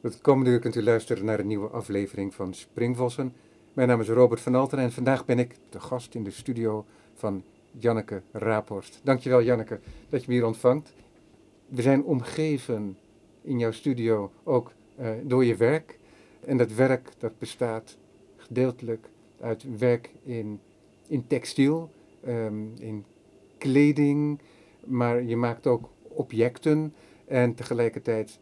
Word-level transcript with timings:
Het 0.00 0.20
komende 0.20 0.50
uur 0.50 0.58
kunt 0.58 0.74
u 0.74 0.82
luisteren 0.82 1.24
naar 1.24 1.40
een 1.40 1.46
nieuwe 1.46 1.68
aflevering 1.68 2.34
van 2.34 2.54
Springvossen. 2.54 3.32
Mijn 3.72 3.88
naam 3.88 4.00
is 4.00 4.08
Robert 4.08 4.40
van 4.40 4.54
Alten 4.54 4.78
en 4.78 4.92
vandaag 4.92 5.24
ben 5.24 5.38
ik 5.38 5.54
de 5.68 5.80
gast 5.80 6.14
in 6.14 6.24
de 6.24 6.30
studio 6.30 6.84
van 7.14 7.42
Janneke 7.78 8.22
Raaphorst. 8.32 9.00
Dankjewel 9.02 9.42
Janneke 9.42 9.80
dat 10.08 10.20
je 10.20 10.26
me 10.28 10.34
hier 10.34 10.46
ontvangt. 10.46 10.92
We 11.68 11.82
zijn 11.82 12.04
omgeven 12.04 12.98
in 13.42 13.58
jouw 13.58 13.70
studio 13.70 14.30
ook 14.44 14.72
uh, 15.00 15.10
door 15.22 15.44
je 15.44 15.56
werk. 15.56 15.98
En 16.44 16.56
dat 16.56 16.72
werk 16.72 17.10
dat 17.18 17.38
bestaat 17.38 17.96
gedeeltelijk 18.36 19.08
uit 19.40 19.78
werk 19.78 20.10
in, 20.22 20.60
in 21.08 21.26
textiel, 21.26 21.90
um, 22.26 22.72
in 22.78 23.04
kleding, 23.58 24.40
maar 24.84 25.22
je 25.22 25.36
maakt 25.36 25.66
ook 25.66 25.90
objecten 26.08 26.94
en 27.26 27.54
tegelijkertijd 27.54 28.38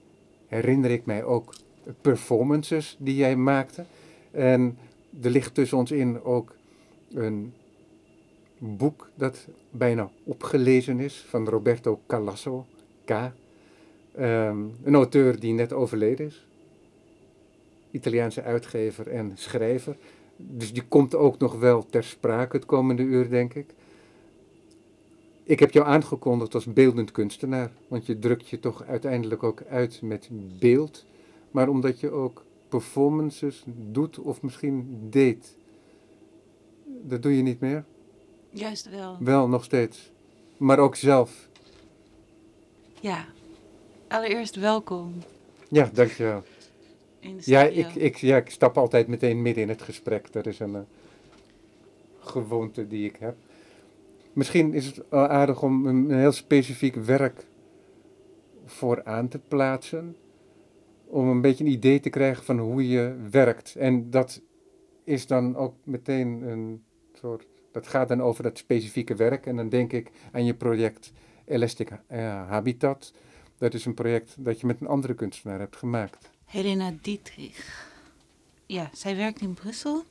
herinner 0.49 0.91
ik 0.91 1.07
mij 1.07 1.25
ook 1.25 1.55
performances 2.01 2.97
die 2.99 3.17
jij 3.17 3.37
maakte. 3.37 3.85
En 4.31 4.79
er 5.23 5.31
ligt 5.31 5.55
tussen 5.55 5.79
ons 5.79 5.91
in 5.91 6.25
ook 6.25 6.55
een 7.13 7.53
boek 8.59 9.11
dat 9.15 9.47
bijna 9.71 10.11
opgelezen 10.25 11.01
is 11.01 11.25
van 11.29 11.49
Roberto 11.49 12.01
Calasso, 12.07 12.67
K. 13.05 13.11
Um, 14.19 14.73
een 14.85 14.95
auteur 14.95 15.41
die 15.41 15.53
net 15.53 15.73
overleden 15.73 16.27
is. 16.27 16.47
Italiaanse 17.91 18.43
uitgever 18.43 19.09
en 19.09 19.33
schrijver. 19.35 19.97
Dus 20.37 20.73
die 20.73 20.83
komt 20.89 21.15
ook 21.15 21.39
nog 21.39 21.59
wel 21.59 21.87
ter 21.87 22.05
sprake 22.05 22.57
het 22.57 22.67
komende 22.67 23.03
uur, 23.03 23.31
denk 23.31 23.55
ik. 23.55 23.67
Ik 25.47 25.59
heb 25.59 25.71
jou 25.71 25.87
aangekondigd 25.87 26.55
als 26.55 26.65
beeldend 26.65 27.11
kunstenaar, 27.11 27.73
want 27.89 28.07
je 28.07 28.19
drukt 28.19 28.49
je 28.49 28.59
toch 28.59 28.85
uiteindelijk 28.85 29.43
ook 29.43 29.63
uit 29.63 30.03
met 30.03 30.29
beeld, 30.59 31.05
maar 31.51 31.69
omdat 31.69 32.01
je 32.01 32.11
ook 32.11 32.45
performances 32.69 33.65
doet 33.66 34.19
of 34.19 34.43
misschien 34.43 34.99
deed. 35.11 35.57
Dat 36.85 37.23
doe 37.23 37.37
je 37.37 37.43
niet 37.43 37.61
meer? 37.61 37.85
Juist 38.51 38.91
wel. 38.91 39.16
Wel, 39.21 39.49
nog 39.49 39.65
steeds. 39.65 40.11
Maar 40.57 40.79
ook 40.79 40.97
zelf. 40.97 41.49
Ja. 43.01 43.25
Allereerst 44.09 44.57
welkom. 44.57 45.15
Ja, 45.69 45.91
dankjewel. 45.93 46.43
In 47.21 47.37
de 47.37 47.43
ja, 47.45 47.63
ik, 47.63 47.95
ik, 47.95 48.16
ja, 48.16 48.37
ik 48.37 48.51
stap 48.51 48.79
altijd 48.79 49.07
meteen 49.07 49.43
midden 49.43 49.63
in 49.63 49.69
het 49.69 49.83
gesprek. 49.83 50.33
Dat 50.33 50.47
is 50.47 50.59
een 50.59 50.75
uh, 50.75 50.81
gewoonte 52.19 52.87
die 52.88 53.09
ik 53.09 53.16
heb. 53.19 53.37
Misschien 54.37 54.74
is 54.74 54.87
het 54.87 55.10
aardig 55.10 55.62
om 55.62 55.87
een 55.87 56.10
heel 56.10 56.32
specifiek 56.32 56.95
werk 56.95 57.46
voor 58.65 59.04
aan 59.04 59.29
te 59.29 59.38
plaatsen. 59.38 60.16
Om 61.06 61.29
een 61.29 61.40
beetje 61.40 61.65
een 61.65 61.70
idee 61.70 62.01
te 62.01 62.10
krijgen 62.10 62.45
van 62.45 62.59
hoe 62.59 62.88
je 62.88 63.16
werkt. 63.30 63.74
En 63.74 64.10
dat 64.10 64.42
is 65.04 65.26
dan 65.26 65.56
ook 65.56 65.75
meteen 65.84 66.42
een 66.42 66.84
soort. 67.12 67.47
Dat 67.72 67.87
gaat 67.87 68.09
dan 68.09 68.22
over 68.22 68.42
dat 68.42 68.59
specifieke 68.59 69.14
werk. 69.14 69.47
En 69.47 69.56
dan 69.56 69.69
denk 69.69 69.92
ik 69.92 70.10
aan 70.32 70.44
je 70.44 70.54
project 70.54 71.12
Elastic 71.44 71.91
uh, 71.91 71.98
Habitat. 72.48 73.12
Dat 73.59 73.75
is 73.75 73.84
een 73.84 73.94
project 73.94 74.34
dat 74.38 74.60
je 74.60 74.66
met 74.66 74.81
een 74.81 74.88
andere 74.88 75.14
kunstenaar 75.14 75.59
hebt 75.59 75.76
gemaakt. 75.76 76.31
Helena 76.44 76.92
Dietrich. 77.00 77.91
Ja, 78.66 78.91
zij 78.92 79.16
werkt 79.16 79.41
in 79.41 79.54
Brussel. 79.54 80.04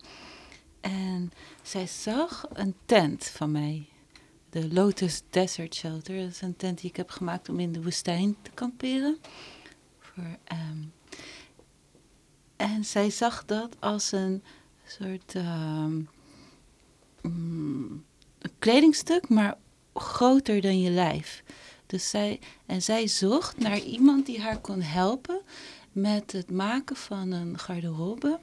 En 0.82 1.32
zij 1.62 1.88
zag 1.88 2.48
een 2.54 2.76
tent 2.86 3.26
van 3.26 3.52
mij 3.52 3.88
de 4.56 4.74
Lotus 4.74 5.22
Desert 5.30 5.76
Shelter. 5.76 6.22
Dat 6.22 6.30
is 6.30 6.42
een 6.42 6.56
tent 6.56 6.82
die 6.82 6.90
ik 6.90 6.96
heb 6.96 7.10
gemaakt 7.10 7.50
om 7.50 7.60
in 7.60 7.72
de 7.72 7.84
woestijn 7.84 8.36
te 8.42 8.52
kamperen. 8.54 9.18
Voor, 10.00 10.38
ehm, 10.44 10.78
en 12.56 12.86
zij 12.86 13.10
zag 13.10 13.46
dat 13.46 13.76
als 13.80 14.12
een 14.12 14.44
soort 14.86 15.34
um, 15.36 16.10
een 17.22 18.04
kledingstuk, 18.60 19.30
maar 19.30 19.58
groter 19.94 20.62
dan 20.62 20.80
je 20.80 20.90
lijf. 20.90 21.44
Dus 21.86 22.10
zij, 22.10 22.40
en 22.66 22.82
zij 22.82 23.08
zocht 23.08 23.58
naar 23.58 23.80
iemand 23.80 24.26
die 24.26 24.42
haar 24.42 24.60
kon 24.60 24.82
helpen 24.82 25.42
met 25.92 26.32
het 26.32 26.52
maken 26.52 26.96
van 26.96 27.32
een 27.32 27.60
garderobe 27.60 28.40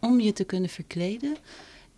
om 0.00 0.20
je 0.20 0.32
te 0.32 0.44
kunnen 0.44 0.70
verkleden 0.70 1.36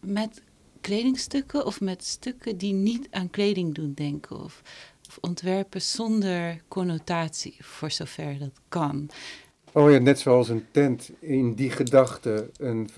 met 0.00 0.42
kledingstukken 0.80 1.66
of 1.66 1.80
met 1.80 2.04
stukken 2.04 2.56
die 2.56 2.72
niet 2.72 3.08
aan 3.10 3.30
kleding 3.30 3.74
doen 3.74 3.92
denken. 3.94 4.44
Of, 4.44 4.62
of 5.08 5.18
ontwerpen 5.20 5.82
zonder 5.82 6.62
connotatie, 6.68 7.56
voor 7.60 7.90
zover 7.90 8.38
dat 8.38 8.60
kan. 8.68 9.10
Oh 9.72 9.90
ja, 9.90 9.98
net 9.98 10.18
zoals 10.18 10.48
een 10.48 10.66
tent 10.70 11.10
in 11.18 11.54
die 11.54 11.70
gedachte. 11.70 12.50
Een, 12.56 12.88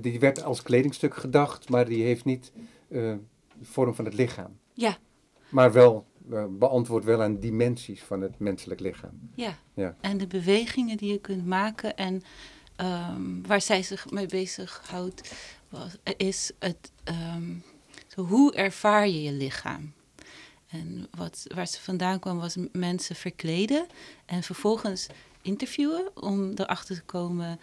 die 0.00 0.20
werd 0.20 0.42
als 0.42 0.62
kledingstuk 0.62 1.16
gedacht, 1.16 1.68
maar 1.68 1.84
die 1.84 2.02
heeft 2.02 2.24
niet 2.24 2.52
uh, 2.88 3.14
de 3.58 3.64
vorm 3.64 3.94
van 3.94 4.04
het 4.04 4.14
lichaam. 4.14 4.58
Ja. 4.72 4.98
Maar 5.48 5.72
wel 5.72 6.06
uh, 6.30 6.44
beantwoordt 6.50 7.06
wel 7.06 7.22
aan 7.22 7.40
dimensies 7.40 8.02
van 8.02 8.20
het 8.20 8.38
menselijk 8.38 8.80
lichaam. 8.80 9.30
Ja. 9.34 9.58
ja. 9.74 9.96
En 10.00 10.18
de 10.18 10.26
bewegingen 10.26 10.96
die 10.96 11.12
je 11.12 11.20
kunt 11.20 11.46
maken 11.46 11.96
en 11.96 12.22
um, 12.76 13.46
waar 13.46 13.60
zij 13.60 13.82
zich 13.82 14.10
mee 14.10 14.26
bezighoudt, 14.26 15.34
was, 15.70 15.96
is 16.16 16.52
het, 16.58 16.92
um, 17.04 17.62
zo, 18.06 18.22
hoe 18.22 18.54
ervaar 18.54 19.08
je 19.08 19.22
je 19.22 19.32
lichaam? 19.32 19.92
En 20.68 21.08
wat, 21.16 21.46
waar 21.54 21.66
ze 21.66 21.80
vandaan 21.80 22.18
kwam 22.18 22.38
was 22.38 22.56
mensen 22.72 23.16
verkleden 23.16 23.86
en 24.26 24.42
vervolgens 24.42 25.06
interviewen 25.42 26.10
om 26.14 26.52
erachter 26.54 26.96
te 26.96 27.02
komen 27.02 27.60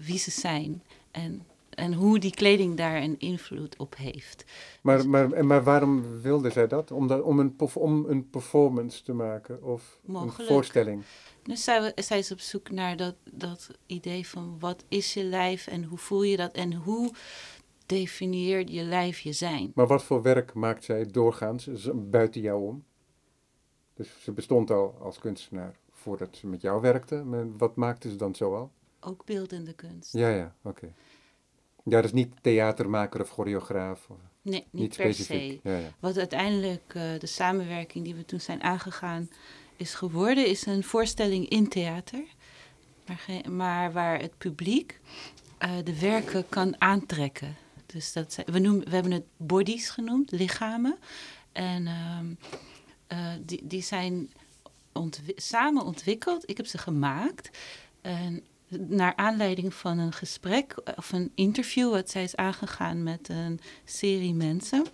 wie 0.00 0.18
ze 0.18 0.30
zijn 0.30 0.82
en, 1.10 1.42
en 1.70 1.92
hoe 1.92 2.18
die 2.18 2.34
kleding 2.34 2.76
daar 2.76 3.02
een 3.02 3.18
invloed 3.18 3.76
op 3.76 3.96
heeft. 3.96 4.44
Maar, 4.80 4.96
dus, 4.96 5.06
maar, 5.06 5.44
maar 5.44 5.62
waarom 5.62 6.20
wilde 6.20 6.50
zij 6.50 6.66
dat? 6.66 6.90
Om, 6.90 7.10
om, 7.10 7.38
een, 7.38 7.56
om 7.74 8.04
een 8.08 8.30
performance 8.30 9.02
te 9.02 9.12
maken 9.12 9.62
of 9.62 9.98
mogelijk. 10.04 10.38
een 10.38 10.46
voorstelling? 10.46 11.02
Dus 11.46 11.64
zij, 11.64 11.92
zij 11.94 12.18
is 12.18 12.32
op 12.32 12.40
zoek 12.40 12.70
naar 12.70 12.96
dat, 12.96 13.14
dat 13.32 13.70
idee 13.86 14.28
van 14.28 14.58
wat 14.58 14.84
is 14.88 15.14
je 15.14 15.24
lijf 15.24 15.66
en 15.66 15.84
hoe 15.84 15.98
voel 15.98 16.22
je 16.22 16.36
dat 16.36 16.52
en 16.52 16.74
hoe 16.74 17.12
definieert 17.86 18.70
je 18.70 18.82
lijf 18.82 19.18
je 19.18 19.32
zijn. 19.32 19.72
Maar 19.74 19.86
wat 19.86 20.04
voor 20.04 20.22
werk 20.22 20.54
maakt 20.54 20.84
zij 20.84 21.06
doorgaans 21.06 21.68
buiten 21.94 22.40
jou 22.40 22.62
om? 22.62 22.84
Dus 23.94 24.22
ze 24.22 24.32
bestond 24.32 24.70
al 24.70 24.98
als 25.00 25.18
kunstenaar 25.18 25.76
voordat 25.90 26.36
ze 26.36 26.46
met 26.46 26.60
jou 26.60 26.80
werkte. 26.80 27.24
Maar 27.24 27.56
wat 27.56 27.76
maakte 27.76 28.10
ze 28.10 28.16
dan 28.16 28.34
zo 28.34 28.54
al? 28.54 28.70
Ook 29.00 29.24
beeldende 29.24 29.72
kunst. 29.72 30.12
Ja, 30.12 30.28
ja, 30.28 30.54
oké. 30.62 30.92
Ja, 31.84 31.96
dat 31.96 32.04
is 32.04 32.12
niet 32.12 32.32
theatermaker 32.40 33.20
of 33.20 33.30
choreograaf? 33.30 34.10
Of 34.10 34.16
nee, 34.42 34.66
niet, 34.70 34.96
per 34.96 35.14
se. 35.14 35.58
Ja, 35.62 35.78
ja. 35.78 35.88
Wat 36.00 36.18
uiteindelijk 36.18 36.94
uh, 36.96 37.18
de 37.18 37.26
samenwerking 37.26 38.04
die 38.04 38.14
we 38.14 38.24
toen 38.24 38.40
zijn 38.40 38.62
aangegaan 38.62 39.28
is 39.76 39.94
geworden, 39.94 40.46
is 40.46 40.66
een 40.66 40.84
voorstelling 40.84 41.48
in 41.48 41.68
theater. 41.68 42.24
Maar, 43.06 43.50
maar 43.50 43.92
waar 43.92 44.20
het 44.20 44.38
publiek 44.38 45.00
uh, 45.64 45.70
de 45.84 45.98
werken 45.98 46.48
kan 46.48 46.80
aantrekken. 46.80 47.56
Dus 47.86 48.12
dat 48.12 48.32
zijn, 48.32 48.46
we, 48.50 48.58
noemen, 48.58 48.84
we 48.84 48.94
hebben 48.94 49.12
het 49.12 49.26
bodies 49.36 49.88
genoemd, 49.90 50.30
lichamen. 50.30 50.98
En 51.52 51.86
uh, 51.86 52.18
uh, 53.18 53.32
die, 53.44 53.60
die 53.66 53.82
zijn 53.82 54.30
samen 55.36 55.84
ontwikkeld. 55.84 56.50
Ik 56.50 56.56
heb 56.56 56.66
ze 56.66 56.78
gemaakt. 56.78 57.58
En 58.00 58.42
naar 58.68 59.16
aanleiding 59.16 59.74
van 59.74 59.98
een 59.98 60.12
gesprek 60.12 60.74
of 60.96 61.12
een 61.12 61.32
interview 61.34 61.90
wat 61.90 62.10
zij 62.10 62.22
is 62.22 62.36
aangegaan 62.36 63.02
met 63.02 63.28
een 63.28 63.60
serie 63.84 64.34
mensen. 64.34 64.86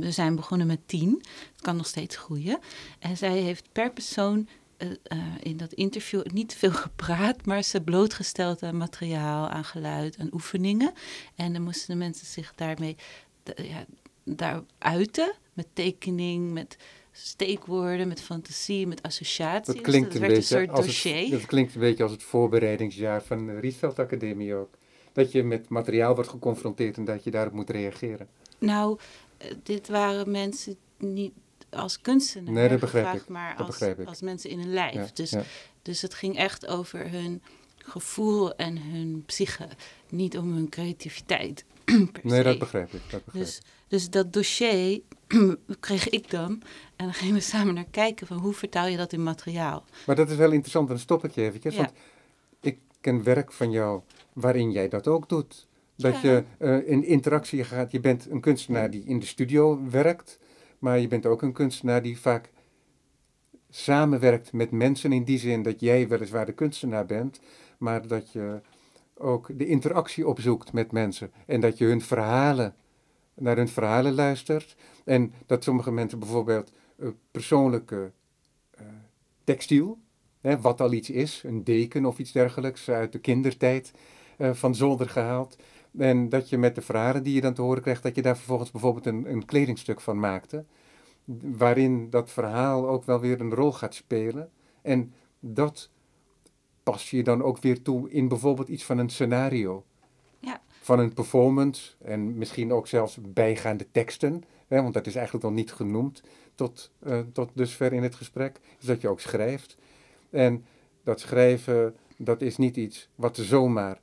We 0.00 0.10
zijn 0.10 0.36
begonnen 0.36 0.66
met 0.66 0.80
tien. 0.86 1.22
Het 1.52 1.60
kan 1.60 1.76
nog 1.76 1.86
steeds 1.86 2.16
groeien. 2.16 2.58
En 2.98 3.16
zij 3.16 3.38
heeft 3.38 3.68
per 3.72 3.92
persoon 3.92 4.48
uh, 4.78 4.88
uh, 4.88 5.24
in 5.40 5.56
dat 5.56 5.72
interview 5.72 6.22
niet 6.32 6.54
veel 6.54 6.72
gepraat, 6.86 7.46
maar 7.46 7.62
ze 7.62 7.80
blootgesteld 7.80 8.62
aan 8.62 8.76
materiaal, 8.76 9.48
aan 9.48 9.64
geluid, 9.64 10.16
aan 10.18 10.28
oefeningen. 10.32 10.92
En 11.34 11.52
dan 11.52 11.62
moesten 11.62 11.86
de 11.88 11.98
mensen 11.98 12.26
zich 12.26 12.52
daarmee 12.54 12.96
ja, 13.56 13.84
daar 14.24 14.62
uiten, 14.78 15.32
met 15.52 15.66
tekening, 15.72 16.52
met 16.52 16.76
steekwoorden, 17.12 18.08
met 18.08 18.20
fantasie, 18.20 18.86
met 18.86 19.02
associatie. 19.02 19.74
Dat 19.74 19.82
klinkt, 19.82 20.12
dus 20.12 20.20
dat 20.20 20.28
een, 20.28 20.34
beetje 20.34 20.58
een 20.58 20.66
soort 20.66 20.84
dossier. 20.84 21.22
Het, 21.22 21.30
dat 21.30 21.46
klinkt 21.46 21.74
een 21.74 21.80
beetje 21.80 22.02
als 22.02 22.12
het 22.12 22.22
voorbereidingsjaar 22.22 23.22
van 23.22 23.46
de 23.46 23.60
Rietveld 23.60 23.98
Academie 23.98 24.54
ook. 24.54 24.74
Dat 25.12 25.32
je 25.32 25.42
met 25.42 25.68
materiaal 25.68 26.14
wordt 26.14 26.30
geconfronteerd 26.30 26.96
en 26.96 27.04
dat 27.04 27.24
je 27.24 27.30
daarop 27.30 27.52
moet 27.52 27.70
reageren. 27.70 28.28
Nou, 28.58 28.98
dit 29.62 29.88
waren 29.88 30.30
mensen 30.30 30.76
niet 30.98 31.32
als 31.70 32.00
kunstenaar 32.00 32.52
nee, 32.52 32.68
dat 32.68 32.80
begrijp 32.80 33.04
gevraagd, 33.04 33.24
ik. 33.24 33.30
maar 33.30 33.56
dat 33.56 33.66
als, 33.66 33.80
ik. 33.80 34.06
als 34.06 34.20
mensen 34.20 34.50
in 34.50 34.60
een 34.60 34.72
lijf. 34.72 35.12
dus, 35.12 35.34
dus 35.82 36.02
het 36.02 36.14
ging 36.14 36.36
echt 36.36 36.66
over 36.66 37.10
hun 37.10 37.42
gevoel 37.76 38.54
en 38.54 38.78
hun 38.78 39.22
psyche, 39.26 39.68
niet 40.08 40.38
om 40.38 40.52
hun 40.52 40.68
creativiteit. 40.68 41.64
nee, 42.22 42.42
dat 42.42 42.58
begrijp 42.58 42.92
ik. 42.92 43.00
Dat 43.10 43.24
begrijp 43.24 43.46
dus, 43.46 43.60
dus 43.88 44.10
dat 44.10 44.32
dossier 44.32 45.00
kreeg 45.80 46.08
ik 46.08 46.30
dan. 46.30 46.62
En 46.96 47.04
dan 47.04 47.14
gingen 47.14 47.34
we 47.34 47.40
samen 47.40 47.74
naar 47.74 47.86
kijken 47.90 48.26
van 48.26 48.36
hoe 48.36 48.52
vertaal 48.52 48.86
je 48.86 48.96
dat 48.96 49.12
in 49.12 49.22
materiaal. 49.22 49.84
Maar 50.06 50.16
dat 50.16 50.30
is 50.30 50.36
wel 50.36 50.50
interessant, 50.50 50.88
dan 50.88 50.98
stop 50.98 51.24
ik 51.24 51.30
je 51.30 51.42
eventjes. 51.42 51.76
Want 51.76 51.92
ik 52.60 52.78
ken 53.00 53.22
werk 53.22 53.52
van 53.52 53.70
jou 53.70 54.02
waarin 54.32 54.70
jij 54.70 54.88
dat 54.88 55.08
ook 55.08 55.28
doet. 55.28 55.66
Dat 55.96 56.20
je 56.20 56.44
uh, 56.58 56.88
in 56.88 57.04
interactie 57.04 57.64
gaat. 57.64 57.92
Je 57.92 58.00
bent 58.00 58.30
een 58.30 58.40
kunstenaar 58.40 58.90
die 58.90 59.04
in 59.04 59.18
de 59.18 59.26
studio 59.26 59.80
werkt, 59.90 60.38
maar 60.78 60.98
je 60.98 61.08
bent 61.08 61.26
ook 61.26 61.42
een 61.42 61.52
kunstenaar 61.52 62.02
die 62.02 62.18
vaak 62.18 62.50
samenwerkt 63.70 64.52
met 64.52 64.70
mensen 64.70 65.12
in 65.12 65.24
die 65.24 65.38
zin 65.38 65.62
dat 65.62 65.80
jij 65.80 66.08
weliswaar 66.08 66.46
de 66.46 66.52
kunstenaar 66.52 67.06
bent, 67.06 67.40
maar 67.78 68.06
dat 68.06 68.32
je 68.32 68.60
ook 69.14 69.58
de 69.58 69.66
interactie 69.66 70.28
opzoekt 70.28 70.72
met 70.72 70.92
mensen 70.92 71.32
en 71.46 71.60
dat 71.60 71.78
je 71.78 71.84
hun 71.84 72.00
verhalen, 72.00 72.74
naar 73.34 73.56
hun 73.56 73.68
verhalen 73.68 74.14
luistert 74.14 74.76
en 75.04 75.32
dat 75.46 75.64
sommige 75.64 75.90
mensen 75.90 76.18
bijvoorbeeld 76.18 76.72
uh, 76.96 77.08
persoonlijke 77.30 78.12
uh, 78.80 78.86
textiel, 79.44 79.98
hè, 80.40 80.60
wat 80.60 80.80
al 80.80 80.92
iets 80.92 81.10
is, 81.10 81.42
een 81.44 81.64
deken 81.64 82.04
of 82.04 82.18
iets 82.18 82.32
dergelijks 82.32 82.90
uit 82.90 83.12
de 83.12 83.18
kindertijd 83.18 83.92
uh, 84.38 84.52
van 84.52 84.74
zolder 84.74 85.08
gehaald. 85.08 85.56
En 85.98 86.28
dat 86.28 86.48
je 86.48 86.58
met 86.58 86.74
de 86.74 86.82
verhalen 86.82 87.22
die 87.22 87.34
je 87.34 87.40
dan 87.40 87.54
te 87.54 87.62
horen 87.62 87.82
krijgt, 87.82 88.02
dat 88.02 88.14
je 88.14 88.22
daar 88.22 88.36
vervolgens 88.36 88.70
bijvoorbeeld 88.70 89.06
een, 89.06 89.30
een 89.30 89.44
kledingstuk 89.44 90.00
van 90.00 90.18
maakte 90.18 90.64
waarin 91.40 92.10
dat 92.10 92.30
verhaal 92.30 92.88
ook 92.88 93.04
wel 93.04 93.20
weer 93.20 93.40
een 93.40 93.54
rol 93.54 93.72
gaat 93.72 93.94
spelen. 93.94 94.50
En 94.82 95.12
dat 95.40 95.90
pas 96.82 97.10
je 97.10 97.22
dan 97.22 97.42
ook 97.42 97.58
weer 97.58 97.82
toe 97.82 98.10
in 98.10 98.28
bijvoorbeeld 98.28 98.68
iets 98.68 98.84
van 98.84 98.98
een 98.98 99.10
scenario. 99.10 99.84
Ja. 100.38 100.62
Van 100.80 100.98
een 100.98 101.14
performance 101.14 101.92
en 101.98 102.38
misschien 102.38 102.72
ook 102.72 102.86
zelfs 102.86 103.18
bijgaande 103.20 103.86
teksten. 103.90 104.44
Hè, 104.66 104.82
want 104.82 104.94
dat 104.94 105.06
is 105.06 105.14
eigenlijk 105.14 105.44
nog 105.44 105.54
niet 105.54 105.72
genoemd 105.72 106.22
tot, 106.54 106.90
uh, 107.06 107.20
tot 107.32 107.50
dusver 107.54 107.92
in 107.92 108.02
het 108.02 108.14
gesprek. 108.14 108.60
Is 108.80 108.86
dat 108.86 109.00
je 109.00 109.08
ook 109.08 109.20
schrijft. 109.20 109.76
En 110.30 110.64
dat 111.02 111.20
schrijven, 111.20 111.96
dat 112.16 112.42
is 112.42 112.56
niet 112.56 112.76
iets 112.76 113.08
wat 113.14 113.36
zomaar 113.36 114.00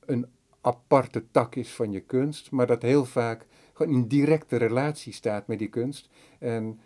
een 0.00 0.26
aparte 0.66 1.30
tak 1.30 1.54
is 1.54 1.70
van 1.70 1.92
je 1.92 2.00
kunst, 2.00 2.50
maar 2.50 2.66
dat 2.66 2.82
heel 2.82 3.04
vaak 3.04 3.46
gewoon 3.72 3.92
in 3.92 4.08
directe 4.08 4.56
relatie 4.56 5.12
staat 5.12 5.46
met 5.46 5.58
die 5.58 5.68
kunst. 5.68 6.08
En 6.38 6.80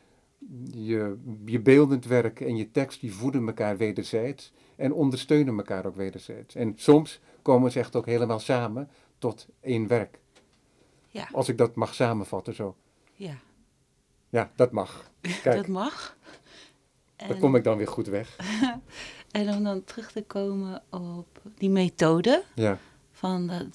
je, 0.71 1.19
je 1.44 1.61
beeldend 1.61 2.05
werk 2.05 2.41
en 2.41 2.56
je 2.56 2.71
tekst 2.71 3.00
die 3.00 3.12
voeden 3.12 3.47
elkaar 3.47 3.77
wederzijds 3.77 4.53
en 4.77 4.93
ondersteunen 4.93 5.56
elkaar 5.56 5.87
ook 5.87 5.97
wederzijds. 5.97 6.55
En 6.55 6.73
soms 6.77 7.21
komen 7.43 7.73
ze 7.73 7.79
echt 7.79 7.97
ook 7.97 8.06
helemaal 8.06 8.38
samen 8.38 8.88
tot 9.19 9.49
één 9.61 9.87
werk. 9.87 10.19
Ja. 11.09 11.29
Als 11.32 11.49
ik 11.49 11.59
dat 11.59 11.75
mag 11.75 11.94
samenvatten 11.94 12.55
zo. 12.55 12.77
Ja. 13.15 13.38
Ja, 14.29 14.53
dat 14.55 14.73
mag. 14.73 15.11
Kijk, 15.43 15.56
dat 15.56 15.67
mag. 15.67 16.17
Dan 17.17 17.38
kom 17.38 17.55
ik 17.55 17.65
dan 17.65 17.77
weer 17.77 17.88
goed 17.88 18.06
weg. 18.06 18.37
en 19.31 19.49
om 19.49 19.65
dan 19.65 19.85
terug 19.85 20.12
te 20.12 20.23
komen 20.23 20.82
op 20.91 21.41
die 21.55 21.71
methode. 21.71 22.44
Ja 22.55 22.79
van 23.20 23.46
de, 23.46 23.69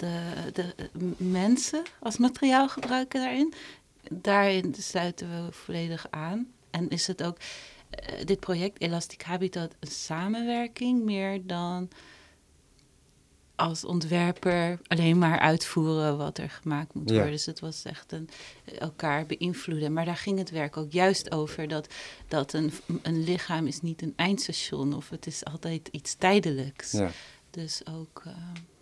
de, 0.52 0.74
de 0.92 1.14
mensen 1.16 1.82
als 2.00 2.16
materiaal 2.16 2.68
gebruiken 2.68 3.20
daarin. 3.20 3.54
Daarin 4.10 4.74
sluiten 4.78 5.28
we 5.28 5.52
volledig 5.52 6.06
aan. 6.10 6.46
En 6.70 6.88
is 6.88 7.06
het 7.06 7.22
ook 7.22 7.36
uh, 7.38 8.24
dit 8.24 8.40
project 8.40 8.80
Elastic 8.80 9.22
Habitat 9.22 9.74
een 9.80 9.90
samenwerking 9.90 11.04
meer 11.04 11.46
dan 11.46 11.88
als 13.54 13.84
ontwerper 13.84 14.80
alleen 14.86 15.18
maar 15.18 15.38
uitvoeren 15.38 16.16
wat 16.16 16.38
er 16.38 16.50
gemaakt 16.50 16.94
moet 16.94 17.10
worden. 17.10 17.30
Dus 17.30 17.46
het 17.46 17.60
was 17.60 17.82
echt 17.82 18.12
een 18.12 18.28
elkaar 18.78 19.26
beïnvloeden. 19.26 19.92
Maar 19.92 20.04
daar 20.04 20.16
ging 20.16 20.38
het 20.38 20.50
werk 20.50 20.76
ook 20.76 20.92
juist 20.92 21.30
over 21.30 21.68
dat, 21.68 21.94
dat 22.28 22.52
een, 22.52 22.72
een 23.02 23.24
lichaam 23.24 23.66
is 23.66 23.80
niet 23.80 24.02
een 24.02 24.12
eindstation 24.16 24.94
of 24.94 25.08
het 25.10 25.26
is 25.26 25.44
altijd 25.44 25.88
iets 25.88 26.14
tijdelijks. 26.14 26.92
Ja. 26.92 27.10
Dus 27.50 27.82
ook. 27.86 28.22
Uh, 28.26 28.32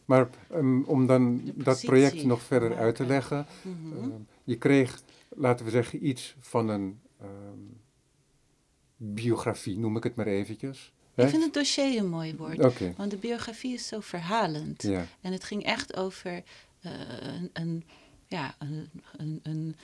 maar 0.05 0.29
um, 0.53 0.85
om 0.85 1.06
dan 1.06 1.53
dat 1.55 1.81
project 1.81 2.25
nog 2.25 2.43
verder 2.43 2.69
maken. 2.69 2.85
uit 2.85 2.95
te 2.95 3.06
leggen. 3.06 3.47
Mm 3.62 3.93
-hmm. 3.93 4.11
uh, 4.11 4.15
je 4.45 4.56
kreeg, 4.56 5.03
laten 5.29 5.65
we 5.65 5.71
zeggen, 5.71 6.06
iets 6.06 6.37
van 6.41 6.69
een 6.69 7.01
um, 7.23 7.81
biografie, 8.97 9.79
noem 9.79 9.97
ik 9.97 10.03
het 10.03 10.15
maar 10.15 10.27
eventjes. 10.27 10.93
Ik 11.15 11.29
vind 11.29 11.43
het 11.43 11.55
dossier 11.55 11.99
een 11.99 12.09
mooi 12.09 12.37
woord. 12.37 12.65
Okay. 12.65 12.95
Want 12.97 13.11
de 13.11 13.17
biografie 13.17 13.75
is 13.75 13.87
zo 13.87 14.01
verhalend. 14.01 14.83
Ja. 14.83 15.06
En 15.21 15.33
het 15.33 15.45
ging 15.45 15.65
echt 15.65 15.97
over 15.97 16.33
uh, 16.33 16.93
een, 17.21 17.50
een, 17.53 17.85
ja, 18.27 18.55
een, 18.59 18.91
een, 19.17 19.41
een 19.43 19.77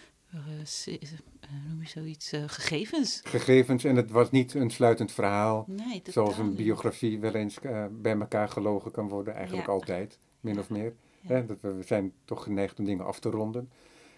noem 1.69 1.81
je 1.81 1.89
zoiets, 1.89 2.33
uh, 2.33 2.43
gegevens. 2.47 3.21
Gegevens 3.25 3.85
en 3.85 3.97
het 3.97 4.11
was 4.11 4.31
niet 4.31 4.55
een 4.55 4.71
sluitend 4.71 5.13
verhaal. 5.13 5.65
Nee, 5.69 6.03
zoals 6.05 6.39
een 6.39 6.55
biografie 6.55 7.19
wel 7.19 7.35
eens 7.35 7.59
uh, 7.63 7.85
bij 7.91 8.19
elkaar 8.19 8.49
gelogen 8.49 8.91
kan 8.91 9.09
worden, 9.09 9.35
eigenlijk 9.35 9.67
ja. 9.67 9.73
altijd, 9.73 10.19
min 10.41 10.55
ja. 10.55 10.61
of 10.61 10.71
meer. 10.71 10.95
Ja. 11.21 11.35
Hè, 11.35 11.47
dat 11.47 11.61
we, 11.61 11.75
we 11.75 11.83
zijn 11.83 12.13
toch 12.25 12.43
geneigd 12.43 12.79
om 12.79 12.85
dingen 12.85 13.07
af 13.07 13.21
te 13.21 13.31
ronden. 13.31 13.71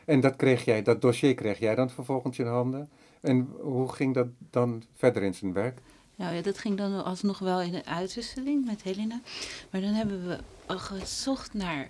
En 0.04 0.20
dat 0.20 0.36
kreeg 0.36 0.64
jij, 0.64 0.82
dat 0.82 1.00
dossier 1.00 1.34
kreeg 1.34 1.58
jij 1.58 1.74
dan 1.74 1.90
vervolgens 1.90 2.38
in 2.38 2.46
handen. 2.46 2.90
En 3.20 3.48
hoe 3.60 3.92
ging 3.92 4.14
dat 4.14 4.26
dan 4.50 4.82
verder 4.94 5.22
in 5.22 5.34
zijn 5.34 5.52
werk? 5.52 5.80
Nou 6.16 6.34
ja, 6.34 6.42
dat 6.42 6.58
ging 6.58 6.76
dan 6.76 7.04
alsnog 7.04 7.38
wel 7.38 7.60
in 7.60 7.74
een 7.74 7.86
uitwisseling 7.86 8.64
met 8.64 8.82
Helena. 8.82 9.20
Maar 9.70 9.80
dan 9.80 9.92
hebben 9.92 10.28
we 10.28 10.38
gezocht 10.78 11.54
naar 11.54 11.88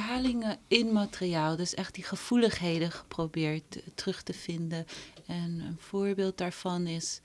vertalingen 0.00 0.58
in 0.68 0.92
materiaal. 0.92 1.56
Dus 1.56 1.74
echt 1.74 1.94
die 1.94 2.04
gevoeligheden 2.04 2.90
geprobeerd 2.90 3.82
terug 3.94 4.22
te 4.22 4.32
vinden. 4.32 4.86
En 5.26 5.62
een 5.66 5.76
voorbeeld 5.78 6.38
daarvan 6.38 6.86
is, 6.86 7.20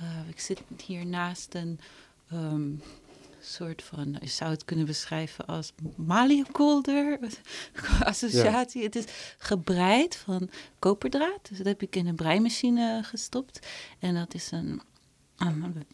uh, 0.00 0.28
ik 0.28 0.40
zit 0.40 0.62
hier 0.86 1.06
naast 1.06 1.54
een 1.54 1.80
um, 2.32 2.82
soort 3.40 3.82
van, 3.82 4.16
je 4.20 4.28
zou 4.28 4.50
het 4.50 4.64
kunnen 4.64 4.86
beschrijven 4.86 5.46
als 5.46 5.72
maliekolder 5.96 7.18
associatie. 8.00 8.80
Ja. 8.80 8.86
Het 8.86 8.96
is 8.96 9.04
gebreid 9.38 10.16
van 10.16 10.50
koperdraad. 10.78 11.48
Dus 11.48 11.58
dat 11.58 11.66
heb 11.66 11.82
ik 11.82 11.96
in 11.96 12.06
een 12.06 12.14
breimachine 12.14 13.00
gestopt. 13.04 13.66
En 13.98 14.14
dat 14.14 14.34
is 14.34 14.50
een 14.50 14.82
een, 15.38 15.86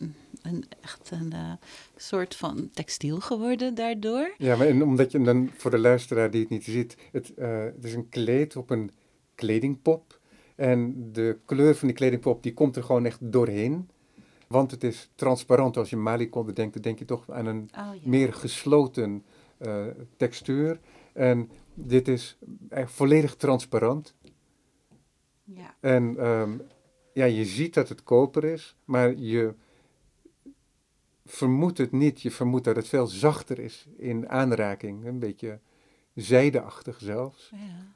een, 0.43 0.65
echt 0.81 1.11
een 1.11 1.33
uh, 1.35 1.53
soort 1.97 2.37
van 2.37 2.71
textiel 2.73 3.21
geworden 3.21 3.75
daardoor. 3.75 4.35
Ja, 4.39 4.57
maar 4.57 4.67
en 4.67 4.83
omdat 4.83 5.13
je 5.13 5.23
dan 5.23 5.51
voor 5.57 5.71
de 5.71 5.79
luisteraar 5.79 6.31
die 6.31 6.41
het 6.41 6.51
niet 6.51 6.65
ziet, 6.65 6.97
het, 7.13 7.33
uh, 7.39 7.63
het 7.63 7.85
is 7.85 7.95
een 7.95 8.09
kleed 8.09 8.57
op 8.57 8.71
een 8.71 8.91
kledingpop. 9.35 10.21
En 10.55 11.09
de 11.13 11.39
kleur 11.45 11.75
van 11.75 11.89
die 11.89 11.97
kledingpop 11.97 12.43
die 12.43 12.55
komt 12.55 12.77
er 12.77 12.83
gewoon 12.83 13.07
echt 13.07 13.19
doorheen. 13.21 13.89
Want 14.47 14.71
het 14.71 14.85
is 14.85 15.11
transparant. 15.15 15.77
Als 15.77 15.91
je 15.91 15.97
Malikonde 15.97 16.53
denkt, 16.53 16.73
dan 16.73 16.83
denk 16.83 16.99
je 16.99 17.05
toch 17.05 17.31
aan 17.31 17.47
een 17.47 17.71
oh, 17.79 17.95
ja. 17.95 18.09
meer 18.09 18.33
gesloten 18.33 19.25
uh, 19.59 19.87
textuur. 20.17 20.81
En 21.13 21.51
dit 21.75 22.09
is 22.09 22.39
echt 22.69 22.93
volledig 22.93 23.35
transparant. 23.35 24.15
Ja. 25.45 25.75
En 25.81 26.27
um, 26.27 26.63
ja, 27.15 27.25
je 27.25 27.45
ziet 27.45 27.75
dat 27.75 27.89
het 27.89 28.03
koper 28.03 28.45
is, 28.45 28.77
maar 28.85 29.15
je 29.15 29.55
vermoedt 31.25 31.79
het 31.79 31.93
niet. 31.93 32.23
Je 32.23 32.31
vermoedt 32.31 32.65
dat 32.65 32.77
het 32.77 32.89
veel 32.89 33.07
zachter 33.07 33.59
is 33.59 33.87
in 33.97 34.29
aanraking. 34.29 35.05
Een 35.05 35.19
beetje 35.19 35.61
zijdeachtig 36.15 36.99
zelfs. 37.01 37.51
Ja. 37.53 37.95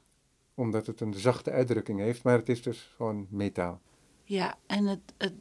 Omdat 0.53 0.87
het 0.87 1.01
een 1.01 1.13
zachte 1.13 1.51
uitdrukking 1.51 1.99
heeft, 1.99 2.23
maar 2.23 2.37
het 2.37 2.49
is 2.49 2.61
dus 2.61 2.93
gewoon 2.95 3.27
metaal. 3.29 3.81
Ja, 4.23 4.57
en 4.65 4.85
het, 4.85 5.13
het 5.17 5.33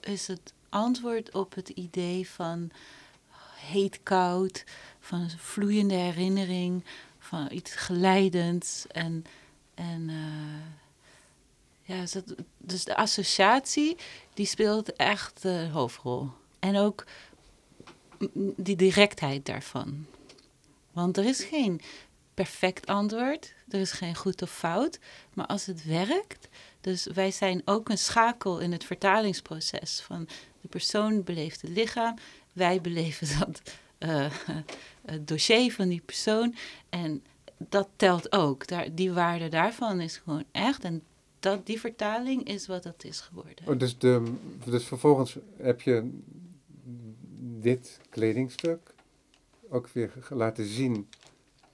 is 0.00 0.26
het 0.26 0.52
antwoord 0.68 1.34
op 1.34 1.54
het 1.54 1.68
idee 1.68 2.28
van 2.28 2.70
heet-koud, 3.56 4.64
van 5.00 5.20
een 5.20 5.30
vloeiende 5.30 5.94
herinnering, 5.94 6.84
van 7.18 7.48
iets 7.50 7.74
geleidends 7.74 8.86
en... 8.86 9.24
en 9.74 10.08
uh, 10.08 10.85
ja, 11.86 12.04
dus 12.58 12.84
de 12.84 12.96
associatie, 12.96 13.96
die 14.34 14.46
speelt 14.46 14.92
echt 14.92 15.42
de 15.42 15.68
hoofdrol. 15.72 16.30
En 16.58 16.76
ook 16.76 17.04
die 18.56 18.76
directheid 18.76 19.46
daarvan. 19.46 20.06
Want 20.92 21.16
er 21.16 21.24
is 21.24 21.44
geen 21.44 21.80
perfect 22.34 22.86
antwoord, 22.86 23.52
er 23.68 23.80
is 23.80 23.92
geen 23.92 24.14
goed 24.14 24.42
of 24.42 24.50
fout. 24.50 24.98
Maar 25.34 25.46
als 25.46 25.66
het 25.66 25.84
werkt, 25.84 26.48
dus 26.80 27.06
wij 27.14 27.30
zijn 27.30 27.62
ook 27.64 27.88
een 27.88 27.98
schakel 27.98 28.58
in 28.58 28.72
het 28.72 28.84
vertalingsproces. 28.84 30.00
Van 30.00 30.28
de 30.60 30.68
persoon 30.68 31.24
beleeft 31.24 31.62
het 31.62 31.70
lichaam, 31.70 32.14
wij 32.52 32.80
beleven 32.80 33.38
dat 33.38 33.62
het 35.06 35.28
dossier 35.28 35.72
van 35.72 35.88
die 35.88 36.02
persoon. 36.04 36.54
En 36.88 37.24
dat 37.58 37.88
telt 37.96 38.32
ook. 38.32 38.66
Daar, 38.66 38.94
die 38.94 39.12
waarde 39.12 39.48
daarvan 39.48 40.00
is 40.00 40.16
gewoon 40.16 40.44
echt. 40.52 40.84
En 40.84 41.02
dat, 41.46 41.66
die 41.66 41.80
vertaling 41.80 42.44
is 42.44 42.66
wat 42.66 42.84
het 42.84 43.04
is 43.04 43.20
geworden. 43.20 43.68
Oh, 43.68 43.78
dus, 43.78 43.98
de, 43.98 44.22
dus 44.64 44.84
vervolgens 44.84 45.38
heb 45.56 45.80
je 45.80 46.10
dit 47.60 48.00
kledingstuk 48.10 48.94
ook 49.68 49.88
weer 49.88 50.12
laten 50.28 50.64
zien 50.64 51.08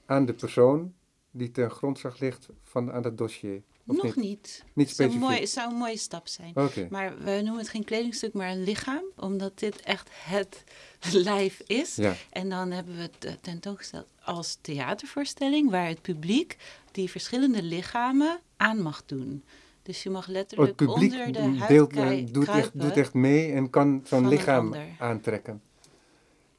aan 0.06 0.26
de 0.26 0.32
persoon 0.32 0.94
die 1.30 1.50
ten 1.50 1.70
grondslag 1.70 2.18
ligt 2.18 2.48
van 2.62 2.92
aan 2.92 3.04
het 3.04 3.18
dossier. 3.18 3.62
Nog 3.84 4.16
niet. 4.16 4.64
Niet 4.72 4.90
specifiek? 4.90 5.28
Het 5.28 5.36
zou, 5.36 5.46
zou, 5.46 5.72
een 5.72 5.78
mooie 5.78 5.96
stap 5.96 6.28
zijn. 6.28 6.56
Okay. 6.56 6.86
Maar 6.90 7.18
we 7.18 7.30
noemen 7.30 7.58
het 7.58 7.68
geen 7.68 7.84
kledingstuk, 7.84 8.32
maar 8.32 8.50
een 8.50 8.62
lichaam. 8.62 9.04
Omdat 9.16 9.58
dit 9.58 9.80
echt 9.80 10.08
het 10.12 10.64
lijf 11.12 11.60
is. 11.66 11.96
Ja. 11.96 12.14
En 12.30 12.48
dan 12.48 12.70
hebben 12.70 12.96
we 12.96 13.02
het 13.02 13.42
tentoongesteld 13.42 14.06
als 14.24 14.58
theatervoorstelling... 14.60 15.70
waar 15.70 15.88
het 15.88 16.02
publiek 16.02 16.56
die 16.90 17.10
verschillende 17.10 17.62
lichamen 17.62 18.40
aan 18.56 18.80
mag 18.80 19.02
doen. 19.06 19.44
Dus 19.82 20.02
je 20.02 20.10
mag 20.10 20.26
letterlijk 20.26 20.80
het 20.80 20.88
publiek 20.88 21.12
onder 21.12 21.32
de 21.32 21.58
huid 21.58 21.68
deelt, 21.68 22.34
doet, 22.34 22.48
echt, 22.48 22.80
doet 22.80 22.96
echt 22.96 23.14
mee 23.14 23.52
en 23.52 23.70
kan 23.70 24.00
zo'n 24.04 24.28
lichaam 24.28 24.74
aantrekken. 24.98 25.62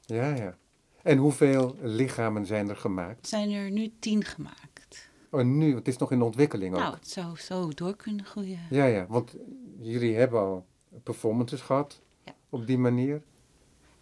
Ja, 0.00 0.34
ja. 0.34 0.56
En 1.02 1.18
hoeveel 1.18 1.76
lichamen 1.80 2.46
zijn 2.46 2.68
er 2.68 2.76
gemaakt? 2.76 3.28
Zijn 3.28 3.50
er 3.50 3.70
nu 3.70 3.92
tien 3.98 4.24
gemaakt. 4.24 5.08
Oh, 5.30 5.44
nu? 5.44 5.74
Het 5.74 5.88
is 5.88 5.96
nog 5.96 6.12
in 6.12 6.22
ontwikkeling 6.22 6.74
ook. 6.74 6.80
Nou, 6.80 6.94
het 6.94 7.08
zou 7.08 7.36
zo 7.36 7.68
door 7.68 7.96
kunnen 7.96 8.24
groeien. 8.24 8.60
Ja, 8.70 8.84
ja. 8.84 9.06
Want 9.08 9.36
jullie 9.80 10.16
hebben 10.16 10.40
al 10.40 10.66
performances 11.02 11.60
gehad 11.60 12.00
ja. 12.24 12.34
op 12.48 12.66
die 12.66 12.78
manier. 12.78 13.22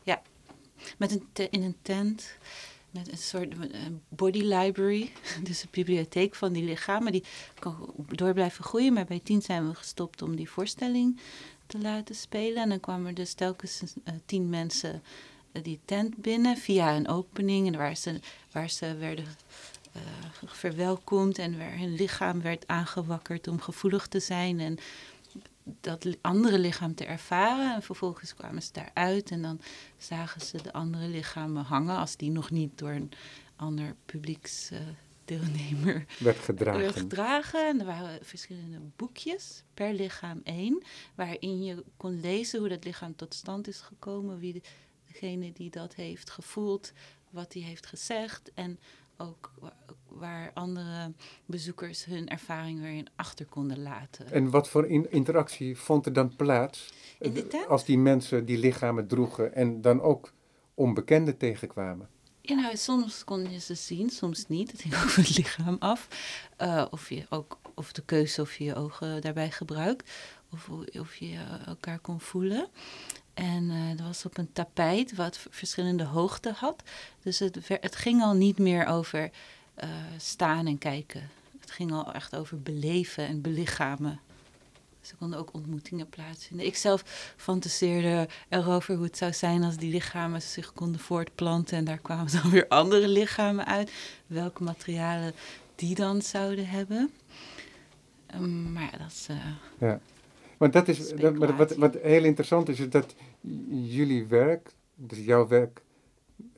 Ja. 0.02 0.22
Met 0.98 1.12
een 1.12 1.50
in 1.50 1.62
een 1.62 1.76
tent 1.82 2.36
met 2.92 3.12
een 3.12 3.18
soort 3.18 3.54
body 4.08 4.42
library, 4.42 5.12
dus 5.48 5.62
een 5.62 5.68
bibliotheek 5.70 6.34
van 6.34 6.52
die 6.52 6.64
lichamen. 6.64 7.12
Die 7.12 7.24
kan 7.58 7.94
door 8.08 8.32
blijven 8.32 8.64
groeien, 8.64 8.92
maar 8.92 9.04
bij 9.04 9.20
tien 9.24 9.42
zijn 9.42 9.68
we 9.68 9.74
gestopt 9.74 10.22
om 10.22 10.36
die 10.36 10.50
voorstelling 10.50 11.20
te 11.66 11.78
laten 11.78 12.14
spelen. 12.14 12.62
En 12.62 12.68
dan 12.68 12.80
kwamen 12.80 13.06
er 13.06 13.14
dus 13.14 13.34
telkens 13.34 13.82
uh, 13.82 14.14
tien 14.26 14.48
mensen 14.48 15.02
uh, 15.52 15.62
die 15.62 15.80
tent 15.84 16.16
binnen 16.16 16.56
via 16.56 16.96
een 16.96 17.08
opening 17.08 17.66
en 17.66 17.76
waar 17.76 17.96
ze, 17.96 18.20
waar 18.50 18.70
ze 18.70 18.96
werden 18.96 19.26
verwelkomd 20.44 21.38
en 21.38 21.58
waar 21.58 21.78
hun 21.78 21.94
lichaam 21.94 22.42
werd 22.42 22.66
aangewakkerd 22.66 23.48
om 23.48 23.60
gevoelig 23.60 24.06
te 24.06 24.20
zijn 24.20 24.60
en 24.60 24.78
dat 25.64 26.06
andere 26.20 26.58
lichaam 26.58 26.94
te 26.94 27.04
ervaren. 27.04 27.74
En 27.74 27.82
vervolgens 27.82 28.34
kwamen 28.34 28.62
ze 28.62 28.72
daaruit 28.72 29.30
en 29.30 29.42
dan 29.42 29.60
zagen 29.96 30.40
ze 30.40 30.62
de 30.62 30.72
andere 30.72 31.08
lichamen 31.08 31.64
hangen 31.64 31.96
als 31.96 32.16
die 32.16 32.30
nog 32.30 32.50
niet 32.50 32.78
door 32.78 32.90
een 32.90 33.12
ander 33.56 33.96
publieksdeelnemer 34.06 35.94
uh, 35.94 36.02
werd 36.28 36.38
gedragen. 36.38 36.92
gedragen. 36.92 37.68
En 37.68 37.80
er 37.80 37.86
waren 37.86 38.24
verschillende 38.24 38.78
boekjes, 38.96 39.64
per 39.74 39.94
lichaam 39.94 40.40
één, 40.44 40.82
waarin 41.14 41.62
je 41.62 41.84
kon 41.96 42.20
lezen 42.20 42.58
hoe 42.58 42.68
dat 42.68 42.84
lichaam 42.84 43.16
tot 43.16 43.34
stand 43.34 43.68
is 43.68 43.80
gekomen, 43.80 44.38
wie 44.38 44.62
degene 45.06 45.52
die 45.52 45.70
dat 45.70 45.94
heeft 45.94 46.30
gevoeld, 46.30 46.92
wat 47.30 47.52
hij 47.52 47.62
heeft 47.62 47.86
gezegd 47.86 48.50
en 48.54 48.78
ook 49.22 49.52
waar 50.08 50.50
andere 50.54 51.12
bezoekers 51.46 52.04
hun 52.04 52.28
ervaring 52.28 52.80
weer 52.80 52.92
in 52.92 53.08
achter 53.16 53.46
konden 53.46 53.82
laten. 53.82 54.32
En 54.32 54.50
wat 54.50 54.68
voor 54.68 54.86
interactie 54.86 55.78
vond 55.78 56.06
er 56.06 56.12
dan 56.12 56.36
plaats? 56.36 56.92
Als 57.68 57.84
die 57.84 57.98
mensen 57.98 58.44
die 58.44 58.58
lichamen 58.58 59.06
droegen 59.06 59.54
en 59.54 59.80
dan 59.80 60.00
ook 60.00 60.32
onbekenden 60.74 61.36
tegenkwamen? 61.36 62.08
Ja, 62.40 62.54
nou, 62.54 62.76
soms 62.76 63.24
kon 63.24 63.50
je 63.50 63.58
ze 63.58 63.74
zien, 63.74 64.10
soms 64.10 64.46
niet. 64.46 64.70
Het 64.72 64.82
hing 64.82 64.94
ook 64.94 65.08
van 65.08 65.22
het 65.22 65.36
lichaam 65.36 65.76
af. 65.78 66.08
Uh, 66.58 66.86
of, 66.90 67.08
je 67.08 67.26
ook, 67.28 67.58
of 67.74 67.92
de 67.92 68.04
keuze 68.04 68.40
of 68.40 68.54
je 68.54 68.64
je 68.64 68.74
ogen 68.74 69.20
daarbij 69.20 69.50
gebruikt. 69.50 70.10
Of, 70.52 70.68
of 70.98 71.14
je 71.14 71.38
elkaar 71.66 71.98
kon 71.98 72.20
voelen. 72.20 72.68
En 73.34 73.62
uh, 73.62 73.96
dat 73.96 74.06
was 74.06 74.24
op 74.24 74.38
een 74.38 74.52
tapijt 74.52 75.14
wat 75.14 75.46
verschillende 75.50 76.04
hoogte 76.04 76.52
had. 76.56 76.82
Dus 77.22 77.38
het, 77.38 77.58
het 77.68 77.96
ging 77.96 78.22
al 78.22 78.34
niet 78.34 78.58
meer 78.58 78.86
over 78.86 79.30
uh, 79.84 79.88
staan 80.16 80.66
en 80.66 80.78
kijken. 80.78 81.30
Het 81.60 81.70
ging 81.70 81.92
al 81.92 82.12
echt 82.12 82.36
over 82.36 82.62
beleven 82.62 83.26
en 83.26 83.40
belichamen. 83.40 84.20
Dus 85.00 85.10
er 85.10 85.16
konden 85.16 85.38
ook 85.38 85.54
ontmoetingen 85.54 86.08
plaatsvinden. 86.08 86.66
Ik 86.66 86.76
zelf 86.76 87.34
fantaseerde 87.36 88.28
erover 88.48 88.94
hoe 88.94 89.04
het 89.04 89.16
zou 89.16 89.32
zijn 89.32 89.62
als 89.64 89.76
die 89.76 89.90
lichamen 89.90 90.42
zich 90.42 90.72
konden 90.72 91.00
voortplanten. 91.00 91.76
En 91.76 91.84
daar 91.84 91.98
kwamen 91.98 92.32
dan 92.42 92.50
weer 92.50 92.68
andere 92.68 93.08
lichamen 93.08 93.66
uit. 93.66 93.92
Welke 94.26 94.62
materialen 94.62 95.34
die 95.74 95.94
dan 95.94 96.22
zouden 96.22 96.68
hebben. 96.68 97.10
Um, 98.34 98.72
maar 98.72 98.82
ja, 98.82 98.98
dat 98.98 99.10
is. 99.10 99.26
Uh, 99.30 99.36
ja. 99.78 100.00
Maar 100.62 100.70
dat 100.70 100.88
is, 100.88 101.14
dat, 101.14 101.38
maar 101.38 101.56
wat, 101.56 101.74
wat 101.74 101.94
heel 101.94 102.24
interessant 102.24 102.68
is, 102.68 102.80
is 102.80 102.90
dat 102.90 103.14
jullie 103.70 104.26
werk, 104.26 104.72
dus 104.94 105.24
jouw 105.24 105.46
werk, 105.46 105.82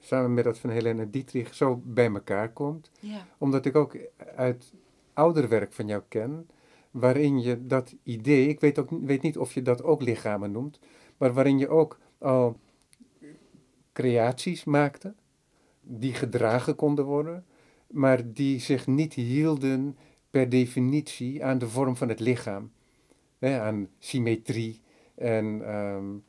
samen 0.01 0.35
met 0.35 0.45
dat 0.45 0.59
van 0.59 0.71
Helena 0.71 1.05
Dietrich, 1.11 1.55
zo 1.55 1.81
bij 1.85 2.13
elkaar 2.13 2.53
komt. 2.53 2.91
Ja. 3.01 3.27
Omdat 3.39 3.65
ik 3.65 3.77
ook 3.77 3.97
uit 4.37 4.73
ouder 5.13 5.49
werk 5.49 5.73
van 5.73 5.87
jou 5.87 6.03
ken, 6.09 6.49
waarin 6.91 7.41
je 7.41 7.67
dat 7.67 7.95
idee, 8.03 8.49
ik 8.49 8.61
weet, 8.61 8.79
ook, 8.79 8.89
weet 8.91 9.23
niet 9.23 9.39
of 9.39 9.53
je 9.53 9.63
dat 9.63 9.83
ook 9.83 10.03
lichamen 10.03 10.53
noemt, 10.53 10.79
maar 11.17 11.33
waarin 11.33 11.59
je 11.59 11.69
ook 11.69 11.99
al 12.19 12.59
creaties 13.93 14.65
maakte, 14.65 15.15
die 15.81 16.15
gedragen 16.15 16.75
konden 16.75 17.05
worden, 17.05 17.45
maar 17.87 18.33
die 18.33 18.61
zich 18.61 18.87
niet 18.87 19.15
hielden 19.15 19.97
per 20.31 20.49
definitie 20.49 21.45
aan 21.45 21.59
de 21.59 21.69
vorm 21.69 21.97
van 21.97 22.09
het 22.09 22.21
lichaam 22.21 22.71
hè, 23.45 23.61
aan 23.61 23.89
symmetrie 23.99 24.81
en, 25.15 25.45
um, 25.75 26.25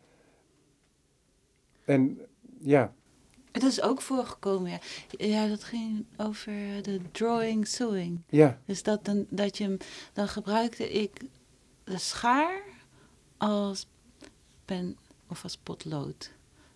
en 1.85 2.19
ja. 2.59 2.93
Het 3.51 3.63
is 3.63 3.81
ook 3.81 4.01
voorgekomen, 4.01 4.71
ja. 4.71 4.79
Ja, 5.09 5.47
dat 5.47 5.63
ging 5.63 6.05
over 6.17 6.53
de 6.81 6.99
drawing 7.11 7.67
sewing. 7.67 8.21
Ja. 8.29 8.59
Dus 8.65 8.83
dat, 8.83 9.05
dan, 9.05 9.25
dat 9.29 9.57
je 9.57 9.77
dan 10.13 10.27
gebruikte 10.27 10.91
ik 10.91 11.21
de 11.83 11.97
schaar 11.97 12.61
als 13.37 13.87
pen 14.65 14.97
of 15.27 15.43
als 15.43 15.57
potlood. 15.57 16.31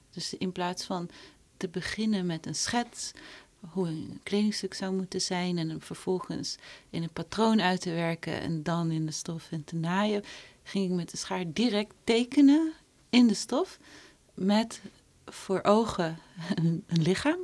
Dus 0.10 0.34
in 0.34 0.51
plaats 0.51 0.86
van 0.86 1.10
te 1.58 1.69
beginnen 1.69 2.25
met 2.25 2.46
een 2.46 2.55
schets, 2.55 3.12
hoe 3.59 3.87
een 3.87 4.19
kledingstuk 4.23 4.73
zou 4.73 4.93
moeten 4.93 5.21
zijn 5.21 5.57
en 5.57 5.69
hem 5.69 5.81
vervolgens 5.81 6.57
in 6.89 7.03
een 7.03 7.13
patroon 7.13 7.61
uit 7.61 7.81
te 7.81 7.91
werken 7.91 8.41
en 8.41 8.63
dan 8.63 8.91
in 8.91 9.05
de 9.05 9.11
stof 9.11 9.47
en 9.51 9.63
te 9.63 9.75
naaien, 9.75 10.23
ging 10.63 10.89
ik 10.89 10.95
met 10.95 11.11
de 11.11 11.17
schaar 11.17 11.43
direct 11.47 11.93
tekenen 12.03 12.73
in 13.09 13.27
de 13.27 13.33
stof 13.33 13.79
met 14.33 14.81
voor 15.25 15.63
ogen 15.63 16.17
een, 16.55 16.83
een 16.87 17.01
lichaam. 17.01 17.39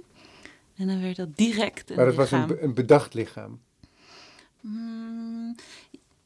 En 0.75 0.87
dan 0.87 1.01
werd 1.01 1.15
dat 1.15 1.37
direct 1.37 1.89
een 1.89 1.95
Maar 1.95 2.05
het 2.05 2.15
was 2.15 2.31
een, 2.31 2.63
een, 2.63 2.73
bedacht 2.73 3.13
lichaam? 3.13 3.59
Mm, 4.59 5.55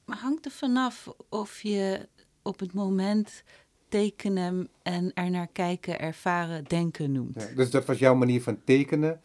hangt 0.06 0.46
er 0.46 0.52
vanaf 0.52 1.10
of 1.30 1.62
je 1.62 2.08
op 2.42 2.60
het 2.60 2.74
moment 2.74 3.44
tekenen 3.90 4.70
en 4.82 5.12
er 5.14 5.30
naar 5.30 5.48
kijken, 5.48 6.00
ervaren, 6.00 6.64
denken 6.64 7.12
noemt. 7.12 7.42
Ja, 7.42 7.56
dus 7.56 7.70
dat 7.70 7.86
was 7.86 8.00
jouw 8.00 8.16
manier 8.16 8.42
van 8.42 8.64
tekenen 8.64 9.22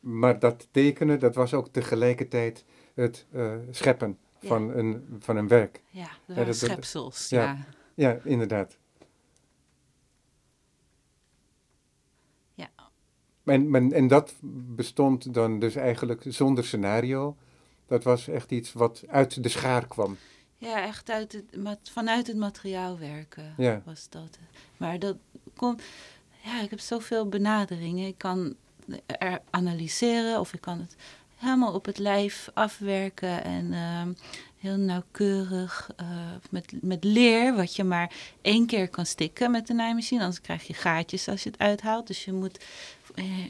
maar 0.00 0.38
dat 0.38 0.68
tekenen, 0.70 1.18
dat 1.18 1.34
was 1.34 1.54
ook 1.54 1.68
tegelijkertijd 1.68 2.64
het 2.94 3.26
uh, 3.32 3.54
scheppen 3.70 4.18
van, 4.42 4.76
een, 4.76 5.16
van 5.18 5.36
een 5.36 5.48
werk. 5.48 5.82
Ja, 5.90 6.08
dat 6.26 6.36
waren 6.36 6.54
schepsels, 6.54 7.28
ja. 7.28 7.42
ja. 7.42 7.66
Ja, 7.94 8.18
inderdaad. 8.24 8.78
Ja. 12.54 12.70
En, 13.44 13.74
en, 13.74 13.92
en 13.92 14.08
dat 14.08 14.34
bestond 14.76 15.34
dan 15.34 15.58
dus 15.58 15.74
eigenlijk 15.74 16.24
zonder 16.28 16.64
scenario. 16.64 17.36
Dat 17.86 18.04
was 18.04 18.28
echt 18.28 18.50
iets 18.50 18.72
wat 18.72 19.04
uit 19.08 19.42
de 19.42 19.48
schaar 19.48 19.86
kwam. 19.86 20.16
Ja, 20.56 20.82
echt 20.82 21.10
uit 21.10 21.32
het, 21.32 21.90
vanuit 21.90 22.26
het 22.26 22.36
materiaal 22.36 22.98
werken 22.98 23.54
ja. 23.56 23.82
was 23.84 24.08
dat. 24.08 24.38
Maar 24.76 24.98
dat 24.98 25.16
komt... 25.56 25.82
Ja, 26.42 26.60
ik 26.60 26.70
heb 26.70 26.80
zoveel 26.80 27.28
benaderingen. 27.28 28.06
Ik 28.06 28.18
kan 28.18 28.56
er 29.06 29.40
analyseren 29.50 30.40
of 30.40 30.52
ik 30.52 30.60
kan 30.60 30.78
het 30.78 30.96
helemaal 31.36 31.72
op 31.72 31.84
het 31.84 31.98
lijf 31.98 32.48
afwerken 32.54 33.44
en 33.44 33.72
uh, 33.72 34.02
heel 34.58 34.76
nauwkeurig 34.76 35.90
uh, 36.00 36.06
met, 36.50 36.72
met 36.80 37.04
leer, 37.04 37.54
wat 37.54 37.76
je 37.76 37.84
maar 37.84 38.12
één 38.42 38.66
keer 38.66 38.88
kan 38.88 39.06
stikken 39.06 39.50
met 39.50 39.66
de 39.66 39.74
naaimachine, 39.74 40.20
anders 40.20 40.40
krijg 40.40 40.66
je 40.66 40.74
gaatjes 40.74 41.28
als 41.28 41.42
je 41.42 41.50
het 41.50 41.58
uithaalt. 41.58 42.06
Dus 42.06 42.24
je 42.24 42.32
moet 42.32 42.64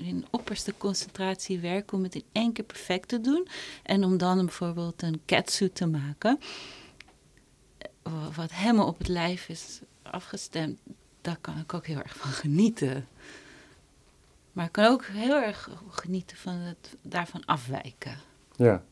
in 0.02 0.26
opperste 0.30 0.74
concentratie 0.78 1.58
werken 1.58 1.96
om 1.96 2.02
het 2.02 2.14
in 2.14 2.24
één 2.32 2.52
keer 2.52 2.64
perfect 2.64 3.08
te 3.08 3.20
doen. 3.20 3.48
En 3.82 4.04
om 4.04 4.18
dan 4.18 4.36
bijvoorbeeld 4.36 5.02
een 5.02 5.20
catsuit 5.26 5.74
te 5.74 5.86
maken, 5.86 6.38
wat 8.34 8.52
helemaal 8.52 8.86
op 8.86 8.98
het 8.98 9.08
lijf 9.08 9.48
is 9.48 9.80
afgestemd, 10.02 10.78
daar 11.20 11.38
kan 11.40 11.58
ik 11.58 11.74
ook 11.74 11.86
heel 11.86 11.98
erg 11.98 12.16
van 12.16 12.30
genieten. 12.30 13.08
Maar 14.56 14.64
ik 14.64 14.72
kan 14.72 14.84
ook 14.84 15.04
heel 15.04 15.42
erg 15.42 15.82
genieten 15.88 16.36
van 16.36 16.54
het 16.54 16.96
daarvan 17.02 17.44
afwijken. 17.44 18.16
Ja. 18.54 18.84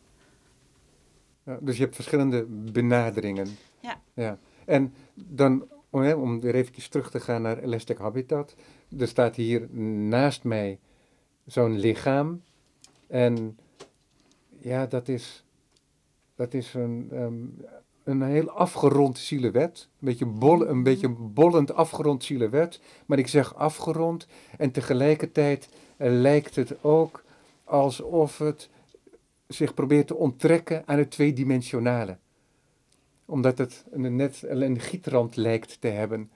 ja 1.42 1.58
dus 1.60 1.76
je 1.76 1.82
hebt 1.82 1.94
verschillende 1.94 2.44
benaderingen. 2.48 3.48
Ja. 3.80 4.00
ja. 4.14 4.38
En 4.64 4.94
dan, 5.14 5.68
om 5.90 6.40
weer 6.40 6.54
eventjes 6.54 6.88
terug 6.88 7.10
te 7.10 7.20
gaan 7.20 7.42
naar 7.42 7.58
Elastic 7.58 7.98
Habitat. 7.98 8.54
Er 8.98 9.08
staat 9.08 9.36
hier 9.36 9.74
naast 10.08 10.44
mij 10.44 10.78
zo'n 11.46 11.78
lichaam. 11.78 12.42
En 13.06 13.58
ja, 14.58 14.86
dat 14.86 15.08
is 15.08 15.44
dat 16.34 16.54
is 16.54 16.74
een, 16.74 17.08
ehm, 17.12 17.34
een 18.04 18.22
heel 18.22 18.50
afgerond 18.50 19.18
silhouet. 19.18 19.88
Een 20.00 20.06
beetje, 20.06 20.26
bol, 20.26 20.66
een 20.66 20.82
beetje 20.82 21.08
bollend 21.08 21.74
afgerond 21.74 22.24
silhouet. 22.24 22.80
Maar 23.06 23.18
ik 23.18 23.28
zeg 23.28 23.54
afgerond 23.54 24.26
en 24.58 24.70
tegelijkertijd 24.70 25.68
eh, 25.96 26.12
lijkt 26.12 26.56
het 26.56 26.84
ook 26.84 27.24
alsof 27.64 28.38
het 28.38 28.68
zich 29.46 29.74
probeert 29.74 30.06
te 30.06 30.16
onttrekken 30.16 30.82
aan 30.86 30.98
het 30.98 31.10
tweedimensionale. 31.10 32.18
Omdat 33.24 33.58
het 33.58 33.84
een, 33.90 34.16
net 34.16 34.42
een 34.46 34.80
gietrand 34.80 35.36
lijkt 35.36 35.80
te 35.80 35.88
hebben. 35.88 36.30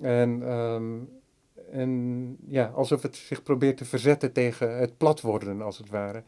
En, 0.00 0.42
ehm, 0.42 0.94
en 1.70 2.36
ja, 2.46 2.66
alsof 2.66 3.02
het 3.02 3.16
zich 3.16 3.42
probeert 3.42 3.76
te 3.76 3.84
verzetten 3.84 4.32
tegen 4.32 4.78
het 4.78 4.96
plat 4.96 5.20
worden, 5.20 5.62
als 5.62 5.78
het 5.78 5.90
ware. 5.90 6.22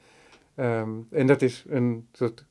Ehm, 0.55 0.91
en 1.11 1.27
dat 1.27 1.43
is 1.43 1.65
een 1.69 2.07
soort 2.13 2.45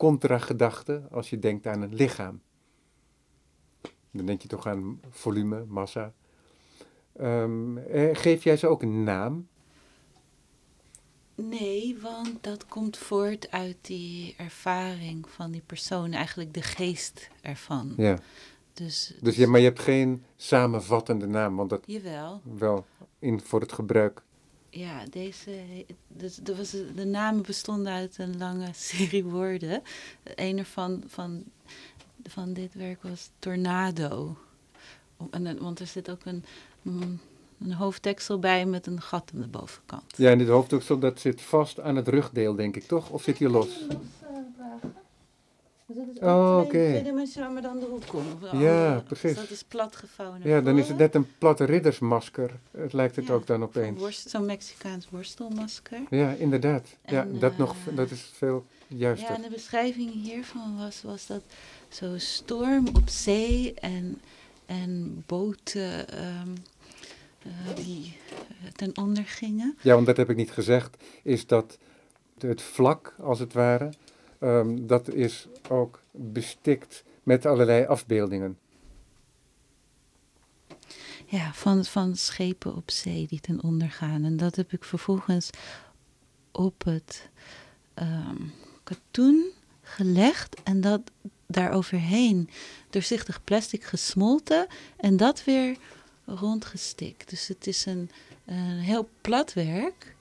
contra-gedachte 0.00 1.02
als 1.10 1.30
je 1.30 1.38
denkt 1.38 1.66
aan 1.66 1.82
een 1.82 1.94
lichaam. 1.94 2.40
Dan 4.10 4.26
denk 4.26 4.42
je 4.42 4.48
toch 4.48 4.66
aan 4.66 5.00
volume, 5.10 5.64
massa. 5.68 6.12
Um, 7.20 7.78
geef 8.12 8.44
jij 8.44 8.56
ze 8.56 8.66
ook 8.66 8.82
een 8.82 9.02
naam? 9.04 9.48
Nee, 11.34 11.98
want 12.00 12.36
dat 12.40 12.66
komt 12.66 12.96
voort 12.96 13.50
uit 13.50 13.76
die 13.80 14.34
ervaring 14.36 15.28
van 15.28 15.50
die 15.50 15.62
persoon, 15.66 16.12
eigenlijk 16.12 16.54
de 16.54 16.62
geest 16.62 17.30
ervan. 17.40 17.94
Ja. 17.96 18.18
Dus, 18.72 19.14
dus 19.20 19.36
ja, 19.36 19.48
maar 19.48 19.60
je 19.60 19.66
hebt 19.66 19.80
geen 19.80 20.24
samenvattende 20.36 21.26
naam, 21.26 21.56
want 21.56 21.70
dat 21.70 21.82
jawel. 21.86 22.40
wel 22.58 22.86
in 23.18 23.40
voor 23.40 23.60
het 23.60 23.72
gebruik. 23.72 24.22
Ja, 24.70 25.04
deze, 25.10 25.50
dus, 26.08 26.36
de, 26.36 26.56
was, 26.56 26.70
de 26.70 27.04
namen 27.04 27.42
bestonden 27.42 27.92
uit 27.92 28.18
een 28.18 28.38
lange 28.38 28.68
serie 28.90 29.24
woorden. 29.24 29.82
Een 30.34 30.58
ervan 30.58 31.02
van, 31.06 31.44
van 32.26 32.52
dit 32.52 32.74
werk 32.74 33.02
was 33.02 33.30
Tornado. 33.38 34.36
En, 35.30 35.62
want 35.62 35.80
er 35.80 35.86
zit 35.86 36.10
ook 36.10 36.24
een, 36.24 36.44
mm, 36.82 37.20
een 37.60 37.72
hoofddeksel 37.72 38.38
bij 38.38 38.66
met 38.66 38.86
een 38.86 39.00
gat 39.00 39.30
aan 39.34 39.40
de 39.40 39.46
bovenkant. 39.46 40.16
Ja, 40.16 40.30
en 40.30 40.38
dit 40.38 40.48
hoofddeksel 40.48 40.98
dat 40.98 41.20
zit 41.20 41.40
vast 41.40 41.80
aan 41.80 41.96
het 41.96 42.08
rugdeel, 42.08 42.54
denk 42.54 42.76
ik, 42.76 42.84
toch? 42.84 43.10
Of 43.10 43.22
zit 43.22 43.38
hier 43.38 43.48
los? 43.48 43.68
Dus 45.94 46.04
dat 46.06 46.14
is 46.14 46.22
oh, 46.22 46.56
oké. 46.56 46.66
Okay. 46.66 46.88
tweedimensionaal, 46.90 47.52
maar 47.52 47.62
dan 47.62 47.78
de 47.78 47.86
hoek 47.86 48.14
om. 48.14 48.58
Ja, 48.58 48.96
oh, 48.96 49.04
precies. 49.04 49.30
Dus 49.30 49.40
dat 49.40 49.50
is 49.50 49.62
platgevouwen. 49.62 50.40
Ja, 50.44 50.60
dan 50.60 50.78
is 50.78 50.88
het 50.88 50.98
net 50.98 51.14
een 51.14 51.26
platte 51.38 51.64
riddersmasker. 51.64 52.50
Het 52.70 52.92
lijkt 52.92 53.16
het 53.16 53.30
ook 53.30 53.46
dan 53.46 53.62
opeens. 53.62 54.24
Zo'n 54.26 54.44
Mexicaans 54.44 55.08
worstelmasker. 55.10 55.98
Ja, 56.10 56.32
inderdaad. 56.32 56.88
ja, 57.06 57.26
dat, 57.32 57.56
nog, 57.56 57.74
eh, 57.88 57.96
dat 57.96 58.10
is 58.10 58.30
veel 58.32 58.64
juister. 58.86 59.28
Ja, 59.28 59.36
en 59.36 59.42
de 59.42 59.50
beschrijving 59.50 60.12
hiervan 60.12 60.76
was, 60.76 61.02
was 61.02 61.26
dat 61.26 61.42
zo 61.88 62.18
storm 62.18 62.86
op 62.88 63.08
zee 63.08 63.74
en, 63.74 64.20
en 64.66 65.22
boten 65.26 66.18
um, 66.24 66.54
uh, 67.46 67.74
die 67.74 68.16
ten 68.76 68.96
onder 68.96 69.24
gingen. 69.24 69.76
Ja, 69.82 69.94
want 69.94 70.06
dat 70.06 70.16
heb 70.16 70.30
ik 70.30 70.36
niet 70.36 70.50
gezegd, 70.50 70.96
is 71.22 71.46
dat 71.46 71.78
het 72.38 72.62
vlak, 72.62 73.14
als 73.18 73.38
het 73.38 73.52
ware, 73.52 73.90
um, 74.40 74.86
dat 74.86 75.08
is 75.08 75.48
ook 75.68 76.00
bestikt 76.10 77.04
met 77.22 77.46
allerlei 77.46 77.86
afbeeldingen. 77.86 78.58
Ja, 81.26 81.52
van, 81.52 81.84
van 81.84 82.16
schepen 82.16 82.76
op 82.76 82.90
zee 82.90 83.26
die 83.26 83.40
ten 83.40 83.62
onder 83.62 83.90
gaan. 83.90 84.24
En 84.24 84.36
dat 84.36 84.56
heb 84.56 84.72
ik 84.72 84.84
vervolgens 84.84 85.50
op 86.52 86.84
het 86.84 87.28
um, 87.94 88.52
katoen 88.82 89.52
gelegd 89.82 90.62
en 90.62 90.80
dat 90.80 91.00
daaroverheen 91.46 92.50
doorzichtig 92.90 93.44
plastic 93.44 93.84
gesmolten 93.84 94.66
en 94.96 95.16
dat 95.16 95.44
weer 95.44 95.76
rondgestikt. 96.24 97.30
Dus 97.30 97.48
het 97.48 97.66
is 97.66 97.86
een, 97.86 98.10
een 98.44 98.78
heel 98.78 99.08
plat 99.20 99.52
werk 99.52 100.14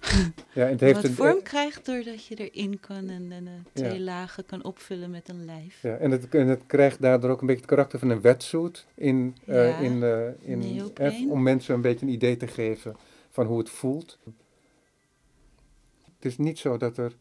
ja, 0.52 0.66
het 0.66 0.80
heeft 0.80 1.02
wat 1.02 1.10
vorm 1.10 1.42
krijgt 1.42 1.86
doordat 1.86 2.26
je 2.26 2.34
erin 2.34 2.80
kan 2.80 3.08
en, 3.08 3.32
en 3.32 3.44
uh, 3.44 3.50
twee 3.72 4.00
lagen 4.00 4.46
kan 4.46 4.64
opvullen 4.64 5.10
met 5.10 5.28
een 5.28 5.44
lijf. 5.44 5.82
Ja, 5.82 5.96
en, 5.96 6.10
het, 6.10 6.28
en 6.28 6.46
het 6.46 6.62
krijgt 6.66 7.00
daardoor 7.00 7.30
ook 7.30 7.40
een 7.40 7.46
beetje 7.46 7.62
het 7.62 7.70
karakter 7.70 7.98
van 7.98 8.10
een 8.10 8.20
wetsuit 8.20 8.86
in, 8.94 9.36
uh, 9.44 9.82
in, 9.82 9.96
uh, 9.96 10.26
in 10.40 11.30
om 11.30 11.42
mensen 11.42 11.74
een 11.74 11.80
beetje 11.80 12.06
een 12.06 12.12
idee 12.12 12.36
te 12.36 12.46
geven 12.46 12.96
van 13.30 13.46
hoe 13.46 13.58
het 13.58 13.70
voelt. 13.70 14.18
Het 16.04 16.24
is 16.30 16.38
niet 16.38 16.58
zo 16.58 16.76
dat 16.76 16.96
er 16.96 17.12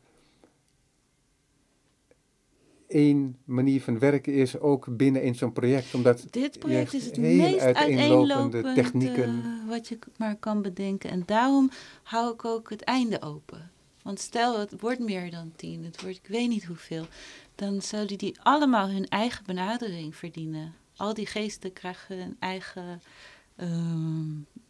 één 2.89 3.37
manier 3.43 3.81
van 3.81 3.99
werken 3.99 4.33
is, 4.33 4.59
ook 4.59 4.97
binnen 4.97 5.23
in 5.23 5.35
zo'n 5.35 5.53
project. 5.53 5.93
Omdat 5.93 6.25
Dit 6.29 6.59
project 6.59 6.93
is 6.93 7.05
het 7.05 7.17
meest 7.17 7.59
uiteenlopende 7.59 8.73
technieken. 8.73 9.29
Uh, 9.29 9.69
wat 9.69 9.87
je 9.87 9.99
maar 10.17 10.35
kan 10.35 10.61
bedenken. 10.61 11.09
En 11.09 11.23
daarom 11.25 11.69
hou 12.03 12.33
ik 12.33 12.45
ook 12.45 12.69
het 12.69 12.81
einde 12.81 13.21
open. 13.21 13.71
Want 14.01 14.19
stel, 14.19 14.59
het 14.59 14.81
wordt 14.81 14.99
meer 14.99 15.31
dan 15.31 15.51
tien, 15.55 15.83
het 15.83 16.01
wordt 16.01 16.17
ik 16.17 16.27
weet 16.27 16.49
niet 16.49 16.65
hoeveel. 16.65 17.05
Dan 17.55 17.81
zouden 17.81 18.17
die 18.17 18.39
allemaal 18.43 18.89
hun 18.89 19.07
eigen 19.07 19.45
benadering 19.45 20.15
verdienen. 20.15 20.73
Al 20.95 21.13
die 21.13 21.25
geesten 21.25 21.73
krijgen 21.73 22.17
hun 22.17 22.35
eigen 22.39 23.01
uh, 23.57 23.67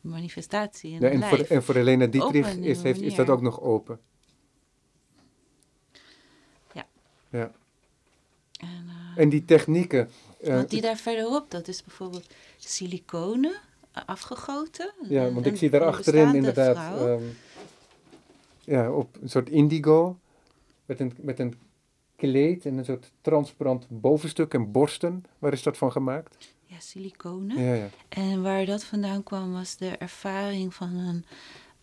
manifestatie. 0.02 0.92
In 0.92 1.02
ja, 1.02 1.10
en, 1.10 1.24
voor, 1.24 1.40
en 1.40 1.64
voor 1.64 1.76
Helena 1.76 2.06
Dietrich 2.06 2.56
is, 2.56 2.82
heeft, 2.82 3.02
is 3.02 3.16
dat 3.16 3.30
ook 3.30 3.42
nog 3.42 3.62
open. 3.62 4.00
Ja. 6.74 6.86
Ja. 7.30 7.52
En, 8.60 8.86
uh, 8.88 9.22
en 9.22 9.30
die 9.30 9.46
technieken. 9.46 10.10
Uh, 10.42 10.54
want 10.54 10.70
die 10.70 10.82
daar 10.82 10.98
verderop, 10.98 11.52
dat 11.52 11.68
is 11.68 11.84
bijvoorbeeld 11.84 12.34
siliconen 12.58 13.56
uh, 13.96 14.04
afgegoten. 14.06 14.94
Ja, 15.10 15.32
want 15.32 15.46
ik 15.46 15.58
zie 15.58 15.70
daar 15.70 15.86
achterin 15.86 16.36
inderdaad. 16.36 17.02
Um, 17.02 17.38
ja, 18.60 18.92
op 18.92 19.18
een 19.22 19.30
soort 19.30 19.50
indigo. 19.50 20.20
Met 20.86 21.00
een, 21.00 21.14
met 21.22 21.40
een 21.40 21.60
kleed 22.16 22.66
en 22.66 22.78
een 22.78 22.86
soort 22.86 23.12
transparant 23.22 23.86
bovenstuk 23.90 24.54
en 24.54 24.72
borsten. 24.72 25.26
Waar 25.40 25.54
is 25.54 25.64
dat 25.64 25.78
van 25.78 25.92
gemaakt? 25.92 26.54
Ja, 26.66 26.80
siliconen. 26.80 27.64
Ja, 27.64 27.74
ja. 27.74 27.90
En 28.10 28.42
waar 28.42 28.66
dat 28.66 28.84
vandaan 28.84 29.24
kwam 29.24 29.54
was 29.54 29.78
de 29.78 29.90
ervaring 29.90 30.74
van 30.74 30.96
een, 30.96 31.26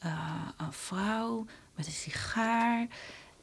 uh, 0.05 0.49
een 0.57 0.73
vrouw 0.73 1.45
met 1.75 1.87
een 1.87 1.93
sigaar 1.93 2.87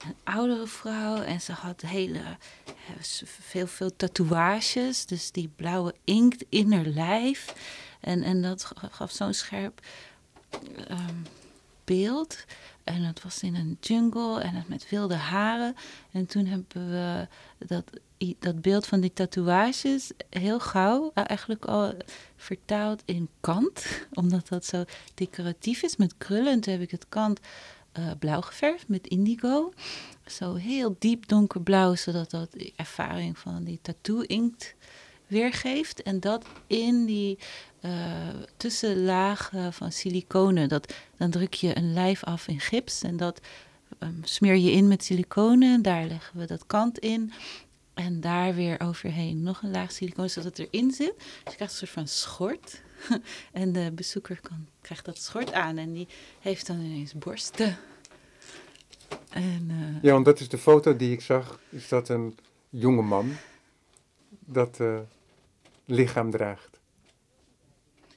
een 0.06 0.16
oudere 0.24 0.68
vrouw 0.68 1.22
en 1.22 1.42
ze 1.42 1.52
had 1.52 1.82
hele, 1.82 2.20
eh, 2.20 3.04
veel, 3.26 3.68
veel 3.68 3.96
tatoeages. 3.96 5.06
Dus 5.06 5.32
die 5.32 5.52
blauwe 5.56 5.96
inkt 6.04 6.46
in 6.50 6.72
haar 6.72 6.86
lijf. 6.86 7.54
En, 8.00 8.24
en 8.24 8.42
dat 8.42 8.72
gaf 8.92 9.12
zo'n 9.12 9.34
scherp 9.34 9.82
ehm, 10.88 11.16
beeld. 11.84 12.46
En 12.84 13.02
het 13.02 13.24
was 13.24 13.42
in 13.42 13.56
een 13.56 13.78
jungle 13.80 14.42
en 14.42 14.64
met 14.68 14.90
wilde 14.90 15.16
haren. 15.16 15.76
En 16.12 16.26
toen 16.26 16.46
hebben 16.46 16.90
we 16.90 17.28
dat, 17.68 17.84
dat 18.40 18.62
beeld 18.62 18.86
van 18.86 19.00
die 19.00 19.14
tatoeages 19.14 20.12
heel 20.30 20.60
gauw 20.60 21.12
eh, 21.14 21.24
eigenlijk 21.28 21.66
al 21.66 21.94
vertaald 22.36 23.02
in 23.06 23.30
kant. 23.40 23.86
Omdat 24.14 24.48
dat 24.48 24.66
zo 24.66 24.84
decoratief 25.14 25.82
is 25.82 25.96
met 25.96 26.18
krullen. 26.18 26.52
En 26.52 26.60
toen 26.60 26.74
heb 26.74 26.82
ik 26.82 26.92
het 26.92 27.06
kant 27.10 27.40
uh, 28.00 28.12
blauw 28.20 28.42
geverfd 28.42 28.88
met 28.88 29.08
indigo. 29.08 29.74
Zo 30.28 30.54
heel 30.54 30.96
diep 31.00 31.28
donkerblauw, 31.28 31.96
zodat 31.96 32.32
dat 32.32 32.52
de 32.52 32.74
ervaring 32.76 33.38
van 33.38 33.64
die 33.64 33.80
tattoo-inkt 33.82 34.76
weergeeft. 35.28 36.04
En 36.04 36.20
dat 36.20 36.46
in 36.68 37.06
die 37.06 37.38
uh, 37.82 37.92
tussenlagen 38.58 39.74
van 39.74 39.92
siliconen. 39.92 40.70
Dat, 40.70 40.94
dan 41.18 41.30
druk 41.30 41.54
je 41.54 41.78
een 41.78 41.94
lijf 41.94 42.24
af 42.24 42.48
in 42.48 42.60
gips 42.60 43.02
en 43.02 43.18
dat 43.18 43.42
um, 44.00 44.20
smeer 44.24 44.56
je 44.56 44.72
in 44.72 44.88
met 44.88 45.04
siliconen. 45.04 45.82
Daar 45.82 46.06
leggen 46.06 46.40
we 46.40 46.46
dat 46.46 46.66
kant 46.66 47.00
in. 47.00 47.34
En 47.94 48.22
daar 48.22 48.56
weer 48.56 48.80
overheen 48.80 49.44
nog 49.44 49.62
een 49.62 49.72
laag 49.72 49.92
siliconen, 49.92 50.30
zodat 50.30 50.58
het 50.58 50.68
erin 50.72 50.92
zit. 50.92 51.14
Dus 51.18 51.26
je 51.44 51.56
krijgt 51.56 51.74
een 51.74 51.78
soort 51.78 51.92
van 51.92 52.08
schort. 52.08 52.82
en 53.52 53.72
de 53.72 53.92
bezoeker 53.96 54.40
kan, 54.42 54.68
krijgt 54.82 55.06
dat 55.06 55.18
schort 55.18 55.54
aan 55.54 55.78
en 55.78 55.94
die 55.94 56.08
heeft 56.40 56.68
dan 56.68 56.80
ineens 56.80 57.14
borsten. 57.14 57.78
En, 59.30 59.70
uh, 59.70 60.02
ja, 60.02 60.12
want 60.12 60.26
dat 60.26 60.40
is 60.40 60.50
de 60.50 60.58
foto 60.58 60.96
die 60.96 61.12
ik 61.12 61.22
zag. 61.22 61.60
Is 61.70 61.88
dat 61.88 62.10
een 62.10 62.38
jonge 62.70 63.02
man 63.02 63.32
dat 64.30 64.80
uh, 64.80 65.00
lichaam 65.86 66.32
draagt. 66.32 66.80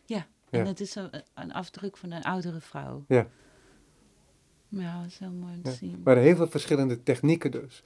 Ja, 0.05 0.27
en 0.51 0.61
ja. 0.61 0.66
het 0.66 0.81
is 0.81 0.94
een, 0.94 1.11
een, 1.35 1.53
afdruk 1.53 1.96
van 1.96 2.11
een 2.11 2.22
oudere 2.22 2.61
vrouw. 2.61 3.05
Ja. 3.09 3.29
Ja, 4.68 5.01
dat 5.01 5.11
is 5.11 5.18
heel 5.18 5.31
mooi 5.31 5.61
te 5.62 5.70
ja. 5.70 5.77
zien. 5.77 6.01
Maar 6.05 6.16
heel 6.16 6.37
veel 6.37 6.49
verschillende 6.49 7.03
technieken 7.03 7.51
dus. 7.51 7.83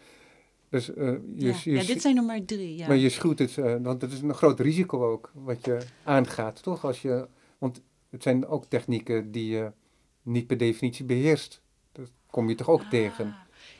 Dus, 0.70 0.88
uh, 0.88 0.96
je, 0.96 1.46
ja. 1.46 1.54
Je, 1.64 1.70
ja, 1.70 1.84
dit 1.84 2.00
zijn 2.00 2.16
er 2.16 2.22
maar 2.22 2.44
drie. 2.44 2.76
Ja. 2.76 2.86
Maar 2.86 2.96
je 2.96 3.08
schuwt 3.08 3.38
het, 3.38 3.56
uh, 3.56 3.76
want 3.82 4.02
het 4.02 4.12
is 4.12 4.20
een 4.20 4.34
groot 4.34 4.60
risico 4.60 5.12
ook 5.12 5.30
wat 5.34 5.64
je 5.64 5.78
aangaat, 6.04 6.62
toch? 6.62 6.84
Als 6.84 7.02
je, 7.02 7.28
want 7.58 7.82
het 8.10 8.22
zijn 8.22 8.46
ook 8.46 8.64
technieken 8.66 9.30
die 9.30 9.48
je 9.48 9.72
niet 10.22 10.46
per 10.46 10.56
definitie 10.56 11.04
beheerst. 11.04 11.60
Dat 11.92 12.10
kom 12.26 12.48
je 12.48 12.54
toch 12.54 12.68
ook 12.68 12.82
ah. 12.82 12.90
tegen? 12.90 13.36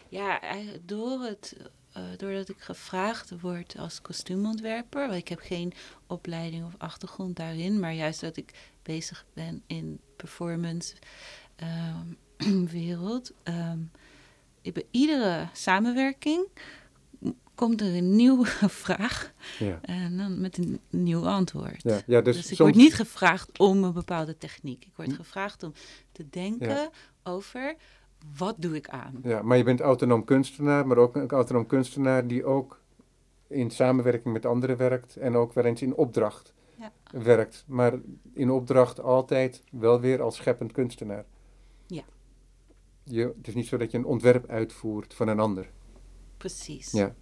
Ja, 0.09 0.41
door 0.85 1.21
het, 1.21 1.57
uh, 1.97 2.03
doordat 2.17 2.49
ik 2.49 2.61
gevraagd 2.61 3.41
word 3.41 3.77
als 3.79 4.03
kostuumontwerper. 4.03 5.07
Want 5.07 5.21
ik 5.21 5.29
heb 5.29 5.41
geen 5.41 5.73
opleiding 6.07 6.65
of 6.65 6.75
achtergrond 6.79 7.37
daarin, 7.37 7.81
maar 7.81 7.95
juist 7.95 8.21
dat 8.21 8.37
ik 8.37 8.73
bezig 8.83 9.27
ben 9.35 9.63
in 9.67 10.01
performance 10.17 10.95
um, 11.97 12.69
wereld. 12.79 13.33
Um, 13.45 13.91
bij 14.63 14.87
iedere 14.91 15.49
samenwerking 15.53 16.47
komt 17.61 17.81
er 17.81 17.97
een 17.97 18.17
nieuwe 18.17 18.47
vraag 18.87 19.33
ja. 19.59 19.79
en 19.83 20.17
dan 20.17 20.41
met 20.41 20.59
een 20.59 20.81
nieuw 20.91 21.27
antwoord. 21.27 21.83
Ja, 21.83 22.01
ja, 22.07 22.21
dus, 22.21 22.37
dus 22.37 22.51
ik 22.51 22.59
word 22.59 22.75
niet 22.75 22.95
gevraagd 22.95 23.59
om 23.59 23.85
een 23.85 23.93
bepaalde 23.93 24.39
techniek. 24.39 24.85
Ik 24.85 24.93
word 24.97 25.09
hm. 25.09 25.15
gevraagd 25.15 25.63
om 25.63 25.73
te 26.13 26.27
denken 26.31 26.91
over 27.23 27.75
wat 28.37 28.55
doe 28.59 28.77
ik 28.77 28.89
aan. 28.89 29.21
Ja, 29.23 29.43
maar 29.43 29.57
je 29.57 29.65
bent 29.65 29.81
autonoom 29.81 30.25
kunstenaar, 30.25 30.87
maar 30.87 30.97
ook 30.97 31.17
een 31.17 31.31
autonoom 31.31 31.67
kunstenaar 31.67 32.27
die 32.27 32.45
ook 32.45 32.81
in 33.47 33.71
samenwerking 33.71 34.35
met 34.35 34.47
anderen 34.47 34.77
werkt 34.77 35.17
en 35.17 35.37
ook 35.37 35.53
wel 35.53 35.65
eens 35.65 35.83
in 35.83 35.95
opdracht 35.95 36.55
werkt. 37.13 37.65
Maar 37.67 37.93
in 38.33 38.51
opdracht 38.51 39.01
altijd 39.01 39.63
wel 39.71 40.01
weer 40.01 40.23
als 40.23 40.37
scheppend 40.37 40.73
kunstenaar. 40.73 41.25
Ja. 41.87 42.03
Je, 43.03 43.33
het 43.37 43.49
is 43.49 43.55
niet 43.55 43.67
zo 43.67 43.77
dat 43.77 43.91
je 43.91 43.99
een 43.99 44.05
ontwerp 44.05 44.49
uitvoert 44.49 45.15
van 45.15 45.29
een 45.29 45.41
ander. 45.41 45.71
Precies. 46.37 46.91
Ja. 46.93 47.15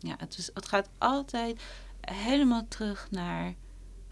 Ja, 0.00 0.14
het, 0.18 0.38
is, 0.38 0.50
het 0.54 0.68
gaat 0.68 0.88
altijd 0.98 1.60
helemaal 2.00 2.68
terug 2.68 3.10
naar 3.10 3.54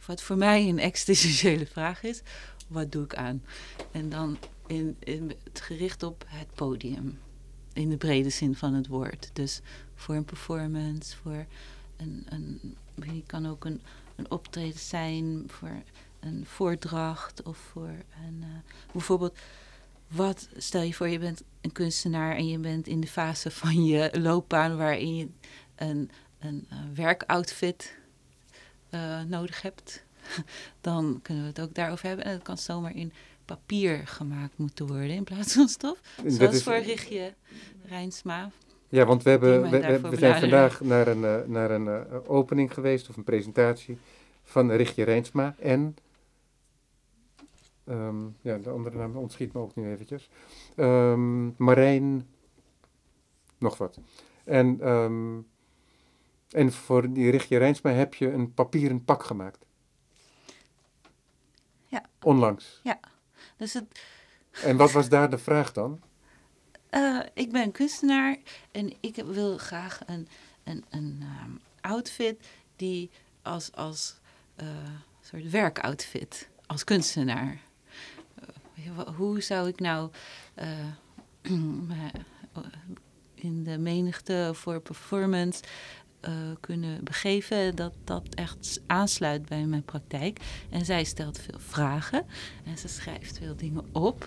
wat 0.07 0.23
voor 0.23 0.37
mij 0.37 0.69
een 0.69 0.79
existentiële 0.79 1.67
vraag 1.67 2.03
is. 2.03 2.23
Wat 2.69 2.93
doe 2.93 3.05
ik 3.05 3.15
aan? 3.15 3.43
En 3.91 4.09
dan 4.09 4.39
in, 4.67 4.97
in 4.99 5.33
het 5.45 5.61
gericht 5.61 6.03
op 6.03 6.25
het 6.27 6.55
podium. 6.55 7.19
In 7.73 7.89
de 7.89 7.97
brede 7.97 8.31
zin 8.31 8.55
van 8.55 8.75
het 8.75 8.87
woord. 8.87 9.31
Dus 9.33 9.61
voor 9.95 10.15
een 10.15 10.25
performance, 10.25 11.17
voor 11.17 11.47
een, 11.97 12.27
een 12.29 12.77
je 13.07 13.23
kan 13.27 13.47
ook 13.47 13.65
een, 13.65 13.83
een 14.17 14.31
optreden 14.31 14.81
zijn, 14.81 15.45
voor 15.47 15.83
een 16.21 16.47
voordracht 16.47 17.43
of 17.43 17.59
voor 17.59 17.95
een. 18.27 18.39
Uh, 18.41 18.47
bijvoorbeeld, 18.93 19.39
wat 20.09 20.49
stel 20.57 20.83
je 20.83 20.95
voor, 20.95 21.09
je 21.09 21.19
bent 21.19 21.43
een 21.61 21.73
kunstenaar 21.73 22.37
en 22.37 22.49
je 22.49 22.59
bent 22.59 22.87
in 22.87 23.01
de 23.01 23.07
fase 23.07 23.51
van 23.51 23.85
je 23.85 24.11
loopbaan 24.21 24.77
waarin 24.77 25.17
je 25.17 25.29
een, 25.79 26.11
een, 26.39 26.67
een 26.69 26.95
werkoutfit 26.95 27.97
uh, 28.91 29.23
nodig 29.23 29.63
hebt, 29.63 30.05
dan 30.81 31.19
kunnen 31.23 31.43
we 31.43 31.49
het 31.49 31.61
ook 31.61 31.75
daarover 31.75 32.07
hebben. 32.07 32.25
En 32.25 32.33
dat 32.33 32.43
kan 32.43 32.59
zomaar 32.59 32.95
in 32.95 33.13
papier 33.45 34.07
gemaakt 34.07 34.59
moeten 34.59 34.87
worden 34.87 35.11
in 35.11 35.25
plaats 35.25 35.53
van 35.53 35.69
stof. 35.69 36.01
Zoals 36.27 36.55
is, 36.55 36.63
voor 36.63 36.79
Richtje 36.79 37.35
Rijnsma. 37.85 38.51
Ja, 38.89 39.05
want 39.05 39.23
we, 39.23 39.31
hebben, 39.31 39.71
we, 39.71 40.01
we, 40.01 40.17
zijn 40.17 40.41
vandaag 40.41 40.81
naar 40.81 41.07
een, 41.07 41.21
uh, 41.21 41.37
naar 41.47 41.71
een 41.71 41.87
uh, 41.87 42.31
opening 42.31 42.75
geweest 42.75 43.09
of 43.09 43.17
een 43.17 43.25
presentatie 43.25 43.99
van 44.45 44.71
Richtje 44.71 45.05
Rijnsma 45.05 45.55
en 45.59 45.97
um, 47.85 48.37
ja, 48.41 48.59
de 48.59 48.71
andere 48.71 48.97
naam 48.97 49.17
ontschiet 49.17 49.53
me 49.53 49.61
ook 49.61 49.77
nu 49.77 49.91
eventjes. 49.91 50.29
Um, 50.77 51.55
Marijn, 51.57 52.27
nog 53.59 53.79
wat. 53.79 53.99
En 54.45 54.89
um, 54.89 55.47
en 56.51 56.73
voor 56.73 57.13
die 57.13 57.31
Richtje 57.31 57.59
Rijnsma 57.59 57.91
heb 57.91 58.15
je 58.15 58.33
een 58.33 58.55
papieren 58.55 59.05
pak 59.05 59.25
gemaakt. 59.25 59.67
Ja. 61.87 62.03
Onlangs. 62.23 62.81
Ja. 62.83 63.01
Dus 63.57 63.73
het... 63.73 64.01
En 64.63 64.77
wat 64.77 64.93
was 64.93 65.09
daar 65.09 65.31
de 65.31 65.39
vraag 65.39 65.73
dan? 65.73 66.01
Uh, 66.91 67.23
ik 67.35 67.53
ben 67.53 67.73
kunstenaar 67.73 68.37
en 68.71 68.93
ik 69.01 69.17
wil 69.17 69.59
graag 69.59 70.01
een, 70.07 70.29
een, 70.65 70.85
een 70.91 71.25
um, 71.45 71.61
outfit 71.81 72.47
die 72.77 73.11
als, 73.43 73.73
als 73.73 74.21
uh, 74.57 74.67
soort 75.21 75.51
werkoutfit, 75.51 76.49
als 76.67 76.85
kunstenaar. 76.85 77.61
Uh, 78.79 79.01
hoe 79.01 79.41
zou 79.41 79.69
ik 79.69 79.81
nou 79.81 80.11
in 83.35 83.65
de 83.65 83.79
menigte 83.79 84.51
voor 84.55 84.81
performance 84.81 85.63
uh, 86.29 86.31
kunnen 86.61 87.05
begeven, 87.05 87.77
dat 87.77 87.93
dat 88.05 88.35
echt 88.35 88.81
aansluit 88.87 89.47
bij 89.47 89.65
mijn 89.65 89.85
praktijk. 89.85 90.41
En 90.71 90.85
zij 90.85 91.05
stelt 91.05 91.39
veel 91.39 91.59
vragen 91.59 92.27
en 92.65 92.79
ze 92.79 92.89
schrijft 92.89 93.39
veel 93.39 93.57
dingen 93.57 93.85
op 93.93 94.27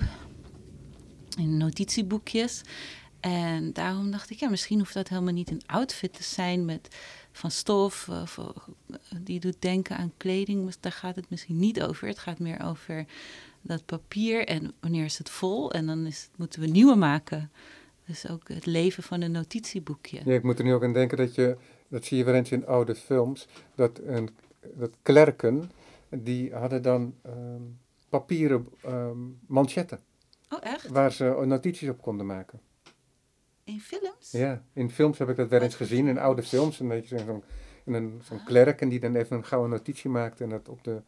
in 1.37 1.57
notitieboekjes. 1.57 2.61
En 3.19 3.73
daarom 3.73 4.11
dacht 4.11 4.29
ik, 4.29 4.39
ja, 4.39 4.49
misschien 4.49 4.79
hoeft 4.79 4.93
dat 4.93 5.07
helemaal 5.07 5.33
niet 5.33 5.51
een 5.51 5.61
outfit 5.65 6.13
te 6.13 6.23
zijn 6.23 6.65
met 6.65 6.95
van 7.31 7.51
stof, 7.51 8.07
uh, 8.09 8.49
die 9.21 9.39
doet 9.39 9.55
denken 9.59 9.97
aan 9.97 10.13
kleding. 10.17 10.63
Maar 10.63 10.73
daar 10.79 10.91
gaat 10.91 11.15
het 11.15 11.29
misschien 11.29 11.59
niet 11.59 11.81
over. 11.81 12.07
Het 12.07 12.19
gaat 12.19 12.39
meer 12.39 12.63
over 12.63 13.05
dat 13.61 13.85
papier 13.85 14.47
en 14.47 14.73
wanneer 14.79 15.05
is 15.05 15.17
het 15.17 15.29
vol 15.29 15.71
en 15.71 15.85
dan 15.85 16.05
is, 16.05 16.29
moeten 16.37 16.61
we 16.61 16.67
nieuwe 16.67 16.95
maken. 16.95 17.51
Dus 18.05 18.29
ook 18.29 18.47
het 18.47 18.65
leven 18.65 19.03
van 19.03 19.21
een 19.21 19.31
notitieboekje. 19.31 20.21
Ja, 20.25 20.33
ik 20.33 20.43
moet 20.43 20.59
er 20.59 20.65
nu 20.65 20.73
ook 20.73 20.83
aan 20.83 20.93
denken 20.93 21.17
dat 21.17 21.35
je 21.35 21.57
dat 21.91 22.05
zie 22.05 22.17
je 22.17 22.23
wel 22.23 22.33
eens 22.33 22.51
in 22.51 22.65
oude 22.65 22.95
films, 22.95 23.47
dat, 23.75 23.99
een, 24.03 24.29
dat 24.73 24.91
klerken, 25.01 25.71
die 26.09 26.53
hadden 26.53 26.81
dan 26.81 27.15
um, 27.25 27.79
papieren 28.09 28.67
um, 28.85 29.39
manchetten. 29.47 29.99
Oh, 30.49 30.59
echt? 30.61 30.87
Waar 30.87 31.11
ze 31.11 31.43
notities 31.45 31.89
op 31.89 32.01
konden 32.01 32.25
maken. 32.25 32.59
In 33.63 33.79
films? 33.79 34.31
Ja, 34.31 34.63
in 34.73 34.91
films 34.91 35.17
heb 35.17 35.29
ik 35.29 35.35
dat 35.35 35.49
wel 35.49 35.61
eens 35.61 35.75
gezien, 35.75 36.07
in 36.07 36.19
oude 36.19 36.43
films. 36.43 36.79
Een 36.79 36.87
beetje 36.87 37.19
zo'n 37.19 37.43
een, 37.85 38.21
zo'n 38.23 38.39
ah. 38.39 38.45
klerk 38.45 38.81
en 38.81 38.89
die 38.89 38.99
dan 38.99 39.15
even 39.15 39.37
een 39.37 39.45
gouden 39.45 39.71
notitie 39.71 40.09
maakt 40.09 40.41
en 40.41 40.49
dat 40.49 40.69
op 40.69 40.83
de 40.83 41.01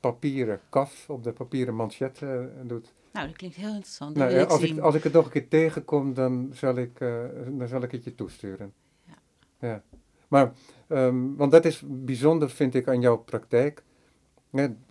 papieren 0.00 0.60
kaf, 0.68 1.10
op 1.10 1.22
de 1.22 1.32
papieren 1.32 1.74
manchet 1.74 2.20
uh, 2.20 2.40
doet. 2.62 2.92
Nou, 3.12 3.26
dat 3.26 3.36
klinkt 3.36 3.56
heel 3.56 3.68
interessant. 3.68 4.16
Nou, 4.16 4.44
als, 4.44 4.62
ik, 4.62 4.78
als 4.78 4.94
ik 4.94 5.02
het 5.02 5.12
nog 5.12 5.24
een 5.24 5.30
keer 5.30 5.48
tegenkom, 5.48 6.14
dan 6.14 6.50
zal 6.52 6.76
ik, 6.76 7.00
uh, 7.00 7.24
dan 7.48 7.68
zal 7.68 7.82
ik 7.82 7.90
het 7.90 8.04
je 8.04 8.14
toesturen. 8.14 8.72
Ja. 9.06 9.18
ja. 9.58 9.82
Maar, 10.30 10.52
um, 10.88 11.36
want 11.36 11.52
dat 11.52 11.64
is 11.64 11.82
bijzonder, 11.86 12.50
vind 12.50 12.74
ik, 12.74 12.88
aan 12.88 13.00
jouw 13.00 13.16
praktijk. 13.16 13.82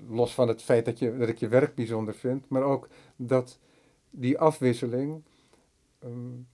los 0.08 0.34
van 0.34 0.48
het 0.48 0.62
feit 0.62 0.86
dat, 0.86 1.00
je, 1.00 1.18
dat 1.18 1.28
ik 1.28 1.38
je 1.38 1.48
werk 1.48 1.76
bijzonder 1.76 2.16
vind, 2.16 2.50
maar 2.50 2.64
ook 2.64 2.88
dat 3.16 3.60
die 4.10 4.40
afwisseling 4.40 5.24
um, 6.04 6.48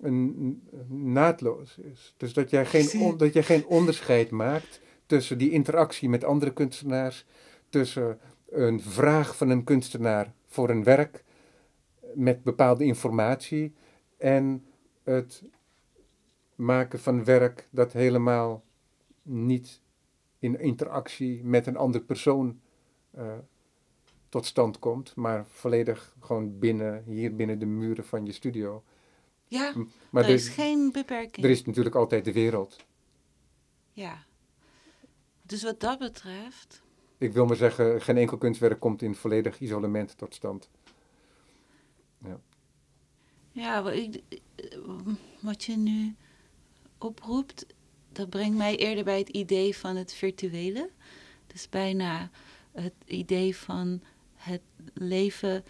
een, 0.00 0.62
naadloos 0.88 1.78
is. 1.78 2.14
Dus 2.16 2.32
dat 2.32 2.50
jij, 2.50 2.66
geen, 2.66 3.16
dat 3.16 3.32
jij 3.32 3.42
geen 3.42 3.66
onderscheid 3.66 4.30
maakt 4.30 4.80
tussen 5.06 5.38
die 5.38 5.50
interactie 5.50 6.08
met 6.08 6.24
andere 6.24 6.52
kunstenaars, 6.52 7.26
tussen 7.68 8.18
een 8.50 8.80
vraag 8.80 9.36
van 9.36 9.50
een 9.50 9.64
kunstenaar 9.64 10.32
voor 10.46 10.70
een 10.70 10.84
werk 10.84 11.24
met 12.14 12.42
bepaalde 12.42 12.84
informatie 12.84 13.74
en 14.16 14.64
het 15.02 15.42
maken 16.54 17.00
van 17.00 17.24
werk 17.24 17.68
dat 17.70 17.92
helemaal 17.92 18.64
niet 19.22 19.80
in 20.38 20.60
interactie 20.60 21.44
met 21.44 21.66
een 21.66 21.76
andere 21.76 22.04
persoon 22.04 22.60
uh, 23.18 23.38
tot 24.28 24.46
stand 24.46 24.78
komt, 24.78 25.14
maar 25.14 25.46
volledig 25.46 26.16
gewoon 26.20 26.58
binnen, 26.58 27.02
hier 27.04 27.36
binnen 27.36 27.58
de 27.58 27.66
muren 27.66 28.04
van 28.04 28.26
je 28.26 28.32
studio. 28.32 28.82
Ja, 29.46 29.74
maar 30.10 30.24
er 30.24 30.30
is 30.30 30.48
geen 30.48 30.92
beperking. 30.92 31.44
Er 31.44 31.50
is 31.50 31.64
natuurlijk 31.64 31.94
altijd 31.94 32.24
de 32.24 32.32
wereld. 32.32 32.76
Ja. 33.92 34.24
Dus 35.42 35.62
wat 35.62 35.80
dat 35.80 35.98
betreft. 35.98 36.82
Ik 37.18 37.32
wil 37.32 37.46
maar 37.46 37.56
zeggen, 37.56 38.02
geen 38.02 38.16
enkel 38.16 38.38
kunstwerk 38.38 38.80
komt 38.80 39.02
in 39.02 39.14
volledig 39.14 39.60
isolement 39.60 40.18
tot 40.18 40.34
stand. 40.34 40.70
Ja. 42.18 42.40
Ja, 43.50 43.82
wat 45.40 45.64
je 45.64 45.76
nu 45.76 46.16
oproept, 47.04 47.66
dat 48.12 48.30
brengt 48.30 48.56
mij 48.56 48.76
eerder 48.76 49.04
bij 49.04 49.18
het 49.18 49.28
idee 49.28 49.76
van 49.76 49.96
het 49.96 50.14
virtuele. 50.14 50.90
Dus 51.46 51.68
bijna 51.68 52.30
het 52.72 52.94
idee 53.04 53.56
van 53.56 54.00
het 54.34 54.60
leven, 54.94 55.64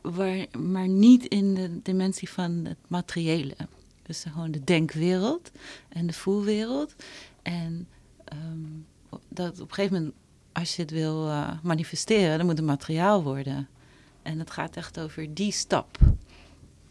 waar, 0.00 0.46
maar 0.58 0.88
niet 0.88 1.26
in 1.26 1.54
de 1.54 1.82
dimensie 1.82 2.30
van 2.30 2.52
het 2.52 2.78
materiële. 2.88 3.56
Dus 4.02 4.24
gewoon 4.32 4.50
de 4.50 4.64
denkwereld 4.64 5.50
en 5.88 6.06
de 6.06 6.12
voelwereld. 6.12 6.94
En 7.42 7.88
um, 8.32 8.86
dat 9.28 9.60
op 9.60 9.68
een 9.68 9.74
gegeven 9.74 9.96
moment, 9.96 10.14
als 10.52 10.76
je 10.76 10.82
het 10.82 10.90
wil 10.90 11.26
uh, 11.26 11.62
manifesteren, 11.62 12.36
dan 12.36 12.46
moet 12.46 12.56
het 12.56 12.66
materiaal 12.66 13.22
worden. 13.22 13.68
En 14.22 14.38
het 14.38 14.50
gaat 14.50 14.76
echt 14.76 15.00
over 15.00 15.34
die 15.34 15.52
stap. 15.52 15.98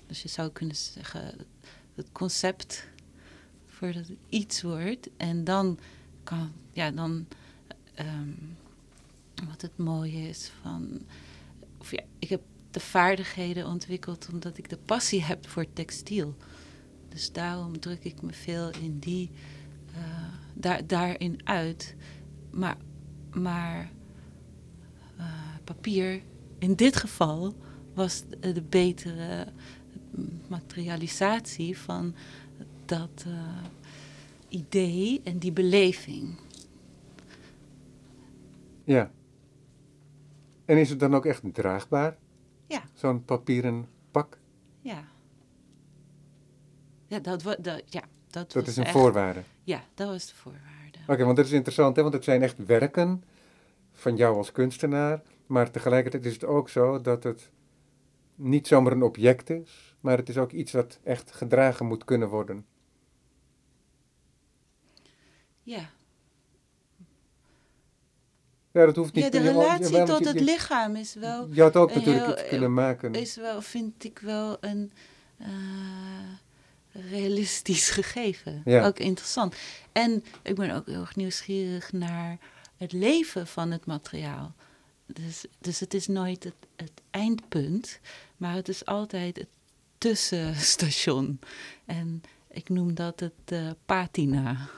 Dus 0.07 0.21
je 0.21 0.27
zou 0.27 0.49
kunnen 0.49 0.75
zeggen, 0.75 1.33
het 1.95 2.11
concept 2.11 2.87
voordat 3.77 4.07
het 4.07 4.17
iets 4.29 4.61
wordt. 4.61 5.09
En 5.17 5.43
dan 5.43 5.79
kan, 6.23 6.51
ja, 6.71 6.91
dan, 6.91 7.25
um, 7.99 8.57
wat 9.47 9.61
het 9.61 9.77
mooie 9.77 10.27
is 10.27 10.51
van, 10.61 11.01
of 11.77 11.91
ik 12.19 12.29
heb 12.29 12.41
de 12.71 12.79
vaardigheden 12.79 13.67
ontwikkeld 13.67 14.27
omdat 14.33 14.57
ik 14.57 14.69
de 14.69 14.77
passie 14.77 15.23
heb 15.23 15.47
voor 15.47 15.73
textiel. 15.73 16.35
Dus 17.09 17.31
daarom 17.31 17.79
druk 17.79 18.03
ik 18.03 18.21
me 18.21 18.33
veel 18.33 18.69
in 18.69 18.99
die, 18.99 19.31
uh, 19.91 19.97
daar, 20.53 20.87
daarin 20.87 21.39
uit. 21.43 21.95
Maar, 22.51 22.77
maar 23.33 23.91
uh, 25.17 25.25
papier, 25.63 26.21
in 26.59 26.75
dit 26.75 26.95
geval, 26.95 27.55
was 27.93 28.23
de 28.39 28.63
betere 28.69 29.47
materialisatie 30.47 31.77
van 31.77 32.15
dat 32.87 33.25
uh, 33.27 33.63
idee 34.49 35.21
en 35.23 35.37
die 35.37 35.51
beleving. 35.51 36.39
Ja. 38.83 39.11
En 40.65 40.77
is 40.77 40.89
het 40.89 40.99
dan 40.99 41.15
ook 41.15 41.25
echt 41.25 41.43
draagbaar? 41.53 42.17
Ja. 42.67 42.83
Zo'n 42.93 43.25
papieren 43.25 43.87
pak? 44.11 44.39
Ja. 44.81 45.03
Ja, 47.07 47.19
dat, 47.19 47.43
dat, 47.43 47.81
ja, 47.85 48.03
dat, 48.29 48.51
dat 48.51 48.67
is 48.67 48.77
een 48.77 48.87
voorwaarde? 48.87 49.39
Ja, 49.63 49.83
dat 49.93 50.07
was 50.07 50.27
de 50.27 50.35
voorwaarde. 50.35 50.97
Oké, 51.07 51.23
want 51.23 51.37
dat 51.37 51.45
is 51.45 51.51
interessant, 51.51 51.95
hè? 51.95 52.01
want 52.01 52.13
het 52.13 52.23
zijn 52.23 52.41
echt 52.41 52.65
werken 52.65 53.23
van 53.91 54.15
jou 54.15 54.37
als 54.37 54.51
kunstenaar. 54.51 55.21
Maar 55.45 55.71
tegelijkertijd 55.71 56.25
is 56.25 56.33
het 56.33 56.45
ook 56.45 56.69
zo 56.69 57.01
dat 57.01 57.23
het 57.23 57.51
niet 58.35 58.67
zomaar 58.67 58.91
een 58.91 59.03
object 59.03 59.49
is, 59.49 59.95
maar 59.99 60.17
het 60.17 60.29
is 60.29 60.37
ook 60.37 60.51
iets 60.51 60.71
wat 60.71 60.99
echt 61.03 61.31
gedragen 61.31 61.85
moet 61.85 62.03
kunnen 62.03 62.29
worden. 62.29 62.65
Ja. 65.67 65.89
Ja, 68.71 68.85
dat 68.85 68.95
hoeft 68.95 69.13
niet. 69.13 69.23
Ja, 69.23 69.29
de 69.29 69.39
relatie 69.39 70.03
tot 70.03 70.25
het 70.25 70.39
lichaam 70.39 70.95
is 70.95 71.13
wel. 71.13 71.47
Je 71.51 71.61
had 71.61 71.75
ook 71.75 71.95
natuurlijk 71.95 72.39
iets 72.39 72.47
kunnen 72.49 72.73
maken. 72.73 73.13
Is 73.13 73.35
wel, 73.35 73.61
vind 73.61 74.03
ik 74.03 74.19
wel 74.19 74.57
een 74.59 74.91
uh, 75.39 75.47
realistisch 77.09 77.89
gegeven. 77.99 78.61
Ja. 78.65 78.85
Ook 78.85 78.99
interessant. 78.99 79.55
En 79.91 80.23
ik 80.41 80.55
ben 80.55 80.71
ook 80.71 80.85
heel 80.85 80.99
erg 80.99 81.15
nieuwsgierig 81.15 81.91
naar 81.91 82.37
het 82.77 82.91
leven 82.91 83.47
van 83.47 83.71
het 83.71 83.85
materiaal. 83.85 84.55
Dus, 85.05 85.45
dus 85.59 85.79
het 85.79 85.93
is 85.93 86.07
nooit 86.07 86.43
het, 86.43 86.67
het 86.75 87.01
eindpunt, 87.11 87.99
maar 88.37 88.55
het 88.55 88.69
is 88.69 88.85
altijd 88.85 89.37
het 89.37 89.49
tussenstation. 89.97 91.39
En 91.85 92.21
ik 92.47 92.69
noem 92.69 92.93
dat 92.93 93.19
het 93.19 93.51
uh, 93.51 93.69
patina. 93.85 94.69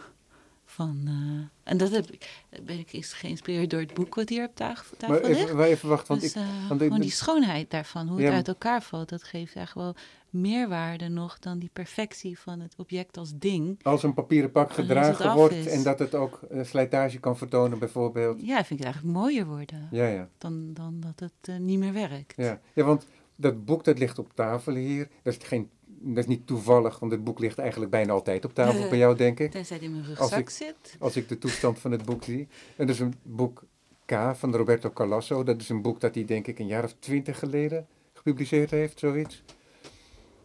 Van, 0.79 0.99
uh, 1.07 1.47
en 1.63 1.77
dat 1.77 1.91
heb 1.91 2.11
ik, 2.11 2.43
ben 2.63 2.79
ik 2.79 3.05
geïnspireerd 3.05 3.69
door 3.69 3.79
het 3.79 3.93
boek 3.93 4.15
wat 4.15 4.29
hier 4.29 4.45
op 4.45 4.55
tafel, 4.55 4.97
tafel 4.97 5.15
maar 5.15 5.23
even, 5.23 5.55
ligt. 5.55 5.69
even 5.69 5.89
wachten, 5.89 6.07
want 6.07 6.21
dus, 6.21 6.35
ik... 6.35 6.41
Uh, 6.41 6.67
want 6.67 6.81
gewoon 6.81 6.99
die 6.99 7.11
schoonheid 7.11 7.71
daarvan, 7.71 8.07
hoe 8.07 8.21
het 8.21 8.33
uit 8.33 8.47
elkaar 8.47 8.83
valt, 8.83 9.09
dat 9.09 9.23
geeft 9.23 9.55
echt 9.55 9.73
wel 9.73 9.95
meerwaarde 10.29 11.07
nog 11.07 11.39
dan 11.39 11.59
die 11.59 11.69
perfectie 11.73 12.39
van 12.39 12.59
het 12.59 12.73
object 12.77 13.17
als 13.17 13.31
ding. 13.35 13.79
Als 13.83 14.03
een 14.03 14.13
papieren 14.13 14.51
pak 14.51 14.73
gedragen 14.73 15.35
wordt 15.35 15.67
en 15.67 15.83
dat 15.83 15.99
het 15.99 16.15
ook 16.15 16.39
uh, 16.51 16.63
slijtage 16.63 17.19
kan 17.19 17.37
vertonen 17.37 17.79
bijvoorbeeld. 17.79 18.41
Ja, 18.41 18.55
vind 18.55 18.79
ik 18.79 18.85
het 18.85 18.93
eigenlijk 18.93 19.17
mooier 19.17 19.45
worden 19.45 19.87
ja, 19.91 20.07
ja. 20.07 20.29
Dan, 20.37 20.73
dan 20.73 20.99
dat 20.99 21.29
het 21.29 21.59
niet 21.59 21.79
meer 21.79 21.93
werkt. 21.93 22.33
Ja. 22.35 22.59
ja, 22.73 22.83
want 22.83 23.05
dat 23.35 23.65
boek 23.65 23.83
dat 23.83 23.99
ligt 23.99 24.19
op 24.19 24.33
tafel 24.33 24.73
hier, 24.73 25.07
dat 25.23 25.33
is, 25.33 25.47
geen, 25.47 25.69
dat 26.01 26.17
is 26.17 26.25
niet 26.25 26.47
toevallig, 26.47 26.99
want 26.99 27.11
het 27.11 27.23
boek 27.23 27.39
ligt 27.39 27.57
eigenlijk 27.57 27.91
bijna 27.91 28.13
altijd 28.13 28.45
op 28.45 28.53
tafel 28.53 28.83
uh, 28.83 28.89
bij 28.89 28.97
jou, 28.97 29.15
denk 29.15 29.39
ik. 29.39 29.51
Tenzij 29.51 29.75
het 29.75 29.85
in 29.85 29.91
mijn 29.91 30.03
rugzak 30.05 30.29
als 30.29 30.39
ik, 30.39 30.49
zit. 30.49 30.95
Als 30.99 31.15
ik 31.15 31.29
de 31.29 31.37
toestand 31.37 31.79
van 31.79 31.91
het 31.91 32.05
boek 32.05 32.23
zie. 32.23 32.47
En 32.75 32.85
dat 32.85 32.95
is 32.95 33.01
een 33.01 33.13
boek 33.23 33.63
K 34.05 34.13
van 34.33 34.55
Roberto 34.55 34.89
Calasso. 34.89 35.43
Dat 35.43 35.61
is 35.61 35.69
een 35.69 35.81
boek 35.81 35.99
dat 35.99 36.15
hij 36.15 36.25
denk 36.25 36.47
ik 36.47 36.59
een 36.59 36.67
jaar 36.67 36.83
of 36.83 36.95
twintig 36.99 37.39
geleden 37.39 37.87
gepubliceerd 38.13 38.71
heeft, 38.71 38.99
zoiets. 38.99 39.43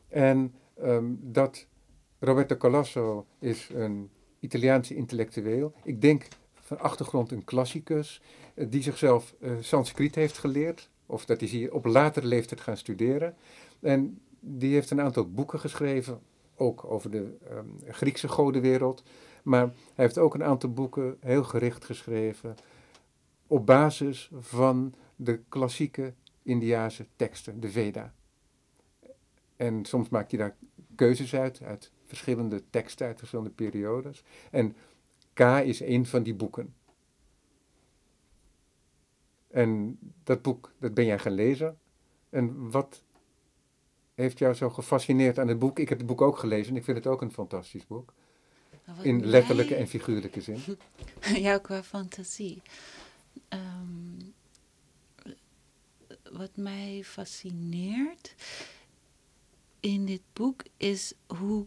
En 0.08 0.54
um, 0.82 1.18
dat 1.22 1.66
Roberto 2.18 2.56
Calasso 2.56 3.26
is 3.38 3.68
een 3.74 4.10
Italiaanse 4.40 4.94
intellectueel. 4.94 5.74
Ik 5.84 6.00
denk 6.00 6.28
van 6.54 6.80
achtergrond 6.80 7.32
een 7.32 7.44
klassicus, 7.44 8.20
uh, 8.54 8.66
die 8.70 8.82
zichzelf 8.82 9.34
uh, 9.38 9.52
Sanskriet 9.60 10.14
heeft 10.14 10.38
geleerd. 10.38 10.90
Of 11.06 11.24
dat 11.24 11.40
hier 11.40 11.72
op 11.72 11.84
latere 11.84 12.26
leeftijd 12.26 12.60
gaan 12.60 12.76
studeren. 12.76 13.34
En 13.80 14.20
die 14.46 14.72
heeft 14.72 14.90
een 14.90 15.00
aantal 15.00 15.30
boeken 15.30 15.60
geschreven, 15.60 16.20
ook 16.56 16.84
over 16.84 17.10
de 17.10 17.36
um, 17.50 17.78
Griekse 17.88 18.28
godenwereld. 18.28 19.02
Maar 19.42 19.62
hij 19.66 20.04
heeft 20.04 20.18
ook 20.18 20.34
een 20.34 20.44
aantal 20.44 20.72
boeken 20.72 21.16
heel 21.20 21.44
gericht 21.44 21.84
geschreven 21.84 22.54
op 23.46 23.66
basis 23.66 24.30
van 24.38 24.94
de 25.16 25.40
klassieke 25.48 26.14
Indiase 26.42 27.06
teksten, 27.16 27.60
de 27.60 27.70
Veda. 27.70 28.14
En 29.56 29.84
soms 29.84 30.08
maakt 30.08 30.30
hij 30.30 30.40
daar 30.40 30.56
keuzes 30.94 31.34
uit, 31.34 31.62
uit 31.62 31.90
verschillende 32.06 32.62
teksten, 32.70 33.06
uit 33.06 33.18
verschillende 33.18 33.50
periodes. 33.50 34.24
En 34.50 34.76
K 35.32 35.40
is 35.40 35.80
een 35.80 36.06
van 36.06 36.22
die 36.22 36.34
boeken. 36.34 36.74
En 39.48 39.98
dat 40.22 40.42
boek, 40.42 40.72
dat 40.78 40.94
ben 40.94 41.04
jij 41.04 41.18
gaan 41.18 41.32
lezen. 41.32 41.78
En 42.30 42.70
wat 42.70 43.03
heeft 44.14 44.38
jou 44.38 44.54
zo 44.54 44.70
gefascineerd 44.70 45.38
aan 45.38 45.48
het 45.48 45.58
boek? 45.58 45.78
Ik 45.78 45.88
heb 45.88 45.98
het 45.98 46.06
boek 46.06 46.20
ook 46.20 46.38
gelezen 46.38 46.72
en 46.72 46.76
ik 46.76 46.84
vind 46.84 46.96
het 46.96 47.06
ook 47.06 47.22
een 47.22 47.32
fantastisch 47.32 47.86
boek. 47.86 48.12
In 49.02 49.26
letterlijke 49.26 49.72
mij... 49.72 49.80
en 49.80 49.88
figuurlijke 49.88 50.40
zin. 50.40 50.60
ja, 51.46 51.58
qua 51.58 51.82
fantasie. 51.82 52.62
Um, 53.48 54.34
wat 56.32 56.56
mij 56.56 57.02
fascineert 57.04 58.34
in 59.80 60.06
dit 60.06 60.22
boek 60.32 60.62
is 60.76 61.12
hoe 61.26 61.66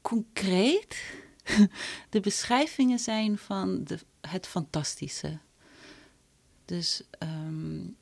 concreet 0.00 1.14
de 2.10 2.20
beschrijvingen 2.20 2.98
zijn 2.98 3.38
van 3.38 3.84
de, 3.84 3.98
het 4.20 4.46
fantastische. 4.46 5.38
Dus 6.64 7.02
um, 7.18 7.96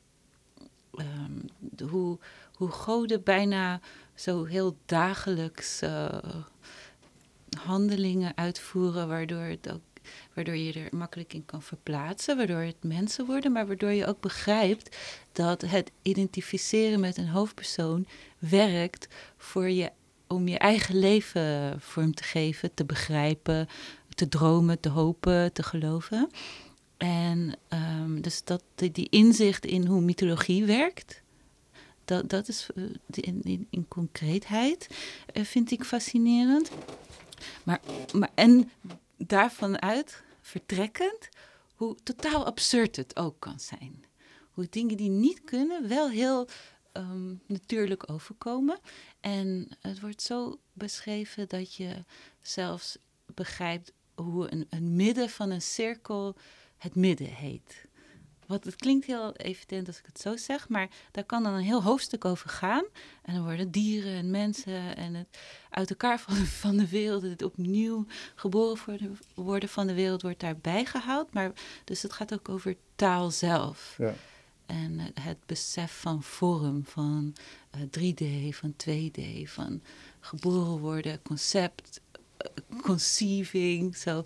um, 0.95 1.45
de, 1.59 1.85
hoe, 1.85 2.19
hoe 2.61 2.71
goden 2.71 3.23
bijna 3.23 3.81
zo 4.15 4.45
heel 4.45 4.77
dagelijks 4.87 5.83
uh, 5.83 6.09
handelingen 7.59 8.33
uitvoeren, 8.37 9.09
waardoor, 9.09 9.43
het 9.43 9.73
ook, 9.73 9.81
waardoor 10.35 10.57
je 10.57 10.73
er 10.73 10.97
makkelijk 10.97 11.33
in 11.35 11.45
kan 11.45 11.63
verplaatsen, 11.63 12.37
waardoor 12.37 12.61
het 12.61 12.83
mensen 12.83 13.27
worden, 13.27 13.53
maar 13.53 13.67
waardoor 13.67 13.91
je 13.91 14.07
ook 14.07 14.21
begrijpt 14.21 14.97
dat 15.33 15.61
het 15.61 15.91
identificeren 16.03 17.01
met 17.01 17.17
een 17.17 17.29
hoofdpersoon 17.29 18.07
werkt 18.39 19.09
voor 19.37 19.69
je, 19.69 19.91
om 20.27 20.49
je 20.49 20.59
eigen 20.59 20.99
leven 20.99 21.81
vorm 21.81 22.15
te 22.15 22.23
geven, 22.23 22.75
te 22.75 22.85
begrijpen, 22.85 23.69
te 24.15 24.29
dromen, 24.29 24.81
te 24.81 24.89
hopen, 24.89 25.53
te 25.53 25.63
geloven. 25.63 26.31
En 26.97 27.57
um, 27.69 28.21
dus 28.21 28.45
dat, 28.45 28.63
die 28.75 29.09
inzicht 29.11 29.65
in 29.65 29.87
hoe 29.87 30.01
mythologie 30.01 30.65
werkt, 30.65 31.23
dat, 32.11 32.29
dat 32.29 32.49
is 32.49 32.69
in, 33.11 33.43
in, 33.43 33.67
in 33.71 33.89
concreetheid, 33.89 34.89
uh, 35.35 35.45
vind 35.45 35.71
ik 35.71 35.85
fascinerend. 35.85 36.71
Maar, 37.63 37.81
maar, 38.13 38.31
en 38.35 38.71
daarvan 39.17 39.83
uit 39.83 40.23
vertrekkend, 40.41 41.29
hoe 41.75 41.97
totaal 42.03 42.45
absurd 42.45 42.97
het 42.97 43.17
ook 43.17 43.41
kan 43.41 43.61
zijn. 43.61 44.05
Hoe 44.51 44.67
dingen 44.71 44.97
die 44.97 45.11
niet 45.11 45.45
kunnen 45.45 45.89
wel 45.89 46.09
heel 46.09 46.49
um, 46.93 47.41
natuurlijk 47.47 48.11
overkomen. 48.11 48.79
En 49.21 49.69
het 49.81 50.01
wordt 50.01 50.23
zo 50.23 50.61
beschreven 50.73 51.49
dat 51.49 51.75
je 51.75 52.05
zelfs 52.43 52.99
begrijpt 53.35 53.93
hoe 54.15 54.67
een 54.71 54.97
midden 54.97 55.31
van 55.31 55.51
een 55.51 55.63
cirkel 55.63 56.37
het 56.77 56.95
midden 56.95 57.35
heet. 57.35 57.85
Wat, 58.51 58.65
het 58.65 58.77
klinkt 58.77 59.07
heel 59.07 59.33
evident 59.37 59.87
als 59.87 59.99
ik 59.99 60.07
het 60.07 60.21
zo 60.21 60.37
zeg, 60.37 60.69
maar 60.69 60.89
daar 61.11 61.25
kan 61.25 61.43
dan 61.43 61.55
een 61.55 61.63
heel 61.63 61.83
hoofdstuk 61.83 62.25
over 62.25 62.51
gaan. 62.51 62.85
En 63.23 63.35
dan 63.35 63.43
worden 63.45 63.71
dieren 63.71 64.13
en 64.13 64.31
mensen 64.31 64.97
en 64.97 65.15
het 65.15 65.39
uit 65.71 65.91
elkaar 65.91 66.21
vallen 66.27 66.47
van 66.47 66.77
de 66.77 66.89
wereld, 66.89 67.23
het 67.23 67.43
opnieuw 67.43 68.07
geboren 68.35 69.19
worden 69.35 69.69
van 69.69 69.87
de 69.87 69.95
wereld, 69.95 70.23
wordt 70.23 70.41
daarbij 70.41 70.85
gehaald. 70.85 71.33
Maar, 71.33 71.53
dus 71.85 72.03
het 72.03 72.13
gaat 72.13 72.35
ook 72.35 72.49
over 72.49 72.77
taal 72.97 73.31
zelf. 73.31 73.95
Ja. 73.99 74.15
En 74.67 75.01
het 75.21 75.39
besef 75.47 76.01
van 76.01 76.23
vorm, 76.23 76.85
van 76.85 77.35
uh, 77.77 78.13
3D, 78.13 78.55
van 78.57 78.75
2D, 78.89 79.43
van 79.45 79.83
geboren 80.21 80.79
worden, 80.79 81.23
concept, 81.23 82.01
uh, 82.13 82.81
conceiving. 82.83 83.97
Zo 83.97 84.25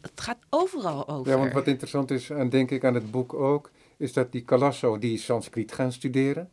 het 0.00 0.20
gaat 0.20 0.38
overal 0.50 1.08
over. 1.08 1.32
Ja, 1.32 1.38
want 1.38 1.52
wat 1.52 1.66
interessant 1.66 2.10
is, 2.10 2.30
en 2.30 2.48
denk 2.48 2.70
ik 2.70 2.84
aan 2.84 2.94
het 2.94 3.10
boek 3.10 3.34
ook, 3.34 3.70
is 3.96 4.12
dat 4.12 4.32
die 4.32 4.44
Calasso, 4.44 4.98
die 4.98 5.18
Sanskriet 5.18 5.72
gaan 5.72 5.92
studeren, 5.92 6.50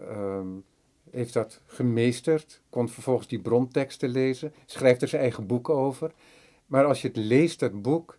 um, 0.00 0.64
heeft 1.10 1.32
dat 1.32 1.60
gemeesterd, 1.66 2.60
kon 2.70 2.88
vervolgens 2.88 3.28
die 3.28 3.40
bronteksten 3.40 4.08
lezen, 4.08 4.52
schrijft 4.66 5.02
er 5.02 5.08
zijn 5.08 5.22
eigen 5.22 5.46
boek 5.46 5.68
over. 5.68 6.12
Maar 6.66 6.84
als 6.84 7.02
je 7.02 7.08
het 7.08 7.16
leest, 7.16 7.58
dat 7.58 7.82
boek, 7.82 8.18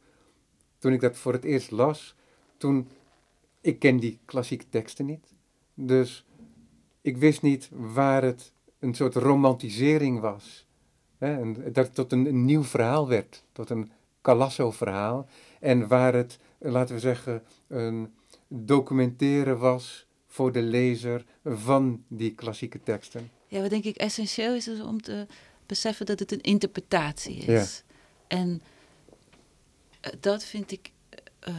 toen 0.78 0.94
ik 0.94 1.02
dat 1.02 1.18
voor 1.18 1.34
het 1.34 1.44
eerst 1.44 1.72
las, 1.72 2.16
toen, 2.58 2.88
ik 3.62 3.80
ken 3.80 3.98
die 3.98 4.20
klassieke 4.26 4.66
teksten 4.70 5.06
niet, 5.06 5.34
dus 5.74 6.26
ik 7.02 7.18
wist 7.18 7.42
niet 7.42 7.70
waar 7.72 8.24
het 8.24 8.52
een 8.80 8.94
soort 8.94 9.16
romantisering 9.16 10.20
was. 10.20 10.66
Hè? 11.18 11.40
En 11.40 11.54
dat 11.54 11.86
het 11.86 11.96
tot 11.96 12.12
een, 12.12 12.26
een 12.26 12.46
nieuw 12.46 12.64
verhaal 12.64 13.08
werd, 13.08 13.44
tot 13.52 13.70
een 13.70 13.92
Calasso-verhaal. 14.24 15.28
En 15.60 15.88
waar 15.88 16.14
het, 16.14 16.40
laten 16.58 16.96
we 16.96 17.02
zeggen, 17.02 17.44
een 17.68 18.14
documenteren 18.48 19.60
was 19.60 20.08
voor 20.28 20.52
de 20.52 20.62
lezer 20.62 21.26
van 21.44 22.04
die 22.08 22.34
klassieke 22.36 22.84
teksten. 22.84 23.30
Ja, 23.48 23.62
wat 23.62 23.70
denk 23.70 23.84
ik 23.84 23.96
essentieel 23.96 24.54
is, 24.54 24.68
is 24.68 24.82
om 24.82 25.02
te 25.02 25.28
beseffen 25.66 26.06
dat 26.06 26.20
het 26.20 26.32
een 26.32 26.42
interpretatie 26.42 27.38
is. 27.38 27.84
Ja. 27.88 27.94
En 28.28 28.62
eh, 30.00 30.12
dat 30.20 30.44
vind 30.44 30.72
ik 30.72 30.92
uh, 31.48 31.56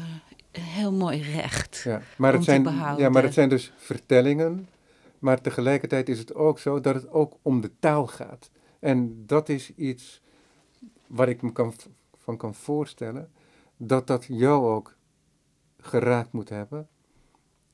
een 0.53 0.63
heel 0.63 0.93
mooi 0.93 1.23
recht. 1.23 1.81
Ja, 1.85 2.03
maar, 2.17 2.33
het 2.33 2.45
zijn, 2.45 2.63
ja, 2.97 3.09
maar 3.09 3.23
het 3.23 3.35
zijn 3.35 3.49
dus 3.49 3.73
vertellingen, 3.77 4.69
maar 5.19 5.41
tegelijkertijd 5.41 6.09
is 6.09 6.19
het 6.19 6.35
ook 6.35 6.59
zo 6.59 6.81
dat 6.81 6.95
het 6.95 7.11
ook 7.11 7.37
om 7.43 7.61
de 7.61 7.71
taal 7.79 8.07
gaat. 8.07 8.51
En 8.79 9.27
dat 9.27 9.49
is 9.49 9.75
iets 9.75 10.21
waar 11.07 11.29
ik 11.29 11.43
me 11.43 11.53
kan, 11.53 11.75
van 12.25 12.37
kan 12.37 12.55
voorstellen, 12.55 13.33
dat 13.77 14.07
dat 14.07 14.25
jou 14.29 14.67
ook 14.75 14.97
geraakt 15.79 16.33
moet 16.33 16.49
hebben 16.49 16.89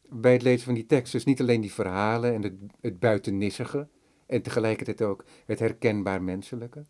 bij 0.09 0.33
het 0.33 0.43
lezen 0.43 0.65
van 0.65 0.75
die 0.75 0.87
tekst. 0.87 1.13
Dus 1.13 1.25
niet 1.25 1.41
alleen 1.41 1.61
die 1.61 1.73
verhalen 1.73 2.35
en 2.35 2.43
het, 2.43 2.55
het 2.81 2.99
buitennissige, 2.99 3.89
en 4.27 4.43
tegelijkertijd 4.43 5.03
ook 5.03 5.25
het 5.47 5.59
herkenbaar 5.59 6.23
menselijke 6.23 6.85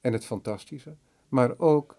en 0.00 0.12
het 0.12 0.24
fantastische, 0.24 0.96
maar 1.28 1.58
ook 1.58 1.96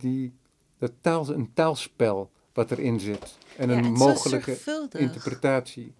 die, 0.00 0.34
dat 0.78 0.92
taal, 1.00 1.28
een 1.28 1.52
taalspel 1.52 2.30
wat 2.52 2.70
erin 2.70 3.00
zit 3.00 3.38
en 3.56 3.70
een 3.70 3.92
mogelijke 3.92 4.58
interpretatie. 4.98 5.94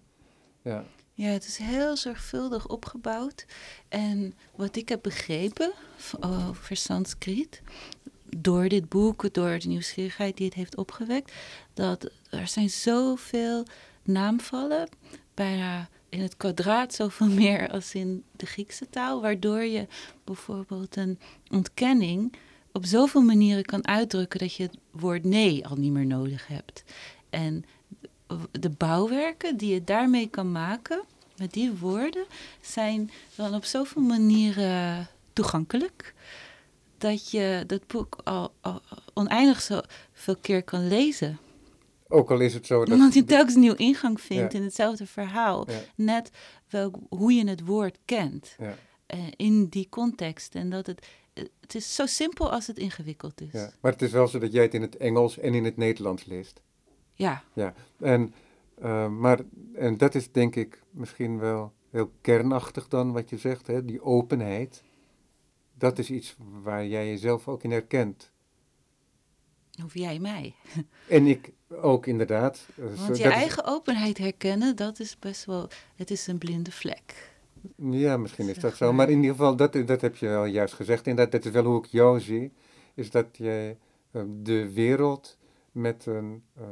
Ja. 0.61 0.85
Ja, 1.19 1.27
het 1.27 1.45
is 1.47 1.57
heel 1.57 1.97
zorgvuldig 1.97 2.67
opgebouwd. 2.67 3.45
En 3.89 4.33
wat 4.55 4.75
ik 4.75 4.89
heb 4.89 5.01
begrepen 5.01 5.71
over 6.19 6.75
Sanskriet, 6.75 7.61
door 8.37 8.69
dit 8.69 8.89
boek, 8.89 9.33
door 9.33 9.59
de 9.59 9.67
nieuwsgierigheid 9.67 10.37
die 10.37 10.45
het 10.45 10.55
heeft 10.55 10.77
opgewekt, 10.77 11.33
dat 11.73 12.11
er 12.29 12.47
zijn 12.47 12.69
zoveel 12.69 13.65
naamvallen, 14.03 14.89
bijna 15.33 15.89
in 16.09 16.21
het 16.21 16.37
kwadraat 16.37 16.93
zoveel 16.93 17.27
meer 17.41 17.69
als 17.69 17.95
in 17.95 18.23
de 18.35 18.45
Griekse 18.45 18.89
taal, 18.89 19.21
waardoor 19.21 19.63
je 19.63 19.87
bijvoorbeeld 20.23 20.95
een 20.95 21.19
ontkenning 21.49 22.33
op 22.71 22.85
zoveel 22.85 23.21
manieren 23.21 23.65
kan 23.65 23.87
uitdrukken 23.87 24.39
dat 24.39 24.53
je 24.53 24.63
het 24.63 24.77
woord 24.91 25.23
nee 25.23 25.67
al 25.67 25.75
niet 25.75 25.91
meer 25.91 26.05
nodig 26.05 26.47
hebt. 26.47 26.83
En 27.29 27.63
de 28.51 28.69
bouwwerken 28.69 29.57
die 29.57 29.73
je 29.73 29.83
daarmee 29.83 30.27
kan 30.29 30.51
maken, 30.51 31.03
met 31.37 31.53
die 31.53 31.71
woorden, 31.71 32.25
zijn 32.61 33.11
dan 33.35 33.55
op 33.55 33.65
zoveel 33.65 34.01
manieren 34.01 35.07
toegankelijk. 35.33 36.13
Dat 36.97 37.31
je 37.31 37.63
dat 37.67 37.87
boek 37.87 38.17
al, 38.23 38.53
al 38.61 38.81
oneindig 39.13 39.61
zoveel 39.61 40.35
keer 40.41 40.63
kan 40.63 40.87
lezen. 40.87 41.39
Ook 42.07 42.31
al 42.31 42.39
is 42.39 42.53
het 42.53 42.65
zo 42.65 42.85
dat... 42.85 42.93
Omdat 42.93 43.13
je 43.13 43.23
telkens 43.23 43.55
een 43.55 43.61
nieuw 43.61 43.75
ingang 43.75 44.21
vindt 44.21 44.53
in 44.53 44.63
hetzelfde 44.63 45.05
verhaal. 45.05 45.67
Net 45.95 46.31
welk, 46.69 46.95
hoe 47.09 47.33
je 47.33 47.47
het 47.47 47.65
woord 47.65 47.97
kent. 48.05 48.55
Ja. 48.57 48.75
Uh, 49.15 49.19
in 49.35 49.65
die 49.65 49.87
context. 49.89 50.55
En 50.55 50.69
dat 50.69 50.87
het... 50.87 51.07
Het 51.59 51.75
is 51.75 51.95
zo 51.95 52.05
simpel 52.05 52.51
als 52.51 52.67
het 52.67 52.77
ingewikkeld 52.77 53.41
is. 53.41 53.51
Ja, 53.51 53.71
maar 53.81 53.91
het 53.91 54.01
is 54.01 54.11
wel 54.11 54.27
zo 54.27 54.39
dat 54.39 54.51
jij 54.51 54.63
het 54.63 54.73
in 54.73 54.81
het 54.81 54.97
Engels 54.97 55.37
en 55.37 55.53
in 55.53 55.63
het 55.65 55.77
Nederlands 55.77 56.25
leest. 56.25 56.61
Ja. 57.19 57.43
Ja, 57.53 57.73
en, 57.97 58.33
uh, 58.83 59.09
maar, 59.09 59.39
en 59.73 59.97
dat 59.97 60.15
is 60.15 60.31
denk 60.31 60.55
ik 60.55 60.83
misschien 60.91 61.39
wel 61.39 61.73
heel 61.89 62.11
kernachtig 62.21 62.87
dan 62.87 63.11
wat 63.11 63.29
je 63.29 63.37
zegt, 63.37 63.67
hè? 63.67 63.85
die 63.85 64.01
openheid. 64.01 64.83
Dat 65.73 65.97
is 65.97 66.09
iets 66.09 66.35
waar 66.63 66.85
jij 66.85 67.07
jezelf 67.07 67.47
ook 67.47 67.63
in 67.63 67.71
herkent. 67.71 68.31
Of 69.83 69.93
jij 69.93 70.19
mij. 70.19 70.53
En 71.07 71.27
ik 71.27 71.51
ook 71.69 72.05
inderdaad. 72.05 72.67
Want 72.75 73.17
je 73.17 73.23
eigen 73.23 73.65
openheid 73.65 74.17
herkennen, 74.17 74.75
dat 74.75 74.99
is 74.99 75.19
best 75.19 75.45
wel, 75.45 75.69
het 75.95 76.11
is 76.11 76.27
een 76.27 76.37
blinde 76.37 76.71
vlek. 76.71 77.31
Ja, 77.75 78.17
misschien 78.17 78.47
is 78.47 78.57
dat 78.59 78.75
zo. 78.75 78.93
Maar 78.93 79.09
in 79.09 79.15
ieder 79.17 79.31
geval, 79.31 79.55
dat, 79.55 79.73
dat 79.73 80.01
heb 80.01 80.15
je 80.15 80.35
al 80.35 80.45
juist 80.45 80.73
gezegd. 80.73 81.07
Inderdaad, 81.07 81.31
dat 81.31 81.45
is 81.45 81.51
wel 81.51 81.63
hoe 81.63 81.83
ik 81.83 81.85
jou 81.85 82.19
zie. 82.19 82.51
Is 82.93 83.11
dat 83.11 83.27
je 83.37 83.75
uh, 84.11 84.21
de 84.41 84.73
wereld 84.73 85.37
met 85.71 86.05
een 86.05 86.43
uh, 86.57 86.65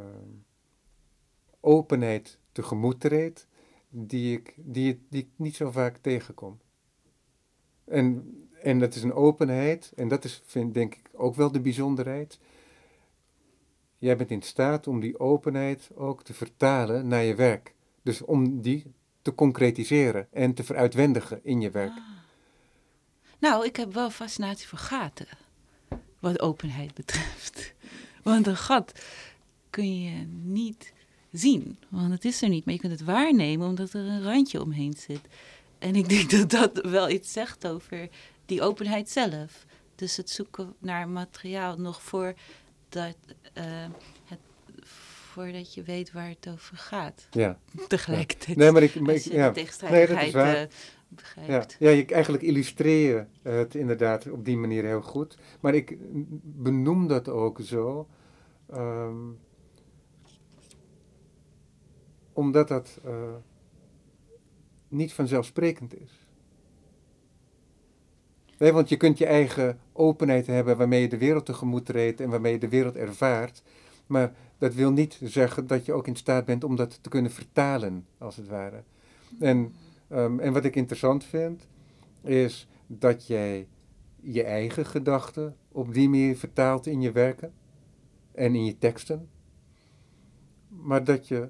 openheid 1.59 2.39
tegemoet 2.51 2.99
treedt, 2.99 3.47
die 3.89 4.37
ik, 4.37 4.53
die, 4.57 5.05
die 5.09 5.31
niet 5.35 5.55
zo 5.55 5.71
vaak 5.71 5.97
tegenkom. 5.97 6.59
En, 7.83 8.33
en 8.61 8.79
dat 8.79 8.95
is 8.95 9.03
een 9.03 9.13
openheid, 9.13 9.91
en 9.95 10.07
dat 10.07 10.23
is, 10.23 10.41
vind, 10.45 10.73
denk 10.73 10.95
ik, 10.95 11.09
ook 11.13 11.35
wel 11.35 11.51
de 11.51 11.61
bijzonderheid 11.61 12.39
jij 13.97 14.17
bent 14.17 14.31
in 14.31 14.41
staat 14.41 14.87
om 14.87 14.99
die 14.99 15.19
openheid 15.19 15.89
ook 15.95 16.23
te 16.23 16.33
vertalen 16.33 17.07
naar 17.07 17.23
je 17.23 17.35
werk. 17.35 17.73
Dus 18.01 18.21
om 18.21 18.61
die 18.61 18.93
te 19.21 19.35
concretiseren 19.35 20.27
en 20.31 20.53
te 20.53 20.63
veruitwendigen 20.63 21.39
in 21.43 21.61
je 21.61 21.71
werk. 21.71 21.91
Ah. 21.91 22.03
Nou, 23.39 23.65
ik 23.65 23.75
heb 23.75 23.93
wel 23.93 24.09
fascinatie 24.09 24.67
voor 24.67 24.77
gaten, 24.77 25.27
wat 26.19 26.39
openheid 26.39 26.93
betreft. 26.93 27.73
Want 28.27 28.47
een 28.47 28.57
gat 28.57 28.91
kun 29.69 30.01
je 30.01 30.25
niet 30.43 30.93
zien, 31.31 31.77
want 31.89 32.11
het 32.11 32.25
is 32.25 32.41
er 32.41 32.49
niet. 32.49 32.65
Maar 32.65 32.73
je 32.73 32.79
kunt 32.79 32.91
het 32.91 33.03
waarnemen 33.03 33.67
omdat 33.67 33.93
er 33.93 34.01
een 34.01 34.23
randje 34.23 34.61
omheen 34.61 34.93
zit. 34.93 35.21
En 35.79 35.95
ik 35.95 36.09
denk 36.09 36.29
dat 36.29 36.49
dat 36.49 36.85
wel 36.91 37.09
iets 37.09 37.31
zegt 37.31 37.67
over 37.67 38.09
die 38.45 38.61
openheid 38.61 39.09
zelf. 39.09 39.65
Dus 39.95 40.17
het 40.17 40.29
zoeken 40.29 40.73
naar 40.79 41.09
materiaal 41.09 41.77
nog 41.77 42.01
voor 42.01 42.33
dat, 42.89 43.15
uh, 43.57 43.63
het, 44.23 44.39
voordat 45.31 45.73
je 45.73 45.83
weet 45.83 46.11
waar 46.11 46.29
het 46.29 46.49
over 46.51 46.77
gaat. 46.77 47.27
Ja. 47.31 47.59
Tegelijkertijd. 47.87 48.57
Nee, 48.57 48.71
maar 48.71 48.83
ik, 48.83 48.99
maar 48.99 49.15
ik 49.15 49.23
ja. 49.23 49.53
nee, 49.89 50.07
uh, 50.09 50.61
begrijpt. 51.07 51.75
Ja. 51.79 51.89
ja, 51.89 51.89
je, 51.89 52.05
eigenlijk 52.05 52.43
illustreer 52.43 53.27
je 53.43 53.49
het 53.49 53.75
inderdaad 53.75 54.29
op 54.29 54.45
die 54.45 54.57
manier 54.57 54.83
heel 54.83 55.01
goed. 55.01 55.37
Maar 55.59 55.75
ik 55.75 55.97
benoem 56.41 57.07
dat 57.07 57.29
ook 57.29 57.59
zo. 57.63 58.07
Um, 58.73 59.39
omdat 62.33 62.67
dat 62.67 62.99
uh, 63.05 63.11
niet 64.87 65.13
vanzelfsprekend 65.13 65.95
is. 65.99 66.27
Want 68.57 68.89
je 68.89 68.97
kunt 68.97 69.17
je 69.17 69.25
eigen 69.25 69.79
openheid 69.93 70.47
hebben 70.47 70.77
waarmee 70.77 71.01
je 71.01 71.07
de 71.07 71.17
wereld 71.17 71.45
tegemoet 71.45 71.85
treedt 71.85 72.21
en 72.21 72.29
waarmee 72.29 72.51
je 72.51 72.59
de 72.59 72.69
wereld 72.69 72.95
ervaart. 72.95 73.63
Maar 74.07 74.33
dat 74.57 74.73
wil 74.73 74.91
niet 74.91 75.19
zeggen 75.23 75.67
dat 75.67 75.85
je 75.85 75.93
ook 75.93 76.07
in 76.07 76.15
staat 76.15 76.45
bent 76.45 76.63
om 76.63 76.75
dat 76.75 77.03
te 77.03 77.09
kunnen 77.09 77.31
vertalen, 77.31 78.05
als 78.17 78.35
het 78.35 78.47
ware. 78.47 78.83
En, 79.39 79.73
um, 80.11 80.39
en 80.39 80.53
wat 80.53 80.65
ik 80.65 80.75
interessant 80.75 81.23
vind, 81.23 81.67
is 82.21 82.67
dat 82.87 83.27
jij 83.27 83.67
je 84.15 84.43
eigen 84.43 84.85
gedachten 84.85 85.55
op 85.71 85.93
die 85.93 86.09
manier 86.09 86.37
vertaalt 86.37 86.85
in 86.85 87.01
je 87.01 87.11
werken 87.11 87.53
en 88.37 88.55
in 88.55 88.65
je 88.65 88.77
teksten. 88.77 89.29
Maar 90.67 91.03
dat 91.03 91.27
je 91.27 91.49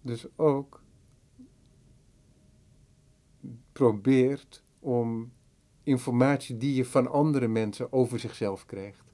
dus 0.00 0.26
ook 0.36 0.82
probeert 3.72 4.62
om 4.78 5.32
informatie 5.82 6.56
die 6.56 6.74
je 6.74 6.84
van 6.84 7.10
andere 7.10 7.48
mensen 7.48 7.92
over 7.92 8.18
zichzelf 8.18 8.66
krijgt. 8.66 9.04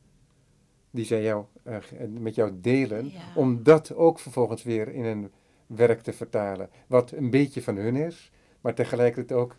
Die 0.90 1.04
zij 1.04 1.22
jou, 1.22 1.44
uh, 1.66 1.76
met 2.08 2.34
jou 2.34 2.60
delen, 2.60 3.12
om 3.34 3.62
dat 3.62 3.94
ook 3.94 4.18
vervolgens 4.18 4.62
weer 4.62 4.88
in 4.88 5.04
een 5.04 5.30
werk 5.66 6.00
te 6.00 6.12
vertalen. 6.12 6.70
Wat 6.86 7.10
een 7.10 7.30
beetje 7.30 7.62
van 7.62 7.76
hun 7.76 7.96
is, 7.96 8.30
maar 8.60 8.74
tegelijkertijd 8.74 9.40
ook 9.40 9.56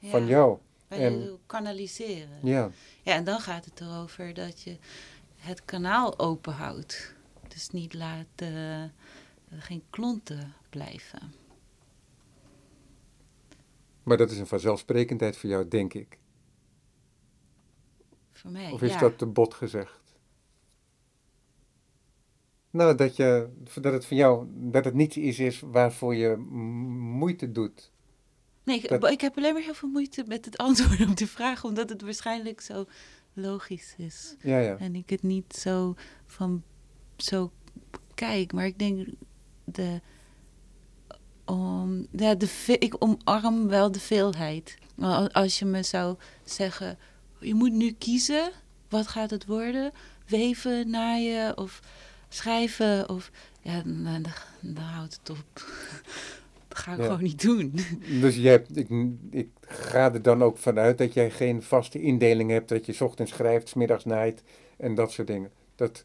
van 0.00 0.26
jou. 0.26 0.58
En 0.88 1.38
kanaliseren. 1.46 2.38
Ja. 2.42 2.70
ja, 3.02 3.14
en 3.14 3.24
dan 3.24 3.40
gaat 3.40 3.64
het 3.64 3.80
erover 3.80 4.34
dat 4.34 4.62
je 4.62 4.76
het 5.44 5.64
kanaal 5.64 6.18
open 6.18 6.52
houdt. 6.52 7.14
Dus 7.48 7.70
niet 7.70 7.94
laat 7.94 8.26
uh, 8.42 8.84
geen 9.50 9.82
klonten 9.90 10.54
blijven. 10.70 11.32
Maar 14.02 14.16
dat 14.16 14.30
is 14.30 14.38
een 14.38 14.46
vanzelfsprekendheid 14.46 15.36
voor 15.36 15.50
jou, 15.50 15.68
denk 15.68 15.94
ik 15.94 16.18
voor 18.44 18.50
mij. 18.52 18.70
Of 18.70 18.82
is 18.82 18.98
dat 18.98 19.18
te 19.18 19.26
bot 19.26 19.54
gezegd? 19.54 20.02
Nou, 22.70 22.94
dat, 22.94 23.16
je, 23.16 23.48
dat 23.80 23.92
het 23.92 24.06
van 24.06 24.16
jou, 24.16 24.46
dat 24.50 24.84
het 24.84 24.94
niet 24.94 25.16
iets 25.16 25.38
is 25.38 25.60
waarvoor 25.60 26.14
je 26.14 26.36
moeite 26.36 27.52
doet. 27.52 27.90
Nee, 28.62 28.80
ik, 28.80 29.04
ik 29.04 29.20
heb 29.20 29.36
alleen 29.36 29.52
maar 29.52 29.62
heel 29.62 29.74
veel 29.74 29.88
moeite 29.88 30.24
met 30.26 30.44
het 30.44 30.56
antwoorden 30.66 31.08
op 31.08 31.16
de 31.16 31.26
vraag, 31.26 31.64
omdat 31.64 31.88
het 31.88 32.02
waarschijnlijk 32.02 32.60
zo 32.60 32.86
logisch 33.34 33.94
is. 33.96 34.34
Ja, 34.40 34.58
ja. 34.58 34.76
En 34.76 34.94
ik 34.94 35.10
het 35.10 35.22
niet 35.22 35.54
zo 35.54 35.94
van 36.26 36.62
zo 37.16 37.52
kijk. 38.14 38.52
Maar 38.52 38.66
ik 38.66 38.78
denk 38.78 39.08
de 39.64 40.00
om, 41.44 42.06
ja, 42.10 42.34
de, 42.34 42.76
ik 42.78 42.94
omarm 42.98 43.68
wel 43.68 43.92
de 43.92 44.00
veelheid. 44.00 44.76
Als 45.32 45.58
je 45.58 45.64
me 45.64 45.82
zou 45.82 46.16
zeggen, 46.44 46.98
je 47.40 47.54
moet 47.54 47.72
nu 47.72 47.92
kiezen, 47.92 48.50
wat 48.88 49.06
gaat 49.06 49.30
het 49.30 49.46
worden? 49.46 49.92
Weven, 50.26 50.90
naaien 50.90 51.58
of 51.58 51.80
schrijven? 52.28 53.08
Of, 53.08 53.30
ja, 53.60 53.82
dan, 53.82 54.04
dan, 54.04 54.24
dan 54.60 54.84
houdt 54.84 55.18
het 55.22 55.30
op. 55.30 55.66
ga 56.76 56.94
ik 56.94 57.02
gewoon 57.02 57.22
niet 57.22 57.42
doen. 57.42 57.74
Dus 58.20 58.36
je 58.36 58.48
hebt, 58.48 58.76
ik, 58.76 58.88
ik 59.30 59.48
ga 59.60 60.12
er 60.12 60.22
dan 60.22 60.42
ook 60.42 60.58
vanuit 60.58 60.98
dat 60.98 61.14
jij 61.14 61.30
geen 61.30 61.62
vaste 61.62 62.00
indeling 62.00 62.50
hebt, 62.50 62.68
dat 62.68 62.86
je 62.86 63.04
ochtends 63.04 63.32
schrijft, 63.32 63.68
s 63.68 63.74
middags 63.74 64.04
naait 64.04 64.42
en 64.76 64.94
dat 64.94 65.12
soort 65.12 65.28
dingen. 65.28 65.50
Dat, 65.74 66.04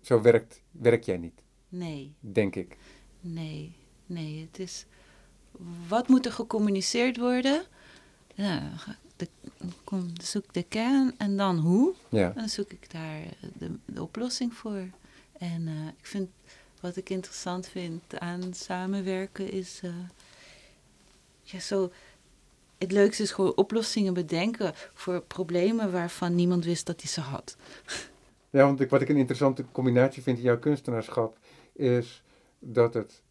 zo 0.00 0.20
werkt, 0.20 0.62
werk 0.70 1.04
jij 1.04 1.16
niet. 1.16 1.42
Nee. 1.68 2.14
Denk 2.20 2.56
ik. 2.56 2.76
Nee, 3.20 3.76
nee. 4.06 4.48
Het 4.50 4.58
is, 4.58 4.86
wat 5.88 6.08
moet 6.08 6.26
er 6.26 6.32
gecommuniceerd 6.32 7.16
worden? 7.16 7.62
Ja, 8.34 8.72
de, 9.16 9.28
zoek 10.22 10.54
de 10.54 10.62
kern 10.62 11.14
en 11.18 11.36
dan 11.36 11.58
hoe. 11.58 11.94
Ja. 12.08 12.28
En 12.28 12.34
dan 12.34 12.48
zoek 12.48 12.72
ik 12.72 12.90
daar 12.90 13.22
de, 13.58 13.78
de 13.84 14.02
oplossing 14.02 14.54
voor. 14.54 14.88
En 15.38 15.62
uh, 15.62 15.86
ik 15.86 16.06
vind, 16.06 16.30
wat 16.82 16.96
ik 16.96 17.10
interessant 17.10 17.68
vind 17.68 18.18
aan 18.18 18.54
samenwerken 18.54 19.50
is, 19.50 19.80
uh, 19.84 19.90
ja, 21.42 21.60
zo, 21.60 21.92
het 22.78 22.92
leukste 22.92 23.22
is 23.22 23.30
gewoon 23.30 23.56
oplossingen 23.56 24.14
bedenken 24.14 24.72
voor 24.94 25.22
problemen 25.22 25.92
waarvan 25.92 26.34
niemand 26.34 26.64
wist 26.64 26.86
dat 26.86 27.00
hij 27.00 27.10
ze 27.10 27.20
had. 27.20 27.56
Ja, 28.50 28.64
want 28.64 28.80
ik, 28.80 28.90
wat 28.90 29.00
ik 29.00 29.08
een 29.08 29.16
interessante 29.16 29.64
combinatie 29.72 30.22
vind 30.22 30.38
in 30.38 30.44
jouw 30.44 30.58
kunstenaarschap 30.58 31.38
is 31.72 32.22
dat 32.58 32.94
het 32.94 33.22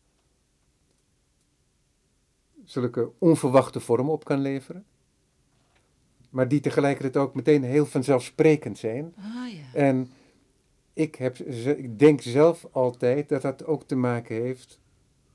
zulke 2.66 3.12
onverwachte 3.18 3.80
vormen 3.80 4.14
op 4.14 4.24
kan 4.24 4.40
leveren. 4.40 4.86
Maar 6.30 6.48
die 6.48 6.60
tegelijkertijd 6.60 7.18
ook 7.18 7.36
meteen 7.36 7.64
heel 7.64 7.86
vanzelfsprekend 7.86 8.78
zijn. 8.78 9.14
Ah, 9.18 9.54
ja. 9.54 9.80
En 9.80 10.12
ik, 11.02 11.16
heb, 11.16 11.38
ik 11.38 12.00
denk 12.00 12.22
zelf 12.22 12.68
altijd 12.72 13.30
dat 13.30 13.42
dat 13.42 13.66
ook 13.66 13.84
te 13.84 13.96
maken 13.96 14.36
heeft 14.36 14.80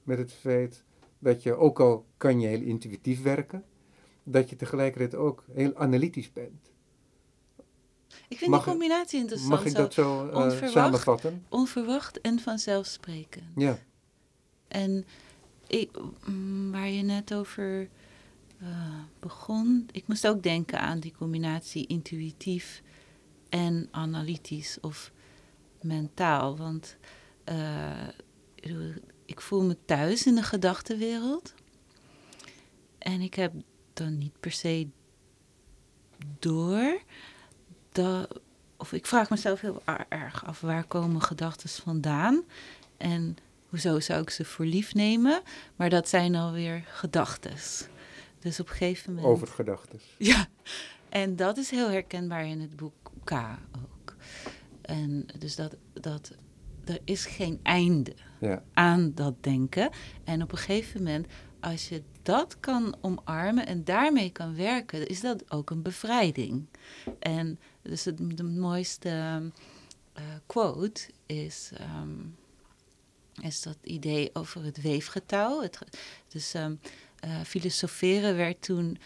met 0.03 0.19
het 0.19 0.33
feit 0.33 0.85
dat 1.19 1.43
je, 1.43 1.55
ook 1.55 1.81
al 1.81 2.07
kan 2.17 2.41
je 2.41 2.47
heel 2.47 2.61
intuïtief 2.61 3.23
werken, 3.23 3.65
dat 4.23 4.51
je 4.51 4.57
tegelijkertijd 4.57 5.15
ook 5.15 5.45
heel 5.53 5.77
analytisch 5.77 6.33
bent. 6.33 6.71
Ik 8.29 8.39
vind 8.39 8.53
die 8.53 8.63
combinatie 8.63 9.21
interessant. 9.21 9.51
Mag 9.51 9.65
ik 9.65 9.75
dat 9.75 9.95
zo 9.95 10.31
uh, 10.31 10.69
samenvatten? 10.69 11.45
Onverwacht 11.49 12.21
en 12.21 12.39
vanzelfsprekend. 12.39 13.45
Ja. 13.57 13.79
En 14.69 15.05
ik, 15.67 15.99
mm, 16.25 16.73
waar 16.73 16.89
je 16.89 17.03
net 17.03 17.35
over 17.35 17.89
uh, 18.63 18.69
begon, 19.21 19.89
ik 19.93 20.07
moest 20.07 20.27
ook 20.27 20.43
denken 20.43 20.81
aan 20.81 21.01
die 21.01 21.15
combinatie 21.19 21.87
intuïtief 21.87 22.83
en 23.49 23.89
analytisch 23.91 24.79
of 24.81 25.13
mentaal. 25.87 26.57
Want 26.57 26.97
uh, 27.49 28.09
ik 29.25 29.41
voel 29.41 29.63
me 29.63 29.77
thuis 29.85 30.27
in 30.27 30.35
de 30.35 30.43
gedachtenwereld. 30.43 31.55
En 32.99 33.21
ik 33.21 33.35
heb 33.35 33.53
dan 33.93 34.19
niet 34.19 34.41
per 34.41 34.53
se 34.53 34.89
door 36.39 37.01
dat. 37.93 38.41
Of 38.77 38.93
ik 38.93 39.07
vraag 39.07 39.31
mezelf 39.31 39.61
heel 39.61 39.83
erg 40.09 40.47
af 40.47 40.61
waar 40.61 40.85
komen 40.85 41.23
gedachten 41.23 41.69
vandaan. 41.69 42.45
En 42.97 43.37
hoezo 43.69 44.01
zou 44.01 44.23
ik 44.23 44.31
ze 44.31 44.45
voor 44.45 44.65
lief 44.65 44.95
nemen? 44.95 45.43
Maar 45.77 45.91
dat 45.91 46.09
zijn 46.09 46.35
alweer 46.35 46.85
gedachten. 46.87 47.55
Dus 48.39 48.61
op 48.61 48.69
een 48.69 48.75
gegeven 48.75 49.15
moment. 49.15 49.33
Over 49.33 49.47
gedachten. 49.47 50.01
Ja, 50.19 50.47
en 51.09 51.37
dat 51.37 51.57
is 51.57 51.71
heel 51.71 51.91
herkenbaar 51.91 52.47
in 52.47 52.61
het 52.61 52.77
boek 52.77 53.11
K 53.25 53.33
ook. 53.77 54.15
En 54.87 55.27
dus 55.39 55.57
dat, 55.57 55.77
dat 55.93 56.33
er 56.85 57.01
is 57.05 57.27
geen 57.27 57.61
einde 57.63 58.15
ja. 58.41 58.63
aan 58.73 59.13
dat 59.15 59.43
denken. 59.43 59.91
En 60.25 60.43
op 60.43 60.53
een 60.53 60.59
gegeven 60.59 61.03
moment, 61.03 61.27
als 61.61 61.89
je 61.89 62.03
dat 62.23 62.61
kan 62.61 62.97
omarmen 63.01 63.67
en 63.67 63.85
daarmee 63.85 64.31
kan 64.31 64.57
werken, 64.57 65.07
is 65.07 65.21
dat 65.21 65.51
ook 65.51 65.71
een 65.71 65.83
bevrijding. 65.83 66.67
En 67.19 67.59
dus 67.83 68.05
het, 68.05 68.37
de 68.37 68.43
mooiste 68.43 69.09
uh, 70.19 70.23
quote 70.47 71.11
is. 71.27 71.71
Um, 72.01 72.37
is 73.43 73.63
dat 73.63 73.77
idee 73.83 74.31
over 74.33 74.65
het 74.65 74.83
weefgetouw. 74.83 75.63
Het, 75.63 75.79
dus 76.29 76.55
um, 76.55 76.81
uh, 77.25 77.41
filosoferen 77.41 78.37
werd 78.37 78.63
toen 78.63 78.99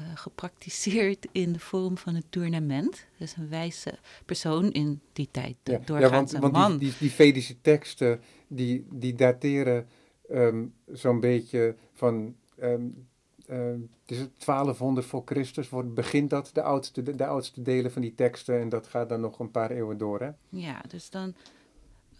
uh, 0.00 0.04
gepraktiseerd 0.14 1.26
in 1.32 1.52
de 1.52 1.58
vorm 1.58 1.98
van 1.98 2.14
het 2.14 2.24
tournament. 2.28 3.06
Dus 3.18 3.36
een 3.36 3.48
wijze 3.48 3.98
persoon 4.24 4.72
in 4.72 5.00
die 5.12 5.28
tijd, 5.30 5.56
ja, 5.64 5.78
doorgaans 5.84 6.32
ja, 6.32 6.38
want, 6.38 6.56
want 6.56 6.80
Die, 6.80 6.88
die, 6.88 6.98
die, 6.98 7.10
Vedische 7.10 7.60
teksten, 7.60 8.20
die, 8.48 8.86
die 8.90 9.14
dateren 9.14 9.86
um, 10.30 10.74
zo'n 10.92 11.20
beetje 11.20 11.76
van... 11.92 12.34
Um, 12.62 13.08
um, 13.50 13.90
het 14.00 14.18
is 14.18 14.26
1200 14.44 15.06
voor 15.06 15.22
Christus, 15.24 15.68
wordt, 15.68 15.94
begint 15.94 16.30
dat, 16.30 16.50
de 16.52 16.62
oudste, 16.62 17.02
de, 17.02 17.14
de, 17.14 17.26
oudste 17.26 17.62
delen 17.62 17.92
van 17.92 18.02
die 18.02 18.14
teksten. 18.14 18.60
En 18.60 18.68
dat 18.68 18.86
gaat 18.86 19.08
dan 19.08 19.20
nog 19.20 19.38
een 19.38 19.50
paar 19.50 19.70
eeuwen 19.70 19.98
door, 19.98 20.20
hè? 20.20 20.30
Ja, 20.48 20.82
dus 20.88 21.10
dan... 21.10 21.34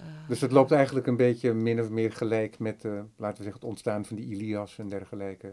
Uh, 0.01 0.07
dus 0.29 0.41
het 0.41 0.53
loopt 0.53 0.73
eigenlijk 0.73 1.07
een 1.07 1.17
beetje 1.17 1.53
min 1.53 1.81
of 1.81 1.89
meer 1.89 2.13
gelijk 2.13 2.59
met, 2.59 2.85
uh, 2.85 2.93
laten 3.17 3.37
we 3.37 3.43
zeggen, 3.43 3.61
het 3.61 3.65
ontstaan 3.65 4.05
van 4.05 4.17
die 4.17 4.27
Ilias 4.27 4.79
en 4.79 4.89
dergelijke. 4.89 5.53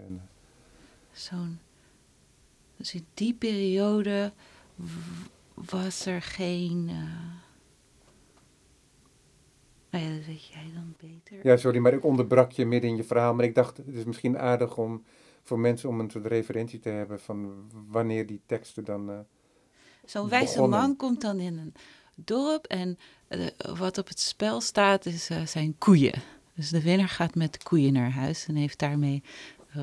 Zo'n 1.11 1.59
dus 2.77 2.93
in 2.93 3.05
die 3.13 3.33
periode 3.33 4.33
was 5.53 6.05
er 6.05 6.21
geen. 6.21 6.87
Uh... 6.89 7.35
Nou 9.89 10.05
ja, 10.05 10.15
dat 10.15 10.25
weet 10.25 10.45
jij 10.45 10.71
dan 10.73 10.95
beter. 10.97 11.47
Ja, 11.47 11.57
sorry, 11.57 11.79
maar 11.79 11.93
ik 11.93 12.03
onderbrak 12.03 12.51
je 12.51 12.65
midden 12.65 12.89
in 12.89 12.95
je 12.95 13.03
verhaal. 13.03 13.33
Maar 13.33 13.45
ik 13.45 13.55
dacht, 13.55 13.77
het 13.77 13.95
is 13.95 14.03
misschien 14.03 14.37
aardig 14.37 14.77
om 14.77 15.03
voor 15.43 15.59
mensen 15.59 15.89
om 15.89 15.99
een 15.99 16.09
soort 16.09 16.25
referentie 16.25 16.79
te 16.79 16.89
hebben 16.89 17.19
van 17.19 17.69
wanneer 17.87 18.25
die 18.25 18.41
teksten 18.45 18.83
dan. 18.83 19.09
Uh, 19.09 19.19
Zo'n 20.05 20.29
wijze 20.29 20.67
man 20.67 20.95
komt 20.95 21.21
dan 21.21 21.39
in 21.39 21.57
een 21.57 21.73
dorp 22.15 22.65
en 22.65 22.97
uh, 23.29 23.47
wat 23.77 23.97
op 23.97 24.07
het 24.07 24.19
spel 24.19 24.61
staat 24.61 25.05
is, 25.05 25.29
zijn 25.45 25.77
koeien. 25.77 26.21
Dus 26.53 26.69
de 26.69 26.81
winnaar 26.81 27.09
gaat 27.09 27.35
met 27.35 27.63
koeien 27.63 27.93
naar 27.93 28.11
huis 28.11 28.45
en 28.47 28.55
heeft 28.55 28.79
daarmee 28.79 29.23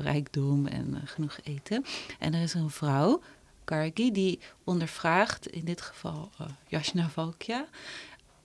rijkdom 0.01 0.67
en 0.67 0.87
uh, 0.89 0.99
genoeg 1.05 1.37
eten. 1.43 1.85
En 2.19 2.33
er 2.33 2.41
is 2.41 2.53
een 2.53 2.69
vrouw, 2.69 3.21
Kargi, 3.63 4.11
die 4.11 4.39
ondervraagt, 4.63 5.47
in 5.47 5.65
dit 5.65 5.81
geval 5.81 6.29
uh, 6.41 6.47
Yashna 6.67 7.09
Valkya, 7.09 7.67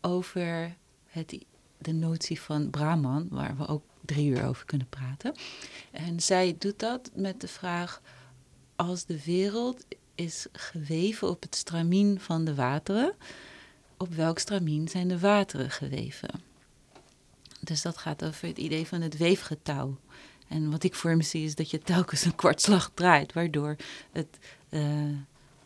over 0.00 0.76
het, 1.06 1.38
de 1.78 1.92
notie 1.92 2.40
van 2.40 2.70
Brahman, 2.70 3.28
waar 3.30 3.56
we 3.56 3.66
ook 3.66 3.82
drie 4.04 4.30
uur 4.30 4.46
over 4.46 4.64
kunnen 4.66 4.88
praten. 4.88 5.34
En 5.90 6.20
zij 6.20 6.56
doet 6.58 6.78
dat 6.78 7.10
met 7.14 7.40
de 7.40 7.48
vraag: 7.48 8.00
als 8.76 9.04
de 9.04 9.24
wereld 9.24 9.84
is 10.14 10.46
geweven 10.52 11.28
op 11.28 11.42
het 11.42 11.56
stramien 11.56 12.20
van 12.20 12.44
de 12.44 12.54
wateren, 12.54 13.14
op 13.96 14.14
welk 14.14 14.38
stramien 14.38 14.88
zijn 14.88 15.08
de 15.08 15.18
wateren 15.18 15.70
geweven? 15.70 16.48
Dus 17.60 17.82
dat 17.82 17.96
gaat 17.96 18.24
over 18.24 18.48
het 18.48 18.58
idee 18.58 18.86
van 18.86 19.00
het 19.00 19.16
weefgetouw. 19.16 19.98
En 20.50 20.70
wat 20.70 20.82
ik 20.82 20.94
voor 20.94 21.16
me 21.16 21.22
zie 21.22 21.44
is 21.44 21.54
dat 21.54 21.70
je 21.70 21.78
telkens 21.78 22.24
een 22.24 22.34
kwartslag 22.34 22.90
draait, 22.94 23.32
waardoor 23.32 23.76
het, 24.12 24.38
uh, 24.70 25.16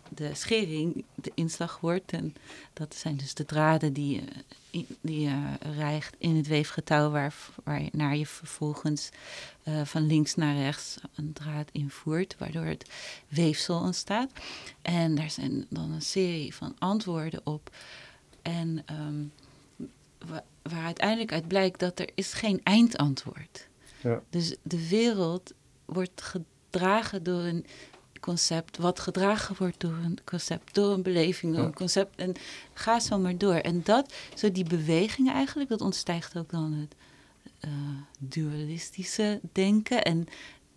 de 0.09 0.35
schering 0.35 1.05
de 1.15 1.33
inslag 1.35 1.81
wordt. 1.81 2.13
En 2.13 2.35
dat 2.73 2.95
zijn 2.95 3.17
dus 3.17 3.35
de 3.35 3.45
draden 3.45 3.93
die, 3.93 4.23
je, 4.71 4.85
die 5.01 5.31
rijgt 5.77 6.15
in 6.19 6.37
het 6.37 6.47
weefgetouw, 6.47 7.11
waar, 7.11 7.35
waar 7.65 7.83
je, 7.83 7.89
naar 7.93 8.17
je 8.17 8.27
vervolgens 8.27 9.09
uh, 9.65 9.85
van 9.85 10.07
links 10.07 10.35
naar 10.35 10.57
rechts 10.57 10.97
een 11.15 11.33
draad 11.33 11.69
invoert, 11.73 12.37
waardoor 12.39 12.65
het 12.65 12.91
weefsel 13.29 13.81
ontstaat. 13.81 14.31
En 14.83 15.15
daar 15.15 15.31
zijn 15.31 15.67
dan 15.69 15.93
een 15.93 16.03
serie 16.03 16.55
van 16.55 16.77
antwoorden 16.79 17.41
op. 17.45 17.71
En 18.43 18.85
um, 18.91 19.33
waar 20.63 20.85
uiteindelijk 20.85 21.33
uit 21.33 21.49
blijkt 21.49 21.81
dat 21.81 21.99
er 21.99 22.09
is 22.15 22.33
geen 22.33 22.61
eindantwoord 22.63 23.69
ja. 24.05 24.23
Dus 24.31 24.57
de 24.63 24.89
wereld 24.89 25.53
wordt 25.85 26.23
gedragen 26.23 27.23
door 27.23 27.41
een 27.41 27.67
concept, 28.21 28.77
wat 28.77 29.01
gedragen 29.01 29.57
wordt 29.59 29.81
door 29.81 29.97
een 30.05 30.19
concept, 30.25 30.75
door 30.75 30.93
een 30.93 31.03
beleving, 31.03 31.55
door 31.55 31.65
een 31.65 31.75
concept. 31.75 32.17
En 32.17 32.35
ga 32.73 33.01
zo 33.01 33.19
maar 33.19 33.39
door. 33.39 33.55
En 33.55 33.81
dat, 33.83 34.15
zo 34.35 34.53
die 34.53 34.65
beweging 34.65 35.31
eigenlijk, 35.31 35.69
dat 35.69 35.81
ontstijgt 35.81 36.39
ook 36.39 36.51
dan 36.51 36.73
het 36.73 36.95
uh, 37.65 37.71
dualistische 38.19 39.41
denken. 39.53 40.03
En 40.03 40.27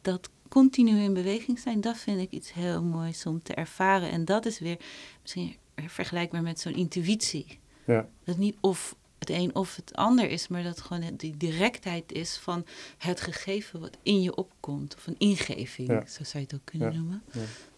dat 0.02 0.30
continu 0.50 1.00
in 1.00 1.14
beweging 1.14 1.60
zijn, 1.60 1.82
dat 1.82 1.98
vind 1.98 2.22
ik 2.22 2.32
iets 2.32 2.54
heel 2.54 2.84
moois 2.84 3.26
om 3.26 3.44
te 3.44 3.54
ervaren. 3.54 4.10
En 4.10 4.26
dat 4.26 4.46
is 4.46 4.60
weer 4.60 4.78
misschien 5.22 5.56
vergelijkbaar 5.76 6.42
met 6.42 6.60
zo'n 6.60 6.76
intuïtie. 6.76 7.60
Ja. 7.86 8.08
Dat 8.24 8.38
niet 8.38 8.56
of 8.60 8.96
het 9.20 9.30
een 9.30 9.56
of 9.56 9.76
het 9.76 9.96
ander 9.96 10.30
is, 10.30 10.48
maar 10.48 10.64
dat 10.64 10.82
gewoon 10.82 11.04
die 11.18 11.38
directheid 11.38 12.12
is 12.12 12.38
van 12.38 12.66
het 12.98 13.22
gegeven 13.22 13.80
wat 13.80 13.98
in 14.04 14.22
je 14.22 14.36
opkomt. 14.36 14.96
Of 14.96 15.08
een 15.08 15.16
ingeving, 15.18 15.88
zo 15.88 16.24
zou 16.24 16.34
je 16.34 16.50
het 16.50 16.54
ook 16.54 16.66
kunnen 16.66 16.96
noemen. 16.96 17.24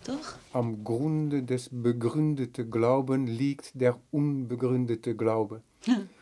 Toch? 0.01 0.39
Am 0.51 0.79
Grunde 0.83 1.45
des 1.45 1.67
begründete 1.71 2.67
Glauben 2.69 3.35
liegt 3.35 3.71
der 3.73 3.97
unbegründete 4.09 5.15
Glaube. 5.15 5.61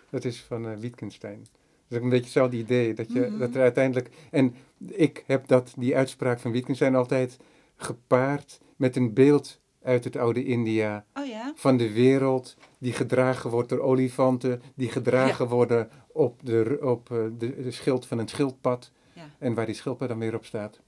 Dat 0.09 0.26
is 0.26 0.41
van 0.41 0.65
uh, 0.65 0.78
Wittgenstein. 0.78 1.39
Dat 1.39 1.49
is 1.89 1.97
ook 1.97 2.03
een 2.03 2.09
beetje 2.09 2.24
hetzelfde 2.24 2.57
idee. 2.57 2.93
Dat, 2.93 3.11
je, 3.13 3.20
mhm. 3.20 3.38
dat 3.38 3.55
er 3.55 3.61
uiteindelijk. 3.61 4.09
En 4.32 4.55
ik 4.86 5.24
heb 5.28 5.47
dat, 5.47 5.74
die 5.78 5.95
uitspraak 5.95 6.39
van 6.39 6.51
Wittgenstein 6.51 6.95
altijd 6.95 7.38
gepaard 7.76 8.59
met 8.76 8.95
een 8.95 9.13
beeld 9.13 9.59
uit 9.88 10.03
het 10.03 10.15
oude 10.15 10.43
India. 10.43 11.05
Oh 11.13 11.25
ja? 11.25 11.53
Van 11.55 11.77
de 11.77 11.91
wereld 11.91 12.55
die 12.77 12.93
gedragen 12.93 13.49
wordt 13.49 13.69
door 13.69 13.79
olifanten, 13.79 14.61
die 14.75 14.89
gedragen 14.89 15.47
worden 15.47 15.89
op, 16.11 16.39
de, 16.43 16.77
op 16.81 17.09
uh, 17.09 17.17
de, 17.38 17.61
de, 17.61 17.71
schild 17.71 18.05
van 18.05 18.17
een 18.17 18.27
schildpad. 18.27 18.91
Ja. 19.13 19.29
En 19.38 19.53
waar 19.53 19.65
die 19.65 19.75
schildpad 19.75 20.07
dan 20.07 20.19
weer 20.19 20.35
op 20.35 20.45
staat. 20.45 20.79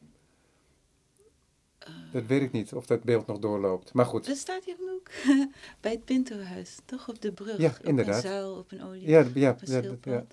Uh, 1.87 2.13
dat 2.13 2.25
weet 2.25 2.41
ik 2.41 2.51
niet 2.51 2.73
of 2.73 2.85
dat 2.85 3.03
beeld 3.03 3.27
nog 3.27 3.39
doorloopt. 3.39 3.93
Maar 3.93 4.05
goed. 4.05 4.25
Dat 4.25 4.37
staat 4.37 4.63
hier 4.63 4.75
ook 4.99 5.09
bij 5.81 5.91
het 5.91 6.05
Pintohuis, 6.05 6.77
toch? 6.85 7.09
Op 7.09 7.21
de 7.21 7.31
brug. 7.31 7.57
Ja, 7.57 7.73
inderdaad. 7.81 8.17
Op 8.17 8.23
een 8.23 8.29
zuil, 8.29 8.55
op 8.55 8.71
een 8.71 8.83
olie. 8.83 9.09
Ja, 9.09 9.25
ja, 9.33 9.55
ja, 9.63 9.81
ja, 10.03 10.25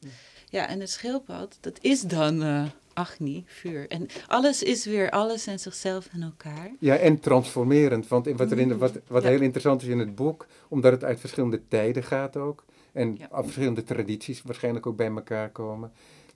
ja. 0.48 0.68
en 0.68 0.80
het 0.80 0.90
schildpad, 0.90 1.58
dat 1.60 1.78
is 1.80 2.00
dan. 2.00 2.42
Uh, 2.42 2.64
Agni, 2.96 3.44
vuur. 3.46 3.88
En 3.88 4.06
alles 4.26 4.62
is 4.62 4.84
weer 4.84 5.10
alles 5.10 5.46
en 5.46 5.58
zichzelf 5.58 6.08
en 6.12 6.22
elkaar. 6.22 6.70
Ja, 6.78 6.96
en 6.96 7.20
transformerend. 7.20 8.08
Want 8.08 8.26
wat, 8.26 8.50
er 8.50 8.58
in 8.58 8.68
de, 8.68 8.76
wat, 8.76 8.98
wat 9.06 9.22
heel 9.22 9.40
interessant 9.40 9.82
is 9.82 9.88
in 9.88 9.98
het 9.98 10.14
boek, 10.14 10.46
omdat 10.68 10.92
het 10.92 11.04
uit 11.04 11.20
verschillende 11.20 11.68
tijden 11.68 12.02
gaat 12.02 12.36
ook, 12.36 12.64
en 12.92 13.18
verschillende 13.30 13.82
tradities 13.82 14.42
waarschijnlijk 14.42 14.86
ook 14.86 14.96
bij 14.96 15.10
elkaar 15.10 15.50
komen, 15.50 15.92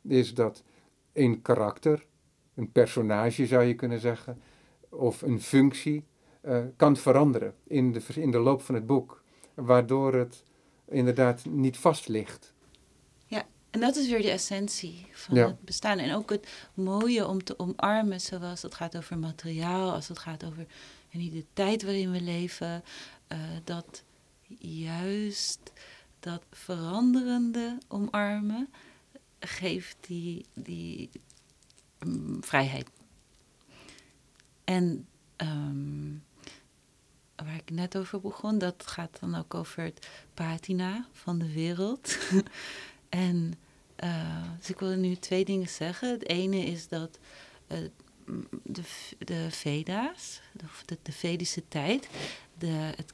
is 0.08 0.34
dat 0.34 0.62
een 1.12 1.42
karakter, 1.42 2.06
een 2.54 2.72
personage 2.72 3.46
zou 3.46 3.64
je 3.64 3.74
kunnen 3.74 4.00
zeggen, 4.00 4.40
of 4.88 5.22
een 5.22 5.40
functie, 5.40 6.04
uh, 6.42 6.64
kan 6.76 6.96
veranderen 6.96 7.54
in 7.66 7.92
de, 7.92 8.02
in 8.14 8.30
de 8.30 8.38
loop 8.38 8.62
van 8.62 8.74
het 8.74 8.86
boek. 8.86 9.22
Waardoor 9.54 10.14
het 10.14 10.44
inderdaad 10.88 11.44
niet 11.44 11.76
vast 11.76 12.08
ligt. 12.08 12.52
En 13.70 13.80
dat 13.80 13.96
is 13.96 14.08
weer 14.08 14.22
de 14.22 14.30
essentie 14.30 15.06
van 15.12 15.36
het 15.36 15.64
bestaan. 15.64 15.98
En 15.98 16.14
ook 16.14 16.30
het 16.30 16.48
mooie 16.74 17.26
om 17.26 17.44
te 17.44 17.58
omarmen, 17.58 18.20
zoals 18.20 18.62
het 18.62 18.74
gaat 18.74 18.96
over 18.96 19.18
materiaal, 19.18 19.92
als 19.92 20.08
het 20.08 20.18
gaat 20.18 20.44
over 20.44 20.66
en 21.10 21.18
de 21.18 21.44
tijd 21.52 21.82
waarin 21.82 22.10
we 22.10 22.20
leven. 22.20 22.82
Uh, 23.32 23.38
dat 23.64 24.02
juist 24.58 25.72
dat 26.20 26.42
veranderende 26.50 27.78
omarmen 27.88 28.68
geeft 29.40 29.96
die, 30.00 30.44
die 30.54 31.10
um, 31.98 32.38
vrijheid. 32.40 32.90
En 34.64 35.06
um, 35.36 36.22
waar 37.44 37.54
ik 37.54 37.70
net 37.70 37.96
over 37.96 38.20
begon, 38.20 38.58
dat 38.58 38.86
gaat 38.86 39.16
dan 39.20 39.34
ook 39.34 39.54
over 39.54 39.82
het 39.82 40.08
patina 40.34 41.06
van 41.12 41.38
de 41.38 41.52
wereld. 41.52 42.16
En 43.08 43.54
uh, 44.04 44.42
dus 44.58 44.70
ik 44.70 44.78
wil 44.78 44.96
nu 44.96 45.14
twee 45.16 45.44
dingen 45.44 45.68
zeggen. 45.68 46.10
Het 46.10 46.28
ene 46.28 46.64
is 46.64 46.88
dat 46.88 47.18
uh, 47.68 47.78
de, 48.62 48.82
de 49.18 49.46
Veda's, 49.50 50.40
de, 50.52 50.98
de, 51.02 51.12
Vedische 51.12 51.68
tijd, 51.68 52.08
de, 52.58 52.66
het, 52.66 53.12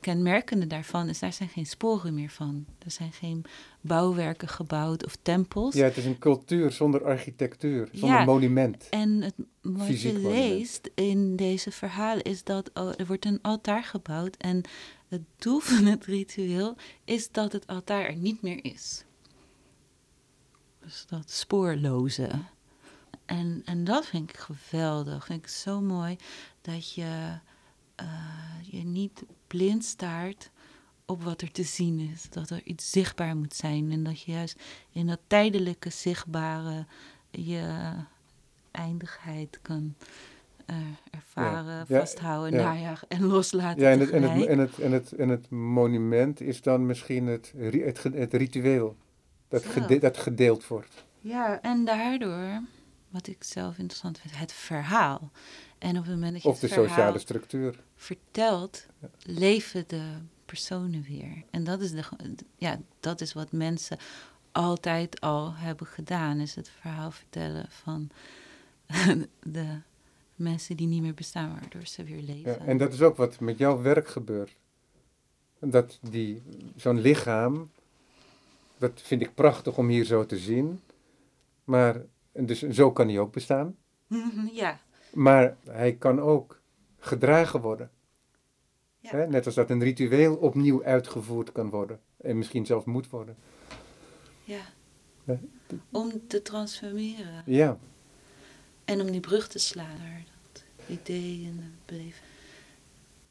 kenmerkende 0.00 0.66
daarvan 0.66 1.08
is, 1.08 1.18
daar 1.18 1.32
zijn 1.32 1.48
geen 1.48 1.66
sporen 1.66 2.14
meer 2.14 2.30
van. 2.30 2.66
Er 2.84 2.90
zijn 2.90 3.12
geen 3.12 3.44
bouwwerken 3.80 4.48
gebouwd 4.48 5.04
of 5.04 5.16
tempels. 5.22 5.74
Ja, 5.74 5.84
het 5.84 5.96
is 5.96 6.04
een 6.04 6.18
cultuur 6.18 6.72
zonder 6.72 7.04
architectuur, 7.04 7.88
zonder 7.92 8.18
ja, 8.18 8.24
monument. 8.24 8.88
En 8.88 9.22
het, 9.22 9.34
wat 9.60 10.00
je 10.00 10.18
leest 10.18 10.90
in 10.94 11.36
deze 11.36 11.70
verhalen 11.70 12.22
is 12.22 12.44
dat 12.44 12.70
oh, 12.74 12.92
er 12.96 13.06
wordt 13.06 13.24
een 13.24 13.42
altaar 13.42 13.84
gebouwd 13.84 14.36
en 14.36 14.62
het 15.08 15.22
doel 15.36 15.58
van 15.58 15.84
het 15.84 16.04
ritueel 16.04 16.76
is 17.04 17.30
dat 17.30 17.52
het 17.52 17.66
altaar 17.66 18.04
er 18.04 18.16
niet 18.16 18.42
meer 18.42 18.64
is. 18.64 19.04
Dus 20.80 21.06
dat 21.08 21.30
spoorloze. 21.30 22.30
En, 23.24 23.62
en 23.64 23.84
dat 23.84 24.06
vind 24.06 24.30
ik 24.30 24.36
geweldig. 24.36 25.24
Vind 25.24 25.42
ik 25.42 25.48
zo 25.48 25.80
mooi 25.80 26.16
dat 26.60 26.92
je 26.92 27.38
je 28.62 28.84
niet 28.84 29.24
blind 29.46 29.84
staart 29.84 30.50
op 31.06 31.22
wat 31.22 31.42
er 31.42 31.50
te 31.50 31.62
zien 31.62 32.10
is. 32.12 32.30
Dat 32.30 32.50
er 32.50 32.60
iets 32.64 32.90
zichtbaar 32.90 33.36
moet 33.36 33.54
zijn. 33.54 33.92
En 33.92 34.02
dat 34.04 34.20
je 34.20 34.32
juist 34.32 34.60
in 34.92 35.06
dat 35.06 35.20
tijdelijke 35.26 35.90
zichtbare 35.90 36.86
je 37.30 37.92
eindigheid 38.70 39.58
kan 39.62 39.94
uh, 40.70 40.76
ervaren, 41.10 41.84
ja, 41.88 41.98
vasthouden, 41.98 42.60
ja, 42.60 42.72
ja. 42.72 42.96
en 43.08 43.24
loslaten. 43.34 43.82
Ja, 43.82 43.90
en 43.90 44.00
het, 44.00 44.10
en, 44.10 44.22
het, 44.22 44.46
en, 44.46 44.58
het, 44.58 44.78
en, 44.78 44.92
het, 44.92 45.12
en 45.12 45.28
het 45.28 45.50
monument 45.50 46.40
is 46.40 46.62
dan 46.62 46.86
misschien 46.86 47.26
het, 47.26 47.52
het, 47.56 48.02
het 48.02 48.34
ritueel 48.34 48.96
dat, 49.48 49.64
gede 49.64 49.98
dat 49.98 50.16
gedeeld 50.16 50.66
wordt. 50.66 51.04
Ja, 51.20 51.62
en 51.62 51.84
daardoor, 51.84 52.62
wat 53.08 53.26
ik 53.26 53.44
zelf 53.44 53.78
interessant 53.78 54.18
vind, 54.18 54.38
het 54.38 54.52
verhaal. 54.52 55.30
En 55.78 55.98
op 55.98 56.04
het 56.04 56.14
moment 56.14 56.32
dat 56.32 56.42
je 56.42 56.48
of 56.48 56.58
de 56.58 56.68
sociale 56.68 57.18
structuur 57.18 57.80
vertelt, 57.96 58.86
leven 59.22 59.84
de 59.86 60.02
personen 60.44 61.02
weer. 61.08 61.44
En 61.50 61.64
dat 61.64 61.80
is, 61.80 61.90
de, 61.90 62.04
ja, 62.56 62.80
dat 63.00 63.20
is 63.20 63.32
wat 63.32 63.52
mensen 63.52 63.98
altijd 64.52 65.20
al 65.20 65.54
hebben 65.54 65.86
gedaan, 65.86 66.40
is 66.40 66.54
het 66.54 66.68
verhaal 66.80 67.10
vertellen 67.10 67.66
van 67.68 68.10
de 69.42 69.80
mensen 70.34 70.76
die 70.76 70.86
niet 70.86 71.02
meer 71.02 71.14
bestaan, 71.14 71.52
waardoor 71.60 71.86
ze 71.86 72.04
weer 72.04 72.22
leven. 72.22 72.52
Ja, 72.52 72.58
en 72.58 72.78
dat 72.78 72.92
is 72.92 73.02
ook 73.02 73.16
wat 73.16 73.40
met 73.40 73.58
jouw 73.58 73.82
werk 73.82 74.08
gebeurt. 74.08 74.56
Dat 75.58 75.98
die, 76.02 76.42
zo'n 76.76 77.00
lichaam 77.00 77.70
dat 78.78 79.02
vind 79.02 79.22
ik 79.22 79.34
prachtig 79.34 79.78
om 79.78 79.88
hier 79.88 80.04
zo 80.04 80.26
te 80.26 80.38
zien. 80.38 80.80
Maar, 81.64 82.02
dus 82.32 82.62
zo 82.62 82.92
kan 82.92 83.08
hij 83.08 83.18
ook 83.18 83.32
bestaan. 83.32 83.76
Ja. 84.52 84.80
Maar 85.12 85.56
hij 85.68 85.92
kan 85.92 86.20
ook 86.20 86.60
gedragen 86.98 87.60
worden. 87.60 87.90
Ja. 88.98 89.10
Hè? 89.10 89.26
Net 89.26 89.46
als 89.46 89.54
dat 89.54 89.70
een 89.70 89.82
ritueel 89.82 90.36
opnieuw 90.36 90.84
uitgevoerd 90.84 91.52
kan 91.52 91.70
worden. 91.70 92.00
En 92.16 92.38
misschien 92.38 92.66
zelfs 92.66 92.84
moet 92.84 93.10
worden. 93.10 93.36
Ja. 94.44 94.60
Om 95.90 96.26
te 96.26 96.42
transformeren. 96.42 97.42
Ja. 97.46 97.78
En 98.84 99.00
om 99.00 99.10
die 99.10 99.20
brug 99.20 99.48
te 99.48 99.58
slaan 99.58 99.98
naar 99.98 100.24
dat 100.52 100.64
idee 100.86 101.46
en 101.46 101.62
het 101.62 101.86
beleven. 101.86 102.22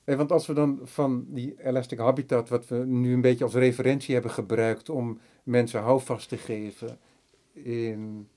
want 0.04 0.32
als 0.32 0.48
we 0.48 0.54
dan 0.54 0.80
van 0.84 1.26
die 1.30 1.56
Elastic 1.64 2.00
Habitat, 2.00 2.50
wat 2.50 2.68
we 2.68 2.76
nu 2.76 3.14
een 3.14 3.22
beetje 3.22 3.44
als 3.44 3.54
referentie 3.54 4.14
hebben 4.14 4.32
gebruikt 4.32 4.90
om 4.90 5.20
mensen 5.44 5.82
houvast 5.82 6.30
te 6.30 6.38
geven 6.38 7.00
in 7.54 8.28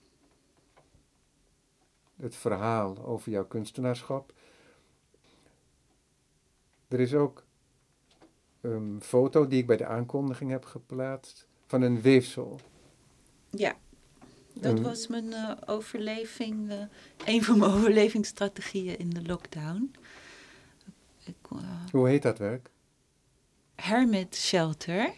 het 2.20 2.36
verhaal 2.36 3.04
over 3.04 3.30
jouw 3.30 3.46
kunstenaarschap. 3.46 4.32
Er 6.88 7.00
is 7.00 7.14
ook 7.14 7.44
een 8.60 8.98
foto 9.02 9.46
die 9.46 9.60
ik 9.60 9.66
bij 9.66 9.76
de 9.76 9.86
aankondiging 9.86 10.50
heb 10.50 10.64
geplaatst 10.64 11.46
van 11.66 11.82
een 11.82 12.00
weefsel. 12.00 12.60
Ja, 13.50 13.76
dat 14.52 14.80
was 14.80 15.06
mijn 15.06 15.26
uh, 15.26 15.52
overleving, 15.66 16.70
uh, 16.70 16.82
een 17.24 17.44
van 17.44 17.58
mijn 17.58 17.70
overlevingsstrategieën 17.76 18.98
in 18.98 19.10
de 19.10 19.22
lockdown. 19.22 19.94
Ik, 21.24 21.50
uh, 21.52 21.60
Hoe 21.90 22.08
heet 22.08 22.22
dat 22.22 22.38
werk? 22.38 22.70
Hermit 23.74 24.36
Shelter 24.36 25.12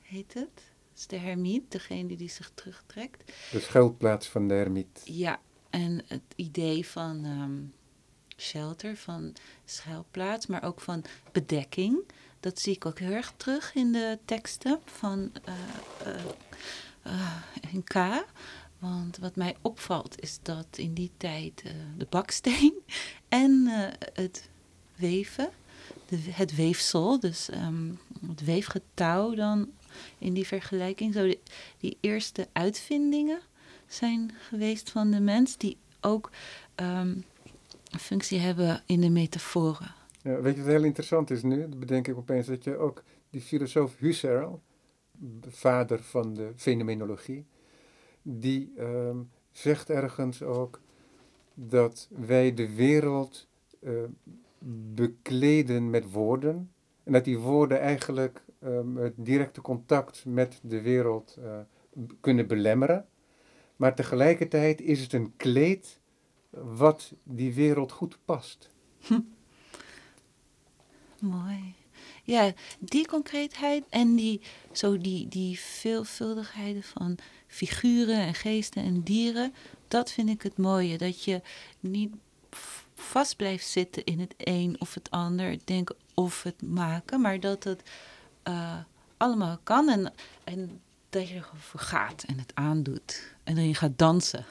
heet 0.00 0.34
het 0.34 0.70
is 1.00 1.06
de 1.06 1.16
hermiet, 1.16 1.72
degene 1.72 2.16
die 2.16 2.28
zich 2.28 2.50
terugtrekt. 2.54 3.32
De 3.50 3.60
schuilplaats 3.60 4.28
van 4.28 4.48
de 4.48 4.54
hermiet. 4.54 5.02
Ja, 5.04 5.40
en 5.70 6.02
het 6.06 6.22
idee 6.36 6.86
van 6.86 7.24
ehm, 7.24 7.58
shelter, 8.36 8.96
van 8.96 9.32
schuilplaats, 9.64 10.46
maar 10.46 10.62
ook 10.62 10.80
van 10.80 11.04
bedekking. 11.32 11.98
Dat 12.40 12.60
zie 12.60 12.74
ik 12.74 12.86
ook 12.86 12.98
heel 12.98 13.12
erg 13.12 13.32
terug 13.36 13.74
in 13.74 13.92
de 13.92 14.18
teksten 14.24 14.80
van 14.84 15.32
uh, 15.48 16.14
uh, 17.06 17.82
K. 17.84 18.24
Want 18.78 19.16
wat 19.16 19.36
mij 19.36 19.56
opvalt 19.60 20.20
is 20.20 20.38
dat 20.42 20.66
in 20.76 20.94
die 20.94 21.10
tijd 21.16 21.62
de 21.96 22.06
baksteen 22.08 22.74
en 23.28 23.66
het 24.12 24.48
weven, 24.96 25.50
de, 26.08 26.18
het 26.30 26.54
weefsel, 26.54 27.20
dus 27.20 27.48
um, 27.52 27.98
het 28.26 28.44
weefgetouw 28.44 29.34
dan 29.34 29.70
in 30.18 30.32
die 30.32 30.46
vergelijking. 30.46 31.14
Zo 31.14 31.34
die, 31.78 31.96
eerste 32.00 32.48
uitvindingen 32.52 33.40
zijn 33.92 34.32
geweest 34.38 34.90
van 34.90 35.10
de 35.10 35.20
mens, 35.20 35.56
die 35.56 35.76
ook 36.00 36.30
ehm, 36.74 37.16
een 37.90 37.98
functie 37.98 38.38
hebben 38.38 38.82
in 38.86 39.00
de 39.00 39.10
metaforen. 39.10 39.94
Ja, 40.22 40.40
weet 40.40 40.54
je 40.54 40.62
wat 40.62 40.70
heel 40.70 40.84
interessant 40.84 41.30
is 41.30 41.42
nu? 41.42 41.66
Bedenk 41.66 42.08
ik 42.08 42.16
opeens 42.16 42.46
dat 42.46 42.64
je 42.64 42.76
ook 42.76 43.02
die 43.30 43.40
filosoof 43.40 43.98
Husserl, 43.98 44.62
vader 45.48 46.02
van 46.02 46.34
de 46.34 46.52
fenomenologie, 46.56 47.46
die 48.22 48.72
ehm, 48.76 49.16
zegt 49.50 49.90
ergens 49.90 50.42
ook 50.42 50.80
dat 51.54 52.08
wij 52.10 52.54
de 52.54 52.74
wereld 52.74 53.48
uh, 53.80 53.92
bekleden 54.94 55.90
met 55.90 56.12
woorden. 56.12 56.72
En 57.02 57.12
dat 57.12 57.24
die 57.24 57.38
woorden 57.38 57.80
eigenlijk 57.80 58.42
um, 58.64 58.96
het 58.96 59.12
directe 59.16 59.60
contact 59.60 60.24
met 60.24 60.60
de 60.62 60.80
wereld 60.80 61.38
uh, 61.38 61.58
kunnen 62.20 62.46
belemmeren. 62.46 63.06
Maar 63.80 63.94
tegelijkertijd 63.94 64.80
is 64.80 65.00
het 65.00 65.12
een 65.12 65.36
kleed 65.36 66.00
wat 66.50 67.12
die 67.22 67.54
wereld 67.54 67.92
goed 67.92 68.18
past. 68.24 68.68
Hm. 69.00 69.20
Mooi. 71.18 71.74
Ja, 72.24 72.52
die 72.78 73.06
concreetheid 73.06 73.84
en 73.88 74.14
die, 74.14 74.40
zo 74.72 74.98
die, 74.98 75.28
die 75.28 75.58
veelvuldigheid 75.58 76.86
van 76.86 77.18
figuren 77.46 78.16
en 78.16 78.34
geesten 78.34 78.82
en 78.82 79.02
dieren, 79.02 79.54
dat 79.88 80.10
vind 80.10 80.28
ik 80.28 80.42
het 80.42 80.56
mooie. 80.56 80.98
Dat 80.98 81.24
je 81.24 81.42
niet 81.80 82.14
vast 82.94 83.36
blijft 83.36 83.66
zitten 83.66 84.04
in 84.04 84.20
het 84.20 84.34
een 84.36 84.76
of 84.78 84.94
het 84.94 85.10
ander, 85.10 85.58
denken 85.64 85.96
of 86.14 86.42
het 86.42 86.62
maken, 86.62 87.20
maar 87.20 87.40
dat 87.40 87.64
het 87.64 87.82
uh, 88.48 88.78
allemaal 89.16 89.58
kan 89.62 89.88
en, 89.88 90.12
en 90.44 90.80
dat 91.10 91.28
je 91.28 91.34
ervoor 91.34 91.80
gaat 91.80 92.22
en 92.22 92.38
het 92.38 92.54
aandoet 92.54 93.38
en 93.56 93.68
je 93.68 93.74
gaat 93.74 93.98
dansen. 93.98 94.44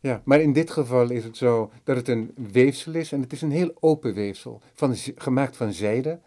Ja, 0.00 0.22
maar 0.24 0.40
in 0.40 0.52
dit 0.52 0.70
geval 0.70 1.10
is 1.10 1.24
het 1.24 1.36
zo 1.36 1.70
dat 1.84 1.96
het 1.96 2.08
een 2.08 2.34
weefsel 2.52 2.94
is 2.94 3.12
en 3.12 3.20
het 3.20 3.32
is 3.32 3.42
een 3.42 3.50
heel 3.50 3.74
open 3.80 4.14
weefsel, 4.14 4.60
van, 4.74 4.96
gemaakt 4.96 5.56
van 5.56 5.72
zijde. 5.72 6.20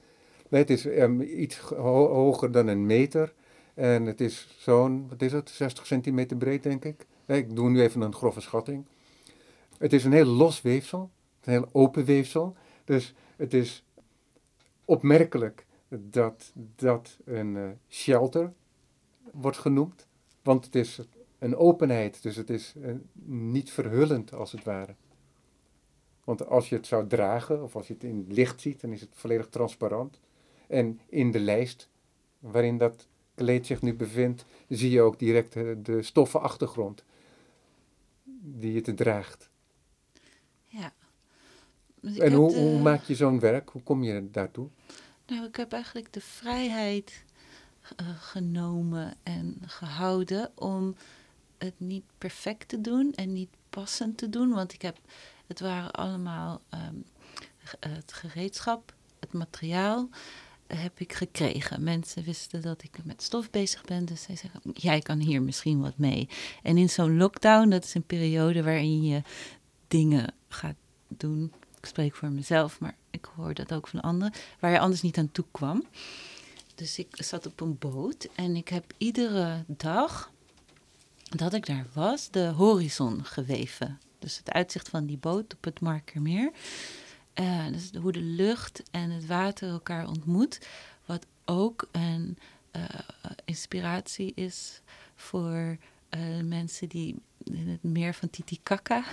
Het 0.50 0.70
is 0.70 0.86
um, 0.86 1.22
iets 1.22 1.58
hoger 1.58 2.52
dan 2.52 2.68
een 2.68 2.86
meter 2.86 3.34
en 3.74 4.06
het 4.06 4.22
is 4.22 4.56
zo'n, 4.58 5.06
wat 5.10 5.22
is 5.22 5.32
het, 5.32 5.50
60 5.50 5.86
centimeter 5.86 6.38
breed 6.38 6.64
denk 6.64 6.86
ik. 6.86 7.06
Ik 7.26 7.56
doe 7.56 7.70
nu 7.70 7.82
even 7.82 8.02
een 8.02 8.14
grove 8.14 8.42
schatting. 8.42 8.86
Het 9.78 9.94
is 9.94 10.04
een 10.04 10.14
heel 10.14 10.26
los 10.26 10.62
weefsel, 10.62 11.10
een 11.44 11.54
heel 11.54 11.70
open 11.72 12.06
weefsel. 12.06 12.56
Dus 12.86 13.14
het 13.36 13.54
is 13.54 13.84
opmerkelijk 14.86 15.66
dat 15.88 16.52
dat 16.76 17.18
een 17.26 17.56
uh, 17.56 17.70
shelter 17.90 18.54
wordt 19.32 19.58
genoemd, 19.58 20.08
want 20.42 20.66
het 20.66 20.76
is 20.76 21.00
een 21.40 21.56
openheid, 21.56 22.22
dus 22.24 22.36
het 22.36 22.50
is 22.50 22.74
uh, 22.78 22.96
niet 23.24 23.72
verhullend 23.72 24.34
als 24.34 24.52
het 24.52 24.64
ware. 24.64 24.96
Want 26.24 26.48
als 26.48 26.70
je 26.70 26.76
het 26.76 26.88
zou 26.88 27.08
dragen, 27.08 27.64
of 27.64 27.76
als 27.76 27.88
je 27.88 27.94
het 27.94 28.04
in 28.04 28.26
licht 28.30 28.62
ziet, 28.62 28.82
dan 28.82 28.92
is 28.92 29.02
het 29.02 29.10
volledig 29.14 29.48
transparant. 29.50 30.20
En 30.68 31.00
in 31.10 31.32
de 31.32 31.40
lijst 31.40 31.90
waarin 32.40 32.78
dat 32.78 33.08
kleed 33.36 33.66
zich 33.66 33.82
nu 33.82 33.94
bevindt, 33.94 34.46
zie 34.68 34.92
je 34.92 35.02
ook 35.02 35.20
direct 35.20 35.54
de 35.86 36.02
stoffen 36.02 36.42
achtergrond 36.42 37.04
die 38.42 38.74
je 38.74 38.82
te 38.82 38.94
draagt. 38.94 39.50
Ja. 40.66 40.94
Dus 42.02 42.18
en 42.18 42.34
hoe, 42.34 42.56
hoe, 42.56 42.80
maak 42.80 43.04
je 43.04 43.16
zo'n 43.16 43.40
werk? 43.40 43.70
Hoe 43.70 43.84
kom 43.84 44.04
je 44.04 44.30
daartoe? 44.32 44.68
Nou, 45.28 45.46
ik 45.46 45.56
heb 45.56 45.72
eigenlijk 45.72 46.14
de 46.14 46.22
vrijheid 46.22 47.24
uh, 48.02 48.08
genomen 48.20 49.14
en 49.24 49.62
gehouden 49.66 50.52
om 50.56 50.96
het 51.58 51.74
niet 51.78 52.04
perfect 52.18 52.68
te 52.68 52.82
doen 52.82 53.14
en 53.14 53.34
niet 53.34 53.50
passend 53.70 54.18
te 54.18 54.30
doen. 54.30 54.50
Want 54.50 54.74
ik 54.74 54.82
heb, 54.82 54.98
het 55.48 55.60
waren 55.60 55.92
allemaal 55.92 56.62
um, 56.74 57.06
het 57.80 58.14
gereedschap, 58.14 58.94
het 59.20 59.34
materiaal 59.34 60.10
heb 60.68 61.00
ik 61.00 61.14
gekregen. 61.14 61.84
Mensen 61.84 62.24
wisten 62.24 62.62
dat 62.62 62.84
ik 62.84 63.06
met 63.06 63.22
stof 63.22 63.50
bezig 63.50 63.84
ben, 63.84 64.06
dus 64.06 64.22
zij 64.22 64.36
zeggen: 64.36 64.62
Jij 64.74 65.00
kan 65.00 65.20
hier 65.20 65.42
misschien 65.42 65.82
wat 65.82 65.98
mee. 65.98 66.30
En 66.64 66.78
in 66.78 66.90
zo'n 66.90 67.18
lockdown, 67.18 67.70
dat 67.70 67.84
is 67.84 67.94
een 67.94 68.06
periode 68.06 68.64
waarin 68.64 69.04
je 69.04 69.22
dingen 69.88 70.34
gaat 70.48 70.76
doen. 71.08 71.54
Ik 71.78 71.86
spreek 71.86 72.16
voor 72.16 72.32
mezelf, 72.32 72.80
maar 72.80 72.96
ik 73.10 73.28
hoor 73.36 73.54
dat 73.54 73.74
ook 73.74 73.88
van 73.88 74.02
anderen, 74.02 74.34
waar 74.60 74.72
je 74.72 74.80
anders 74.80 75.02
niet 75.02 75.18
aan 75.18 75.32
toe 75.32 75.46
kwam. 75.52 75.86
Dus 76.80 77.00
ik 77.00 77.08
zat 77.12 77.46
op 77.46 77.62
een 77.62 77.78
boot 77.78 78.28
en 78.36 78.56
ik 78.56 78.68
heb 78.68 78.94
iedere 78.98 79.64
dag 79.68 80.32
dat 81.30 81.54
ik 81.54 81.66
daar 81.66 81.86
was, 81.94 82.30
de 82.30 82.48
horizon 82.48 83.26
geweven. 83.26 84.00
Dus 84.20 84.38
het 84.38 84.52
uitzicht 84.52 84.90
van 84.90 85.06
die 85.06 85.18
boot 85.18 85.54
op 85.54 85.64
het 85.64 85.80
Markermeer. 85.80 86.52
Uh, 87.40 87.68
dus 87.68 87.92
hoe 88.02 88.12
de 88.12 88.22
lucht 88.22 88.84
en 88.92 89.10
het 89.10 89.26
water 89.26 89.70
elkaar 89.70 90.08
ontmoet. 90.08 90.68
Wat 91.06 91.26
ook 91.46 91.88
een 91.92 92.38
uh, 92.76 92.84
inspiratie 93.46 94.32
is 94.36 94.82
voor 95.16 95.78
uh, 96.10 96.42
mensen 96.44 96.90
die 96.90 97.16
in 97.44 97.68
het 97.68 97.84
meer 97.84 98.14
van 98.14 98.30
Titicaca 98.30 99.04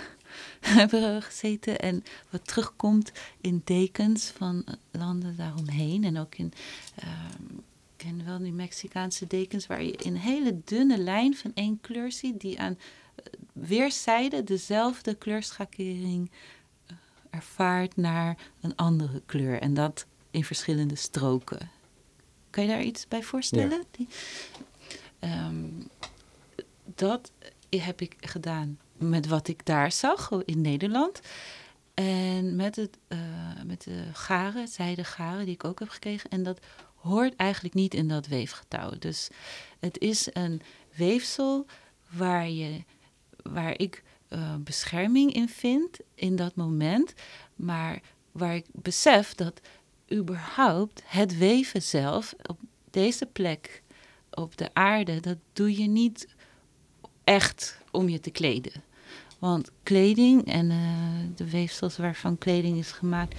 hebben 0.61 1.21
gezeten. 1.21 1.79
En 1.79 2.03
wat 2.29 2.47
terugkomt 2.47 3.11
in 3.41 3.61
dekens 3.63 4.25
van 4.25 4.65
landen 4.91 5.35
daaromheen. 5.35 6.03
En 6.03 6.17
ook 6.17 6.35
in, 6.35 6.53
uh, 7.03 7.09
ik 7.95 8.05
ken 8.05 8.25
wel 8.25 8.37
die 8.37 8.53
Mexicaanse 8.53 9.27
dekens, 9.27 9.67
waar 9.67 9.83
je 9.83 10.05
een 10.05 10.17
hele 10.17 10.61
dunne 10.65 10.97
lijn 10.97 11.35
van 11.35 11.51
één 11.53 11.81
kleur 11.81 12.11
ziet, 12.11 12.39
die 12.39 12.59
aan 12.59 12.77
weerszijden 13.53 14.45
dezelfde 14.45 15.15
kleurschakering 15.15 16.31
ervaart 17.29 17.95
naar 17.95 18.37
een 18.61 18.75
andere 18.75 19.21
kleur. 19.25 19.61
En 19.61 19.73
dat 19.73 20.05
in 20.31 20.43
verschillende 20.43 20.95
stroken. 20.95 21.69
Kan 22.49 22.63
je 22.63 22.69
daar 22.69 22.83
iets 22.83 23.07
bij 23.07 23.23
voorstellen? 23.23 23.83
Die, 23.91 24.07
um, 25.19 25.87
dat 26.95 27.31
heb 27.69 28.01
ik 28.01 28.15
gedaan 28.19 28.79
met 28.97 29.27
wat 29.27 29.47
ik 29.47 29.65
daar 29.65 29.91
zag 29.91 30.31
in 30.45 30.61
Nederland. 30.61 31.19
En 31.93 32.55
met, 32.55 32.75
het, 32.75 32.97
uh, 33.07 33.19
met 33.65 33.83
de 33.83 34.03
garen, 34.13 34.67
zijde 34.67 35.03
garen 35.03 35.45
die 35.45 35.53
ik 35.53 35.63
ook 35.63 35.79
heb 35.79 35.89
gekregen. 35.89 36.29
En 36.29 36.43
dat 36.43 36.59
hoort 36.95 37.35
eigenlijk 37.35 37.73
niet 37.73 37.93
in 37.93 38.07
dat 38.07 38.27
weefgetouw. 38.27 38.91
Dus 38.99 39.29
het 39.79 39.99
is 39.99 40.27
een 40.33 40.61
weefsel 40.95 41.65
waar, 42.09 42.49
je, 42.49 42.83
waar 43.43 43.79
ik 43.79 44.03
uh, 44.29 44.55
bescherming 44.59 45.33
in 45.33 45.49
vind 45.49 45.97
in 46.15 46.35
dat 46.35 46.55
moment. 46.55 47.13
Maar 47.55 48.01
waar 48.31 48.55
ik 48.55 48.65
besef 48.71 49.35
dat 49.35 49.61
überhaupt 50.13 51.01
het 51.05 51.37
weven 51.37 51.81
zelf 51.81 52.33
op 52.43 52.59
deze 52.89 53.25
plek 53.25 53.83
op 54.31 54.57
de 54.57 54.73
aarde, 54.73 55.19
dat 55.19 55.37
doe 55.53 55.77
je 55.77 55.87
niet 55.87 56.27
echt 57.23 57.77
om 57.91 58.09
je 58.09 58.19
te 58.19 58.31
kleden. 58.31 58.83
Want 59.39 59.71
kleding 59.83 60.45
en 60.45 60.69
uh, 60.69 60.77
de 61.35 61.49
weefsels 61.49 61.97
waarvan 61.97 62.37
kleding 62.37 62.77
is 62.77 62.91
gemaakt, 62.91 63.35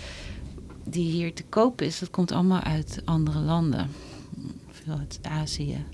die 0.84 1.10
hier 1.10 1.34
te 1.34 1.44
koop 1.44 1.82
is, 1.82 1.98
dat 1.98 2.10
komt 2.10 2.32
allemaal 2.32 2.60
uit 2.60 3.02
andere 3.04 3.38
landen. 3.38 3.90
Veel 4.70 4.98
uit 4.98 5.18
Azië. 5.22 5.84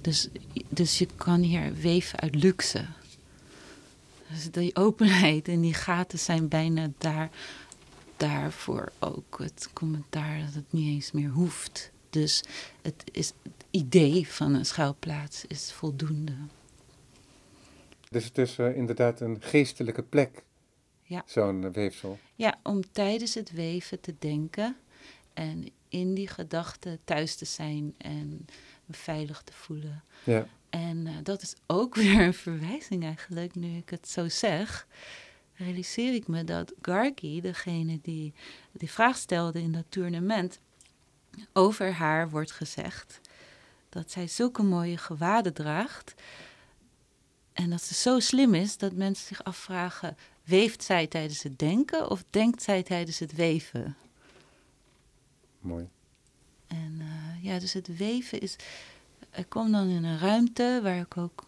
Dus, 0.00 0.28
dus 0.68 0.98
je 0.98 1.08
kan 1.16 1.40
hier 1.40 1.74
weven 1.74 2.20
uit 2.20 2.34
luxe. 2.34 2.84
Dus 4.28 4.50
die 4.50 4.76
openheid 4.76 5.48
en 5.48 5.60
die 5.60 5.74
gaten 5.74 6.18
zijn 6.18 6.48
bijna 6.48 6.90
daar, 6.98 7.30
daarvoor 8.16 8.92
ook 8.98 9.38
het 9.38 9.68
commentaar 9.72 10.40
dat 10.44 10.54
het 10.54 10.72
niet 10.72 10.94
eens 10.94 11.12
meer 11.12 11.30
hoeft. 11.30 11.90
Dus 12.10 12.42
het, 12.82 13.04
is, 13.12 13.32
het 13.42 13.64
idee 13.70 14.28
van 14.28 14.54
een 14.54 14.66
schuilplaats 14.66 15.44
is 15.46 15.72
voldoende. 15.72 16.32
Dus 18.10 18.24
het 18.24 18.38
is 18.38 18.58
uh, 18.58 18.76
inderdaad 18.76 19.20
een 19.20 19.36
geestelijke 19.40 20.02
plek, 20.02 20.44
ja. 21.02 21.22
zo'n 21.26 21.72
weefsel. 21.72 22.18
Ja, 22.34 22.58
om 22.62 22.92
tijdens 22.92 23.34
het 23.34 23.52
weven 23.52 24.00
te 24.00 24.14
denken 24.18 24.76
en 25.34 25.68
in 25.88 26.14
die 26.14 26.28
gedachten 26.28 26.98
thuis 27.04 27.34
te 27.34 27.44
zijn 27.44 27.94
en 27.98 28.46
me 28.84 28.94
veilig 28.94 29.42
te 29.42 29.52
voelen. 29.52 30.02
Ja. 30.24 30.46
En 30.70 31.06
uh, 31.06 31.12
dat 31.22 31.42
is 31.42 31.54
ook 31.66 31.94
weer 32.02 32.20
een 32.20 32.34
verwijzing 32.34 33.04
eigenlijk, 33.04 33.54
nu 33.54 33.76
ik 33.76 33.90
het 33.90 34.08
zo 34.08 34.28
zeg. 34.28 34.86
Realiseer 35.54 36.14
ik 36.14 36.28
me 36.28 36.44
dat 36.44 36.72
Gargi, 36.82 37.40
degene 37.40 37.98
die 38.02 38.34
die 38.72 38.90
vraag 38.90 39.16
stelde 39.16 39.60
in 39.60 39.72
dat 39.72 39.84
tournament, 39.88 40.58
over 41.52 41.92
haar 41.92 42.30
wordt 42.30 42.52
gezegd 42.52 43.20
dat 43.88 44.10
zij 44.10 44.26
zulke 44.26 44.62
mooie 44.62 44.96
gewaden 44.96 45.52
draagt. 45.52 46.14
En 47.56 47.70
dat 47.70 47.82
ze 47.82 47.94
zo 47.94 48.20
slim 48.20 48.54
is 48.54 48.76
dat 48.76 48.92
mensen 48.92 49.26
zich 49.26 49.44
afvragen: 49.44 50.16
weeft 50.44 50.82
zij 50.82 51.06
tijdens 51.06 51.42
het 51.42 51.58
denken 51.58 52.10
of 52.10 52.24
denkt 52.30 52.62
zij 52.62 52.82
tijdens 52.82 53.18
het 53.18 53.34
weven? 53.34 53.96
Mooi. 55.60 55.88
En 56.66 56.98
uh, 56.98 57.44
ja, 57.44 57.58
dus 57.58 57.72
het 57.72 57.96
weven 57.96 58.40
is 58.40 58.56
ik 59.34 59.48
kom 59.48 59.72
dan 59.72 59.88
in 59.88 60.04
een 60.04 60.18
ruimte 60.18 60.80
waar 60.82 60.98
ik 60.98 61.16
ook 61.16 61.46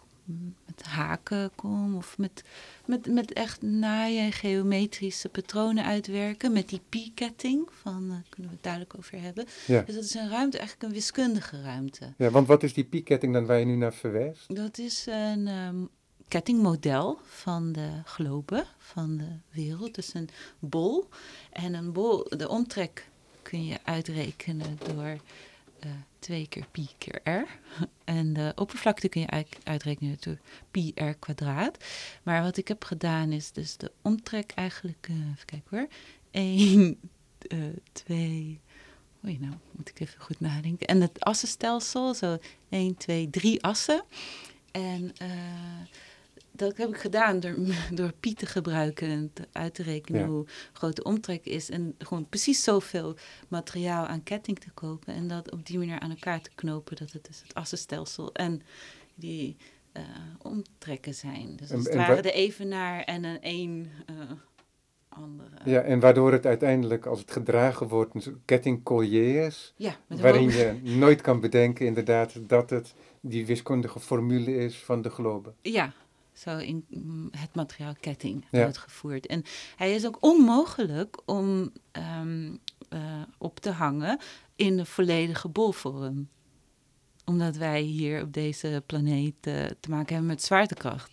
met 0.64 0.82
haken 0.82 1.50
kom 1.54 1.96
of 1.96 2.18
met, 2.18 2.44
met, 2.86 3.06
met 3.06 3.32
echt 3.32 3.62
naaien 3.62 4.32
geometrische 4.32 5.28
patronen 5.28 5.84
uitwerken. 5.84 6.52
Met 6.52 6.68
die 6.68 6.80
pi-ketting, 6.88 7.68
van 7.70 8.04
uh, 8.04 8.16
kunnen 8.28 8.50
we 8.50 8.56
het 8.56 8.62
duidelijk 8.62 8.94
over 8.98 9.20
hebben. 9.20 9.46
Ja. 9.66 9.82
Dus 9.82 9.94
dat 9.94 10.04
is 10.04 10.14
een 10.14 10.30
ruimte, 10.30 10.59
eigenlijk 10.59 10.88
een 10.88 10.94
wiskundige 10.94 11.62
ruimte. 11.62 12.12
Ja, 12.16 12.30
want 12.30 12.46
wat 12.46 12.62
is 12.62 12.74
die 12.74 12.84
pi-ketting 12.84 13.32
dan 13.32 13.46
waar 13.46 13.59
je 13.59 13.64
nu 13.64 13.76
naar 13.76 13.94
verwijst? 13.94 14.54
Dat 14.54 14.78
is 14.78 15.06
een 15.06 15.48
um, 15.48 15.88
kettingmodel 16.29 17.18
van 17.24 17.72
de 17.72 17.89
globe, 18.05 18.66
van 18.79 19.16
de 19.16 19.37
wereld. 19.51 19.95
Dus 19.95 20.14
een 20.14 20.29
bol. 20.59 21.09
En 21.53 21.74
een 21.74 21.93
bol, 21.93 22.26
de 22.29 22.49
omtrek 22.49 23.09
kun 23.43 23.64
je 23.64 23.79
uitrekenen 23.85 24.79
door 24.87 25.18
uh, 25.85 25.91
2 26.18 26.47
keer 26.49 26.66
pi 26.70 26.89
keer 26.99 27.20
r. 27.24 27.47
En 28.05 28.33
de 28.33 28.53
oppervlakte 28.55 29.09
kun 29.09 29.20
je 29.20 29.45
uitrekenen 29.64 30.16
door 30.20 30.39
pi 30.70 30.93
r 30.95 31.14
kwadraat. 31.18 31.85
Maar 32.22 32.43
wat 32.43 32.57
ik 32.57 32.68
heb 32.68 32.85
gedaan 32.85 33.33
is 33.33 33.53
dus 33.53 33.76
de 33.76 33.93
omtrek 34.03 34.53
eigenlijk, 34.55 35.09
uh, 35.11 35.16
even 35.16 35.45
kijken 35.45 35.79
hoor, 35.79 35.89
1, 36.31 36.99
uh, 37.49 37.64
2, 37.93 38.61
oei 39.24 39.39
nou 39.41 39.55
moet 39.70 39.89
ik 39.89 40.01
even 40.01 40.20
goed 40.20 40.41
nadenken. 40.41 40.87
En 40.87 41.01
het 41.01 41.20
assenstelsel, 41.20 42.14
zo 42.14 42.39
1, 42.68 42.97
2, 42.97 43.31
3 43.31 43.62
assen. 43.62 44.05
En 44.70 45.12
uh, 45.22 45.29
dat 46.59 46.76
heb 46.76 46.88
ik 46.88 46.96
gedaan 46.96 47.40
door, 47.40 47.54
door 47.90 48.12
Pi 48.20 48.34
te 48.34 48.46
gebruiken 48.46 49.09
en 49.09 49.30
te, 49.32 49.42
uit 49.52 49.74
te 49.74 49.82
rekenen 49.82 50.26
hoe 50.26 50.46
groot 50.72 50.96
de 50.96 51.02
omtrek 51.02 51.44
is. 51.44 51.70
En 51.70 51.94
gewoon 51.98 52.28
precies 52.28 52.62
zoveel 52.62 53.16
materiaal 53.48 54.06
aan 54.06 54.22
ketting 54.22 54.59
te 54.59 54.70
kopen. 54.70 55.14
En 55.14 55.28
dat 55.28 55.50
op 55.50 55.66
die 55.66 55.78
manier 55.78 56.00
aan 56.00 56.11
elkaar 56.11 56.40
te 56.40 56.50
knopen. 56.54 56.96
Dat 56.96 57.12
het 57.12 57.26
dus 57.26 57.40
het 57.42 57.54
assenstelsel 57.54 58.32
en 58.32 58.62
die 59.14 59.56
uh, 59.92 60.02
omtrekken 60.42 61.14
zijn. 61.14 61.56
Dus 61.56 61.70
het 61.70 61.94
waren 61.94 62.22
de 62.22 62.32
evenaar 62.32 63.02
en 63.02 63.24
een 63.24 63.40
één 63.40 63.90
uh, 64.11 64.16
andere. 65.09 65.56
Ja, 65.64 65.80
en 65.80 66.00
waardoor 66.00 66.32
het 66.32 66.46
uiteindelijk, 66.46 67.06
als 67.06 67.20
het 67.20 67.30
gedragen 67.30 67.88
wordt, 67.88 68.26
een 68.26 68.42
kettingcollier 68.44 69.46
is. 69.46 69.74
Ja, 69.76 69.96
waarin 70.06 70.50
je 70.50 70.80
nooit 70.82 71.20
kan 71.20 71.40
bedenken 71.40 71.86
inderdaad 71.86 72.48
dat 72.48 72.70
het 72.70 72.94
die 73.20 73.46
wiskundige 73.46 74.00
formule 74.00 74.56
is 74.56 74.76
van 74.76 75.02
de 75.02 75.11
globe. 75.11 75.52
Ja, 75.61 75.92
zo 76.39 76.59
in 76.59 76.84
mm, 76.89 77.28
het 77.36 77.55
materiaal 77.55 77.95
ketting 78.01 78.45
uitgevoerd. 78.51 79.26
En 79.26 79.43
hij 79.76 79.95
is 79.95 80.07
ook 80.07 80.16
onmogelijk 80.20 81.20
om 81.24 81.72
ehm, 81.93 82.55
eh, 82.89 83.01
op 83.39 83.61
te 83.61 83.70
hangen 83.70 84.18
in 84.57 84.76
de 84.76 84.84
volledige 84.84 85.49
bolvorm. 85.49 86.28
Omdat 87.24 87.57
wij 87.57 87.80
hier 87.80 88.22
op 88.22 88.32
deze 88.32 88.82
planeet 88.86 89.47
uh, 89.47 89.64
te 89.80 89.91
maken 89.91 90.14
hebben 90.14 90.26
met 90.26 90.43
zwaartekracht. 90.43 91.11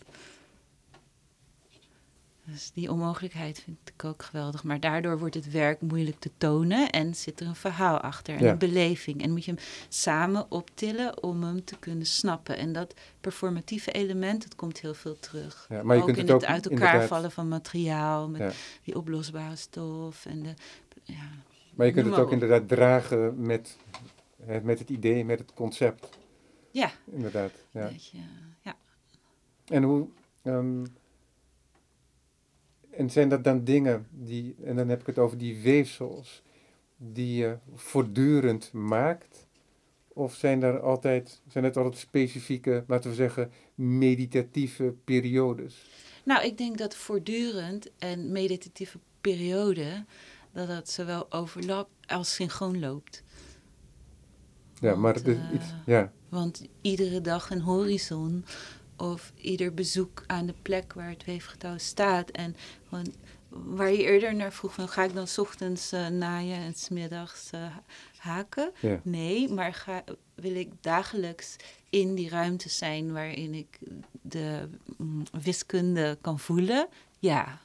Dus 2.47 2.71
die 2.71 2.91
onmogelijkheid 2.91 3.59
vind 3.59 3.77
ik 3.95 4.05
ook 4.05 4.23
geweldig. 4.23 4.63
Maar 4.63 4.79
daardoor 4.79 5.19
wordt 5.19 5.35
het 5.35 5.51
werk 5.51 5.81
moeilijk 5.81 6.19
te 6.19 6.31
tonen 6.37 6.89
en 6.89 7.15
zit 7.15 7.39
er 7.39 7.47
een 7.47 7.55
verhaal 7.55 7.99
achter 7.99 8.35
en 8.35 8.45
een 8.45 8.57
beleving. 8.57 9.21
En 9.21 9.31
moet 9.31 9.45
je 9.45 9.51
hem 9.51 9.63
samen 9.89 10.51
optillen 10.51 11.23
om 11.23 11.43
hem 11.43 11.63
te 11.63 11.79
kunnen 11.79 12.05
snappen. 12.05 12.57
En 12.57 12.73
dat 12.73 12.93
performatieve 13.21 13.91
element, 13.91 14.43
dat 14.43 14.55
komt 14.55 14.79
heel 14.79 14.93
veel 14.93 15.19
terug. 15.19 15.65
Ja, 15.69 15.83
maar 15.83 15.95
je 15.95 16.01
ook 16.01 16.07
kunt 16.07 16.17
in 16.17 16.33
het, 16.33 16.41
het 16.41 16.49
uit 16.49 16.69
elkaar 16.69 17.07
vallen 17.07 17.31
van 17.31 17.47
materiaal, 17.47 18.29
met 18.29 18.55
die 18.83 18.95
oplosbare 18.95 19.55
stof 19.55 20.25
en 20.25 20.43
de... 20.43 20.53
Ja, 21.03 21.29
maar 21.75 21.85
je 21.85 21.93
kunt 21.93 22.05
het 22.05 22.15
ook 22.15 22.31
inderdaad 22.31 22.67
dragen 22.67 23.45
met, 23.45 23.77
met 24.63 24.79
het 24.79 24.89
idee, 24.89 25.25
met 25.25 25.39
het 25.39 25.53
concept. 25.53 26.09
Ja. 26.71 26.91
Inderdaad, 27.11 27.51
ja. 27.71 27.87
Beetje. 27.87 28.17
En 29.65 29.83
hoe... 29.83 30.07
Um, 30.43 30.83
en 32.97 33.09
zijn 33.09 33.29
dat 33.29 33.43
dan 33.43 33.63
dingen 33.63 34.07
die, 34.11 34.55
en 34.63 34.75
dan 34.75 34.89
heb 34.89 34.99
ik 34.99 35.05
het 35.05 35.17
over 35.17 35.37
die 35.37 35.61
weefsels, 35.61 36.43
die 36.97 37.35
je 37.35 37.57
voortdurend 37.75 38.71
maakt? 38.73 39.47
Of 40.07 40.33
zijn, 40.33 40.63
er 40.63 40.79
altijd, 40.79 41.41
zijn 41.47 41.63
het 41.63 41.77
altijd 41.77 41.97
specifieke, 41.97 42.83
laten 42.87 43.09
we 43.09 43.15
zeggen, 43.15 43.51
meditatieve 43.75 44.93
periodes? 45.03 45.89
Nou, 46.25 46.45
ik 46.45 46.57
denk 46.57 46.77
dat 46.77 46.95
voortdurend 46.95 47.91
en 47.97 48.31
meditatieve 48.31 48.99
periode, 49.21 50.05
dat 50.51 50.67
dat 50.67 50.89
zowel 50.89 51.31
overlapt 51.31 51.89
als 52.05 52.33
synchroon 52.33 52.79
loopt. 52.79 53.23
Ja, 54.79 54.95
maar 54.95 55.13
het 55.13 55.27
is 55.27 55.37
iets, 55.53 55.73
ja. 55.85 56.11
Want 56.29 56.67
iedere 56.81 57.21
dag 57.21 57.49
een 57.49 57.61
horizon 57.61 58.45
of 58.97 59.31
ieder 59.35 59.73
bezoek 59.73 60.23
aan 60.27 60.45
de 60.45 60.53
plek 60.61 60.93
waar 60.93 61.09
het 61.09 61.25
weefgetouw 61.25 61.77
staat. 61.77 62.29
En 62.29 62.55
gewoon, 62.87 63.13
waar 63.49 63.91
je 63.91 64.03
eerder 64.03 64.35
naar 64.35 64.53
vroeg, 64.53 64.73
van, 64.73 64.87
ga 64.87 65.03
ik 65.03 65.13
dan 65.13 65.27
ochtends 65.37 65.93
uh, 65.93 66.07
naaien 66.07 66.57
en 66.57 66.73
smiddags 66.73 67.49
uh, 67.55 67.75
haken? 68.17 68.71
Nee, 69.01 69.49
maar 69.49 69.73
ga, 69.73 70.03
wil 70.35 70.55
ik 70.55 70.69
dagelijks 70.81 71.55
in 71.89 72.15
die 72.15 72.29
ruimte 72.29 72.69
zijn 72.69 73.13
waarin 73.13 73.53
ik 73.53 73.79
de 74.21 74.69
mm, 74.97 75.23
wiskunde 75.41 76.17
kan 76.21 76.39
voelen? 76.39 76.87
Ja. 77.19 77.59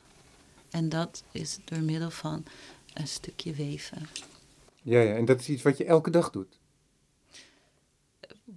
En 0.70 0.88
dat 0.88 1.22
is 1.32 1.58
door 1.64 1.80
middel 1.80 2.10
van 2.10 2.44
een 2.94 3.08
stukje 3.08 3.52
weven. 3.52 4.08
Ja, 4.82 5.00
ja, 5.00 5.14
en 5.14 5.24
dat 5.24 5.40
is 5.40 5.48
iets 5.48 5.62
wat 5.62 5.76
je 5.76 5.84
elke 5.84 6.10
dag 6.10 6.30
doet? 6.30 6.59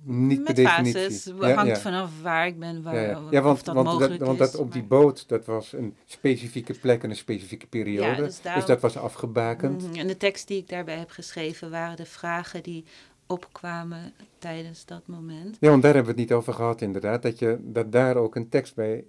Niet 0.01 0.43
met 0.43 0.59
fases, 0.59 1.31
hangt 1.39 1.79
vanaf 1.79 2.21
waar 2.21 2.47
ik 2.47 2.59
ben, 2.59 2.83
waar, 2.83 2.95
ja, 2.95 3.21
ja. 3.31 3.41
want, 3.41 3.65
dat 3.65 3.75
want, 3.75 3.99
dat, 3.99 4.17
want 4.17 4.37
dat 4.37 4.55
op 4.55 4.73
die 4.73 4.83
boot, 4.83 5.27
dat 5.27 5.45
was 5.45 5.73
een 5.73 5.95
specifieke 6.05 6.73
plek 6.73 7.03
en 7.03 7.09
een 7.09 7.15
specifieke 7.15 7.67
periode. 7.67 8.23
Dus, 8.23 8.41
dus, 8.41 8.65
dat 8.65 8.81
was 8.81 8.97
afgebakend. 8.97 9.87
Mhm, 9.87 9.95
en 9.95 10.07
de 10.07 10.17
tekst 10.17 10.47
die 10.47 10.57
ik 10.57 10.69
daarbij 10.69 10.97
heb 10.97 11.09
geschreven 11.09 11.69
waren 11.69 11.97
de 11.97 12.05
vragen 12.05 12.63
die 12.63 12.85
opkwamen 13.27 14.13
tijdens 14.37 14.85
dat 14.85 15.07
moment. 15.07 15.57
Ja, 15.59 15.69
want 15.69 15.81
daar 15.81 15.93
hebben 15.93 16.15
we 16.15 16.21
het 16.21 16.29
niet 16.29 16.37
over 16.37 16.53
gehad 16.53 16.81
inderdaad, 16.81 17.21
dat, 17.21 17.39
je, 17.39 17.57
dat 17.61 17.91
daar 17.91 18.15
ook 18.15 18.35
een 18.35 18.49
tekst 18.49 18.75
bij 18.75 19.05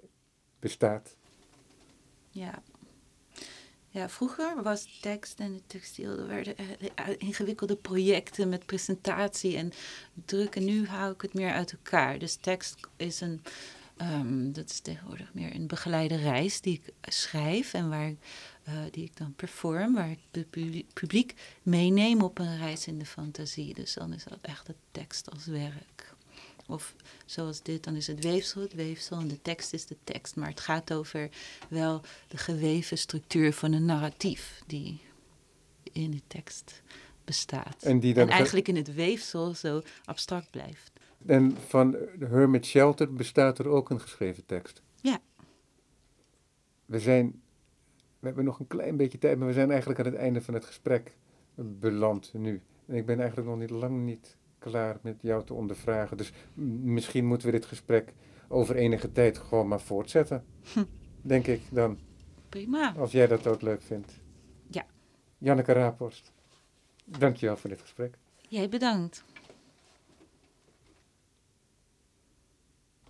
bestaat. 0.59 1.16
Ja, 2.30 2.62
ja, 3.95 4.09
vroeger 4.09 4.62
was 4.62 4.99
tekst 5.01 5.40
en 5.40 5.62
textiel, 5.66 6.18
er 6.18 6.26
werden 6.26 6.57
eh, 6.57 6.66
eh, 6.95 7.14
ingewikkelde 7.18 7.76
projecten 7.76 8.49
met 8.49 8.66
presentatie 8.66 9.57
en 9.57 9.72
druk. 10.24 10.57
En 10.57 10.64
nu 10.64 10.86
hou 10.86 11.12
ik 11.12 11.20
het 11.20 11.34
meer 11.34 11.53
uit 11.53 11.72
elkaar. 11.72 12.18
Dus 12.18 12.34
tekst 12.34 12.88
is 12.97 13.20
een, 13.20 13.42
um, 13.97 14.53
dat 14.53 14.70
is 14.70 14.80
tegenwoordig 14.80 15.34
meer 15.34 15.55
een 15.55 15.66
begeleide 15.66 16.16
reis 16.16 16.61
die 16.61 16.82
ik 16.84 17.12
schrijf 17.12 17.72
en 17.72 17.88
waar, 17.88 18.11
uh, 18.68 18.74
die 18.90 19.05
ik 19.05 19.16
dan 19.16 19.34
perform, 19.34 19.95
waar 19.95 20.11
ik 20.11 20.20
het 20.30 20.51
publiek 20.92 21.34
meeneem 21.62 22.22
op 22.22 22.38
een 22.38 22.59
reis 22.59 22.86
in 22.86 22.99
de 22.99 23.07
fantasie. 23.07 23.74
Dus 23.74 23.95
dan 23.95 24.12
is 24.12 24.24
dat 24.24 24.38
echt 24.40 24.66
de 24.66 24.74
tekst 24.90 25.30
als 25.30 25.47
werk. 25.47 26.13
Of 26.68 26.94
zoals 27.26 27.62
dit, 27.62 27.84
dan 27.84 27.96
is 27.96 28.06
het 28.06 28.22
weefsel 28.24 28.62
het 28.62 28.74
weefsel 28.74 29.18
en 29.18 29.28
de 29.28 29.42
tekst 29.42 29.72
is 29.72 29.86
de 29.86 29.96
tekst. 30.04 30.36
Maar 30.36 30.48
het 30.48 30.60
gaat 30.60 30.92
over 30.92 31.28
wel 31.68 32.00
de 32.28 32.36
geweven 32.36 32.98
structuur 32.98 33.52
van 33.52 33.72
een 33.72 33.84
narratief 33.84 34.62
die 34.66 35.00
in 35.92 36.10
de 36.10 36.22
tekst 36.26 36.82
bestaat. 37.24 37.82
En, 37.82 38.00
die 38.00 38.14
dan 38.14 38.28
en 38.28 38.34
eigenlijk 38.34 38.68
in 38.68 38.76
het 38.76 38.94
weefsel 38.94 39.54
zo 39.54 39.82
abstract 40.04 40.50
blijft. 40.50 40.92
En 41.26 41.56
van 41.68 41.96
Hermit 42.18 42.66
Shelter 42.66 43.14
bestaat 43.14 43.58
er 43.58 43.68
ook 43.68 43.90
een 43.90 44.00
geschreven 44.00 44.46
tekst? 44.46 44.82
Ja. 45.00 45.18
We 46.86 47.00
zijn, 47.00 47.42
we 48.18 48.26
hebben 48.26 48.44
nog 48.44 48.58
een 48.58 48.66
klein 48.66 48.96
beetje 48.96 49.18
tijd, 49.18 49.38
maar 49.38 49.46
we 49.46 49.54
zijn 49.54 49.70
eigenlijk 49.70 50.00
aan 50.00 50.06
het 50.06 50.14
einde 50.14 50.42
van 50.42 50.54
het 50.54 50.64
gesprek 50.64 51.16
beland 51.54 52.30
nu. 52.32 52.62
En 52.86 52.94
ik 52.94 53.06
ben 53.06 53.18
eigenlijk 53.18 53.48
nog 53.48 53.58
niet 53.58 53.70
lang 53.70 54.04
niet 54.04 54.36
klaar 54.70 54.98
met 55.02 55.16
jou 55.20 55.44
te 55.44 55.54
ondervragen. 55.54 56.16
Dus 56.16 56.32
misschien 56.82 57.26
moeten 57.26 57.46
we 57.46 57.52
dit 57.52 57.66
gesprek 57.66 58.12
over 58.48 58.76
enige 58.76 59.12
tijd 59.12 59.38
gewoon 59.38 59.68
maar 59.68 59.80
voortzetten. 59.80 60.44
Hm. 60.72 60.84
Denk 61.22 61.46
ik 61.46 61.62
dan. 61.70 61.98
Prima. 62.48 62.94
Als 62.98 63.12
jij 63.12 63.26
dat 63.26 63.46
ook 63.46 63.62
leuk 63.62 63.82
vindt. 63.82 64.20
Ja. 64.70 64.86
Janneke 65.38 65.72
Raaphorst, 65.72 66.32
dankjewel 67.04 67.56
voor 67.56 67.70
dit 67.70 67.80
gesprek. 67.80 68.18
Jij 68.48 68.68
bedankt. 68.68 69.24